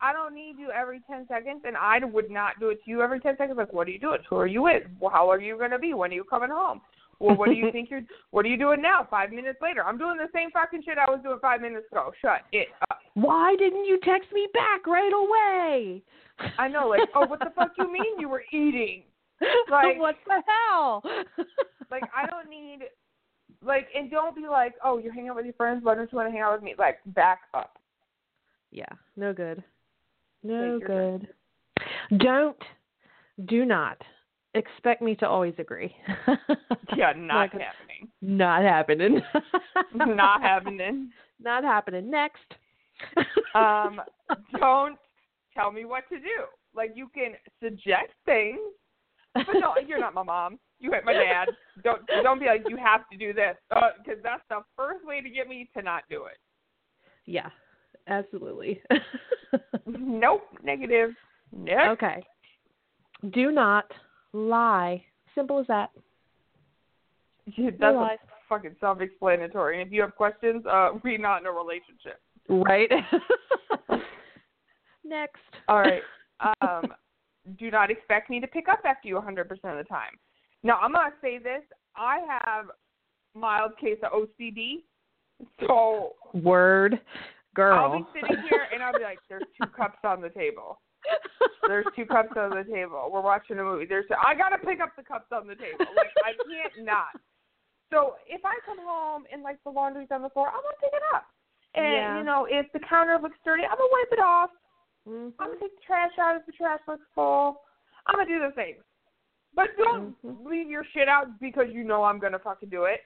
I 0.00 0.12
don't 0.12 0.34
need 0.34 0.56
you 0.58 0.70
every 0.70 1.00
ten 1.08 1.26
seconds, 1.28 1.62
and 1.64 1.76
I 1.76 1.98
would 2.04 2.30
not 2.30 2.60
do 2.60 2.68
it 2.70 2.84
to 2.84 2.90
you 2.90 3.02
every 3.02 3.20
ten 3.20 3.36
seconds. 3.36 3.56
Like, 3.58 3.72
what 3.72 3.88
are 3.88 3.90
you 3.90 3.98
doing? 3.98 4.20
Who 4.28 4.36
are 4.36 4.46
you 4.46 4.62
with? 4.62 4.84
How 5.12 5.30
are 5.30 5.40
you 5.40 5.56
going 5.58 5.72
to 5.72 5.78
be? 5.78 5.94
When 5.94 6.10
are 6.10 6.14
you 6.14 6.24
coming 6.24 6.50
home? 6.50 6.80
Well, 7.20 7.36
what 7.36 7.48
do 7.48 7.54
you 7.54 7.70
think 7.72 7.90
you're? 7.90 8.02
What 8.30 8.44
are 8.44 8.48
you 8.48 8.56
doing 8.58 8.80
now? 8.82 9.06
Five 9.10 9.30
minutes 9.30 9.58
later, 9.60 9.82
I'm 9.82 9.98
doing 9.98 10.16
the 10.16 10.28
same 10.34 10.50
fucking 10.50 10.82
shit 10.84 10.98
I 10.98 11.10
was 11.10 11.20
doing 11.22 11.38
five 11.40 11.60
minutes 11.60 11.86
ago. 11.90 12.12
Shut 12.20 12.42
it 12.52 12.68
up. 12.90 12.98
Why 13.14 13.56
didn't 13.58 13.84
you 13.84 13.98
text 14.04 14.30
me 14.32 14.46
back 14.54 14.86
right 14.86 15.12
away? 15.12 16.02
I 16.58 16.68
know, 16.68 16.86
like, 16.88 17.08
oh, 17.16 17.26
what 17.26 17.40
the 17.40 17.50
fuck 17.56 17.72
you 17.76 17.90
mean 17.92 18.18
you 18.18 18.28
were 18.28 18.44
eating? 18.52 19.02
Like- 19.70 19.98
what 19.98 20.16
the 20.26 20.42
hell? 20.46 21.02
Like, 21.90 22.02
I 22.14 22.26
don't 22.26 22.50
need, 22.50 22.80
like, 23.64 23.88
and 23.96 24.10
don't 24.10 24.36
be 24.36 24.46
like, 24.46 24.74
oh, 24.84 24.98
you're 24.98 25.12
hanging 25.12 25.30
out 25.30 25.36
with 25.36 25.46
your 25.46 25.54
friends. 25.54 25.82
Why 25.82 25.94
don't 25.94 26.12
you 26.12 26.16
want 26.16 26.28
to 26.28 26.32
hang 26.32 26.42
out 26.42 26.52
with 26.52 26.62
me? 26.62 26.74
Like, 26.78 26.98
back 27.06 27.40
up. 27.54 27.78
Yeah, 28.70 28.84
no 29.16 29.32
good. 29.32 29.64
No 30.42 30.76
your 30.76 30.80
good. 30.80 31.28
Don't, 32.18 32.58
do 33.46 33.64
not 33.64 33.96
expect 34.54 35.02
me 35.02 35.14
to 35.16 35.28
always 35.28 35.54
agree. 35.58 35.94
Yeah, 36.96 37.12
not 37.14 37.50
happening. 37.52 38.08
Not 38.22 38.62
happening. 38.62 39.20
not 39.94 40.40
happening. 40.40 41.10
Not 41.40 41.62
happening. 41.62 42.10
Next. 42.10 42.40
Um, 43.54 44.00
don't 44.58 44.98
tell 45.54 45.70
me 45.70 45.84
what 45.84 46.08
to 46.08 46.16
do. 46.18 46.46
Like, 46.74 46.92
you 46.96 47.08
can 47.14 47.34
suggest 47.62 48.10
things, 48.24 48.58
but 49.34 49.46
no, 49.54 49.74
you're 49.86 50.00
not 50.00 50.14
my 50.14 50.24
mom. 50.24 50.58
You 50.80 50.92
ain't 50.94 51.04
my 51.04 51.12
dad. 51.12 51.50
Don't 51.84 52.00
don't 52.24 52.40
be 52.40 52.46
like 52.46 52.62
you 52.68 52.76
have 52.76 53.02
to 53.12 53.18
do 53.18 53.32
this 53.32 53.56
because 53.70 54.20
that's 54.24 54.42
the 54.48 54.62
first 54.76 55.04
way 55.06 55.20
to 55.20 55.30
get 55.30 55.46
me 55.46 55.68
to 55.76 55.82
not 55.82 56.02
do 56.10 56.24
it. 56.24 56.38
yeah, 57.26 57.50
absolutely. 58.08 58.82
Nope, 59.86 60.42
negative. 60.64 61.10
Next. 61.52 61.88
okay. 61.90 62.24
Do 63.32 63.52
not 63.52 63.84
lie. 64.32 65.02
Simple 65.34 65.58
as 65.60 65.66
that. 65.68 65.90
Yeah, 67.56 67.70
No 67.70 67.76
That's 67.78 67.94
a 67.94 67.98
lies. 67.98 68.18
fucking 68.48 68.76
self-explanatory. 68.80 69.80
And 69.80 69.86
if 69.86 69.92
you 69.92 70.00
have 70.02 70.14
questions, 70.16 70.64
uh, 70.66 70.90
we're 71.04 71.18
not 71.18 71.40
in 71.40 71.46
a 71.46 71.52
relationship. 71.52 72.20
Right? 72.48 72.90
Next. 75.04 75.40
All 75.68 75.80
right. 75.80 76.02
Um, 76.60 76.92
do 77.58 77.70
not 77.70 77.90
expect 77.90 78.30
me 78.30 78.40
to 78.40 78.46
pick 78.46 78.68
up 78.68 78.80
after 78.84 79.08
you 79.08 79.14
100% 79.16 79.40
of 79.40 79.50
the 79.76 79.84
time. 79.88 80.12
Now, 80.62 80.78
I'm 80.78 80.92
gonna 80.92 81.10
say 81.22 81.38
this. 81.38 81.62
I 81.96 82.18
have 82.28 82.66
mild 83.34 83.76
case 83.78 83.98
of 84.02 84.12
OCD, 84.12 84.82
so 85.66 86.14
Word. 86.34 87.00
Girl. 87.54 87.78
I'll 87.78 87.98
be 87.98 88.04
sitting 88.14 88.42
here 88.48 88.66
and 88.72 88.82
I'll 88.82 88.92
be 88.92 89.02
like, 89.02 89.18
"There's 89.28 89.42
two 89.60 89.68
cups 89.68 89.98
on 90.04 90.20
the 90.20 90.30
table. 90.30 90.80
There's 91.66 91.86
two 91.94 92.06
cups 92.06 92.32
on 92.36 92.50
the 92.50 92.64
table. 92.64 93.10
We're 93.12 93.20
watching 93.20 93.58
a 93.58 93.64
movie. 93.64 93.86
There's 93.86 94.06
I 94.10 94.34
gotta 94.34 94.58
pick 94.58 94.80
up 94.80 94.96
the 94.96 95.02
cups 95.02 95.30
on 95.32 95.46
the 95.46 95.54
table. 95.54 95.84
Like 95.96 96.12
I 96.24 96.32
can't 96.48 96.86
not. 96.86 97.20
So 97.92 98.16
if 98.26 98.44
I 98.44 98.54
come 98.66 98.78
home 98.80 99.24
and 99.32 99.42
like 99.42 99.62
the 99.64 99.70
laundry's 99.70 100.08
on 100.10 100.22
the 100.22 100.30
floor, 100.30 100.48
I'm 100.48 100.62
gonna 100.62 100.80
pick 100.80 100.92
it 100.92 101.02
up. 101.14 101.26
And 101.74 101.92
Yeah. 101.92 102.18
you 102.18 102.24
know, 102.24 102.46
if 102.50 102.70
the 102.72 102.80
counter 102.80 103.18
looks 103.20 103.38
dirty, 103.44 103.64
I'm 103.64 103.76
gonna 103.76 103.90
wipe 103.92 104.12
it 104.12 104.20
off. 104.20 104.50
Mhm. 105.06 105.32
I'm 105.38 105.48
gonna 105.48 105.60
take 105.60 105.76
the 105.76 105.82
trash 105.86 106.12
out 106.18 106.36
if 106.36 106.46
the 106.46 106.52
trash 106.52 106.80
looks 106.88 107.06
full. 107.14 107.62
I'm 108.06 108.16
gonna 108.16 108.26
do 108.28 108.40
the 108.40 108.52
things. 108.52 108.82
But 109.54 109.76
don't 109.76 110.20
Mhm. 110.22 110.44
leave 110.44 110.70
your 110.70 110.84
shit 110.84 111.08
out 111.08 111.38
because 111.40 111.70
you 111.70 111.84
know 111.84 112.04
I'm 112.04 112.18
gonna 112.18 112.38
fucking 112.38 112.68
do 112.68 112.84
it. 112.84 113.04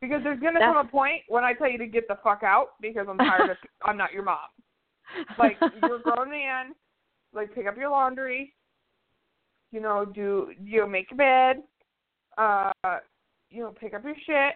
Because 0.00 0.22
there's 0.22 0.40
gonna 0.40 0.60
come 0.60 0.76
a 0.76 0.84
point 0.84 1.22
when 1.28 1.42
I 1.44 1.54
tell 1.54 1.68
you 1.68 1.78
to 1.78 1.86
get 1.86 2.06
the 2.06 2.16
fuck 2.16 2.42
out 2.42 2.78
because 2.80 3.08
I'm 3.08 3.18
tired 3.18 3.50
of 3.50 3.56
I'm 3.82 3.96
not 3.96 4.12
your 4.12 4.22
mom. 4.22 4.48
Like 5.38 5.58
you're 5.82 5.96
a 5.96 6.00
grown 6.00 6.30
man, 6.30 6.74
like 7.34 7.54
pick 7.54 7.66
up 7.66 7.76
your 7.76 7.90
laundry, 7.90 8.54
you 9.72 9.80
know, 9.80 10.04
do 10.04 10.52
you 10.62 10.80
know, 10.80 10.86
make 10.86 11.10
your 11.10 11.18
bed, 11.18 11.62
uh 12.38 12.72
you 13.50 13.62
know, 13.62 13.74
pick 13.78 13.94
up 13.94 14.04
your 14.04 14.16
shit. 14.26 14.54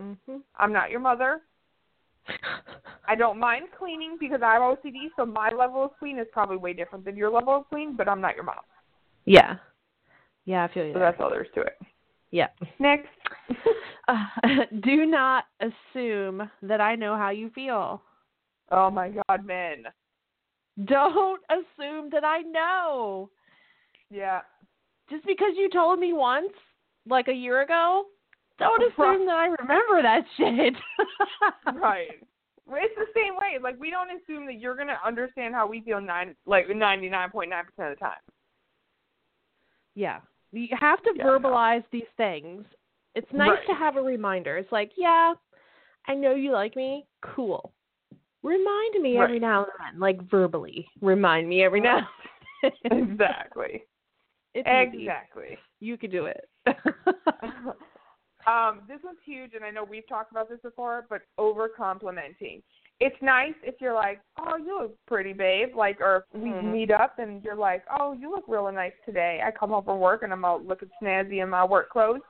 Mhm. 0.00 0.40
I'm 0.56 0.72
not 0.72 0.90
your 0.90 1.00
mother. 1.00 1.42
I 3.08 3.14
don't 3.14 3.38
mind 3.38 3.66
cleaning 3.78 4.16
because 4.18 4.40
I 4.42 4.54
have 4.54 4.62
OCD, 4.62 5.10
so 5.16 5.26
my 5.26 5.50
level 5.50 5.84
of 5.84 5.90
clean 5.98 6.18
is 6.18 6.26
probably 6.32 6.56
way 6.56 6.72
different 6.72 7.04
than 7.04 7.16
your 7.16 7.30
level 7.30 7.54
of 7.54 7.68
clean, 7.68 7.96
but 7.96 8.08
I'm 8.08 8.20
not 8.20 8.34
your 8.34 8.44
mom. 8.44 8.56
Yeah. 9.26 9.56
Yeah, 10.46 10.64
I 10.64 10.72
feel 10.72 10.84
you. 10.84 10.92
So 10.92 10.98
there. 10.98 11.10
that's 11.10 11.20
all 11.20 11.30
there 11.30 11.42
is 11.42 11.50
to 11.54 11.62
it. 11.62 11.78
Yeah. 12.30 12.48
Next. 12.78 13.08
Uh, 14.06 14.26
do 14.82 15.06
not 15.06 15.44
assume 15.60 16.50
that 16.62 16.78
I 16.78 16.94
know 16.94 17.16
how 17.16 17.30
you 17.30 17.48
feel. 17.54 18.02
Oh 18.70 18.90
my 18.90 19.10
god, 19.28 19.44
men. 19.44 19.84
Don't 20.86 21.40
assume 21.50 22.10
that 22.10 22.24
I 22.24 22.40
know. 22.42 23.30
Yeah. 24.10 24.40
Just 25.10 25.24
because 25.26 25.52
you 25.56 25.68
told 25.70 25.98
me 26.00 26.12
once, 26.12 26.52
like 27.08 27.28
a 27.28 27.32
year 27.32 27.62
ago, 27.62 28.04
don't 28.58 28.82
assume 28.82 29.26
that 29.26 29.34
I 29.36 29.46
remember 29.60 30.02
that 30.02 30.24
shit. 30.36 30.74
Right. 31.76 32.08
It's 32.66 32.94
the 32.96 33.06
same 33.14 33.34
way. 33.34 33.58
Like 33.62 33.78
we 33.78 33.90
don't 33.90 34.08
assume 34.10 34.46
that 34.46 34.58
you're 34.58 34.76
gonna 34.76 34.98
understand 35.06 35.54
how 35.54 35.66
we 35.66 35.82
feel 35.82 36.00
nine 36.00 36.34
like 36.46 36.64
ninety 36.74 37.10
nine 37.10 37.30
point 37.30 37.50
nine 37.50 37.64
percent 37.66 37.92
of 37.92 37.98
the 37.98 38.04
time. 38.04 38.20
Yeah. 39.94 40.20
You 40.52 40.68
have 40.78 41.02
to 41.02 41.12
Yeah, 41.14 41.24
no. 41.24 41.38
verbalize 41.38 41.84
these 41.92 42.08
things. 42.16 42.64
It's 43.14 43.30
nice 43.32 43.50
Right. 43.50 43.66
to 43.68 43.74
have 43.74 43.96
a 43.96 44.02
reminder. 44.02 44.56
It's 44.56 44.72
like, 44.72 44.92
yeah, 44.96 45.34
I 46.08 46.14
know 46.14 46.34
you 46.34 46.52
like 46.52 46.74
me. 46.74 47.06
Cool. 47.22 47.72
Remind 48.44 49.02
me 49.02 49.16
every 49.16 49.38
now 49.40 49.60
and 49.64 49.72
then, 49.94 49.98
like 50.00 50.30
verbally. 50.30 50.86
Remind 51.00 51.48
me 51.48 51.64
every 51.64 51.80
now 51.80 52.06
and 52.62 52.72
then. 52.90 53.08
exactly. 53.10 53.84
it's 54.54 54.68
easy. 54.68 55.04
Exactly. 55.04 55.58
You 55.80 55.96
could 55.96 56.12
do 56.12 56.26
it. 56.26 56.46
um, 58.46 58.82
this 58.86 58.98
one's 59.02 59.18
huge, 59.24 59.52
and 59.54 59.64
I 59.64 59.70
know 59.70 59.82
we've 59.82 60.06
talked 60.06 60.30
about 60.30 60.50
this 60.50 60.60
before, 60.62 61.06
but 61.08 61.22
over 61.38 61.68
complimenting. 61.74 62.62
It's 63.00 63.16
nice 63.22 63.54
if 63.62 63.76
you're 63.80 63.94
like, 63.94 64.20
"Oh, 64.38 64.56
you 64.58 64.78
look 64.82 64.94
pretty, 65.06 65.32
babe," 65.32 65.74
like, 65.74 65.98
or 66.00 66.26
we 66.34 66.50
Mhm. 66.50 66.70
meet 66.70 66.90
up 66.90 67.18
and 67.18 67.42
you're 67.42 67.56
like, 67.56 67.82
"Oh, 67.90 68.12
you 68.12 68.30
look 68.30 68.44
really 68.46 68.74
nice 68.74 68.92
today." 69.06 69.42
I 69.42 69.50
come 69.52 69.70
home 69.70 69.84
from 69.84 70.00
work 70.00 70.22
and 70.22 70.32
I'm 70.32 70.44
out 70.44 70.66
looking 70.66 70.90
snazzy 71.02 71.42
in 71.42 71.48
my 71.48 71.64
work 71.64 71.88
clothes. 71.88 72.20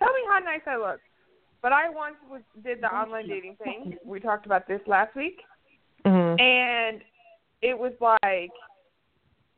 Tell 0.00 0.12
me 0.12 0.20
how 0.28 0.40
nice 0.40 0.66
I 0.66 0.76
look. 0.76 1.00
But 1.64 1.72
I 1.72 1.88
once 1.88 2.16
was, 2.28 2.42
did 2.62 2.82
the 2.82 2.88
online 2.88 3.26
dating 3.26 3.56
thing. 3.56 3.96
We 4.04 4.20
talked 4.20 4.44
about 4.44 4.68
this 4.68 4.82
last 4.86 5.16
week, 5.16 5.40
Mhm. 6.04 6.38
and 6.38 7.02
it 7.62 7.78
was 7.78 7.94
like 8.02 8.52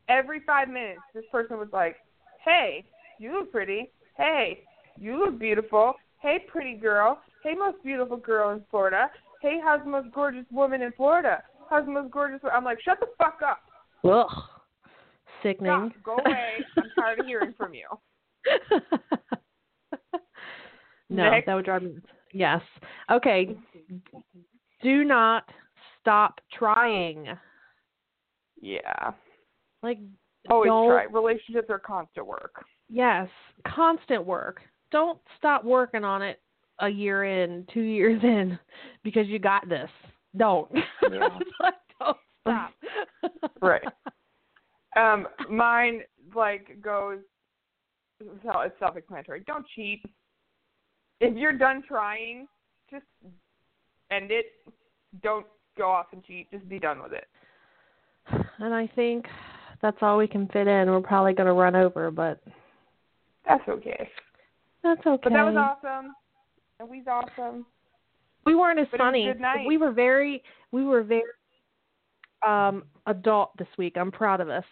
every 0.07 0.39
five 0.39 0.69
minutes, 0.69 1.01
this 1.13 1.25
person 1.33 1.57
was 1.57 1.67
like, 1.73 1.97
"Hey, 2.39 2.85
you 3.19 3.33
look 3.33 3.51
pretty. 3.51 3.91
Hey, 4.15 4.63
you 4.95 5.17
look 5.17 5.37
beautiful. 5.37 5.99
Hey, 6.19 6.39
pretty 6.47 6.75
girl. 6.75 7.21
Hey, 7.43 7.55
most 7.55 7.83
beautiful 7.83 8.15
girl 8.15 8.51
in 8.51 8.63
Florida. 8.71 9.11
Hey, 9.41 9.59
how's 9.59 9.83
the 9.83 9.89
most 9.89 10.09
gorgeous 10.11 10.49
woman 10.49 10.83
in 10.83 10.93
Florida? 10.93 11.43
How's 11.69 11.83
the 11.83 11.91
most 11.91 12.09
gorgeous?" 12.11 12.41
I'm 12.45 12.63
like, 12.63 12.79
"Shut 12.79 13.01
the 13.01 13.07
fuck 13.17 13.41
up. 13.41 13.69
Ugh. 14.05 14.49
Sickening. 15.43 15.91
Stop. 15.91 16.03
Go 16.03 16.23
away. 16.23 16.65
I'm 16.77 16.89
tired 16.91 17.19
of 17.19 17.25
hearing 17.25 17.51
from 17.51 17.73
you." 17.73 17.99
no, 21.09 21.29
Next. 21.29 21.45
that 21.45 21.55
would 21.55 21.65
drive 21.65 21.83
me. 21.83 21.95
Yes. 22.33 22.61
Okay. 23.11 23.55
Do 24.83 25.03
not 25.03 25.43
stop 26.01 26.39
trying. 26.53 27.27
Yeah. 28.61 29.11
Like 29.83 29.99
Always 30.49 30.69
don't, 30.69 30.89
try. 30.89 31.03
Relationships 31.05 31.67
are 31.69 31.79
constant 31.79 32.25
work. 32.25 32.65
Yes, 32.89 33.27
constant 33.67 34.25
work. 34.25 34.61
Don't 34.91 35.19
stop 35.37 35.63
working 35.63 36.03
on 36.03 36.21
it 36.21 36.41
a 36.79 36.87
year 36.87 37.25
in, 37.25 37.65
two 37.73 37.81
years 37.81 38.21
in, 38.23 38.57
because 39.03 39.27
you 39.27 39.39
got 39.39 39.67
this. 39.67 39.89
Don't. 40.35 40.69
Yeah. 41.11 41.29
Like, 41.59 41.73
don't 41.99 42.17
stop. 42.41 42.71
Right. 43.61 43.81
Um, 44.95 45.27
mine 45.49 46.01
like 46.35 46.79
goes. 46.81 47.19
So 48.19 48.61
it's 48.61 48.75
self-explanatory. 48.79 49.43
Don't 49.45 49.65
cheat. 49.75 50.01
If 51.19 51.35
you're 51.35 51.53
done 51.53 51.83
trying, 51.87 52.47
just 52.91 53.05
end 54.11 54.31
it. 54.31 54.45
Don't 55.23 55.45
go 55.77 55.89
off 55.89 56.07
and 56.11 56.23
cheat. 56.23 56.49
Just 56.51 56.67
be 56.69 56.79
done 56.79 57.01
with 57.01 57.13
it. 57.13 57.27
And 58.59 58.73
I 58.73 58.87
think 58.95 59.25
that's 59.81 59.97
all 60.01 60.17
we 60.17 60.27
can 60.27 60.47
fit 60.47 60.67
in. 60.67 60.89
We're 60.89 61.01
probably 61.01 61.33
going 61.33 61.47
to 61.47 61.53
run 61.53 61.75
over, 61.75 62.11
but 62.11 62.41
That's 63.47 63.67
okay. 63.67 64.09
that's 64.83 65.05
okay. 65.05 65.21
But 65.23 65.33
that 65.33 65.43
was 65.43 65.55
awesome. 65.55 66.13
And 66.79 66.89
we's 66.89 67.07
awesome. 67.07 67.65
we 68.45 68.55
weren't 68.55 68.79
as 68.79 68.87
But 68.91 68.99
funny. 68.99 69.33
We 69.65 69.77
were 69.77 69.91
very 69.91 70.43
we 70.71 70.83
were 70.83 71.03
very 71.03 71.23
um 72.45 72.83
adult 73.07 73.57
this 73.57 73.67
week. 73.77 73.95
I'm 73.97 74.11
proud 74.11 74.41
of 74.41 74.49
us. 74.49 74.65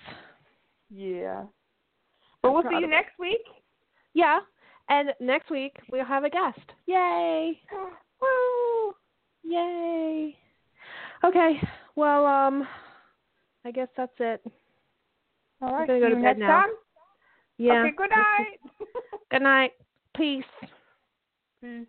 Yeah. 0.89 1.43
But 2.41 2.53
we'll 2.53 2.63
see 2.63 2.77
you 2.79 2.87
next 2.87 3.17
week. 3.17 3.41
Yeah. 4.13 4.39
And 4.89 5.09
next 5.19 5.49
week 5.49 5.75
we'll 5.91 6.05
have 6.05 6.23
a 6.23 6.29
guest. 6.29 6.71
Yay. 6.85 7.59
Woo! 8.21 8.93
Yay. 9.43 10.35
Okay. 11.23 11.59
Well, 11.95 12.25
um 12.25 12.67
I 13.65 13.71
guess 13.71 13.87
that's 13.97 14.13
it. 14.19 14.43
All 15.61 15.73
right. 15.73 15.87
gonna 15.87 15.99
go 15.99 16.09
to 16.09 16.21
bed 16.21 16.37
now. 16.37 16.61
time. 16.61 16.69
Yeah. 17.57 17.83
Okay. 17.85 17.95
Good 17.97 18.09
night. 18.15 18.59
Good 19.31 19.41
night. 19.41 19.71
Peace. 20.15 20.43
Peace. 21.61 21.87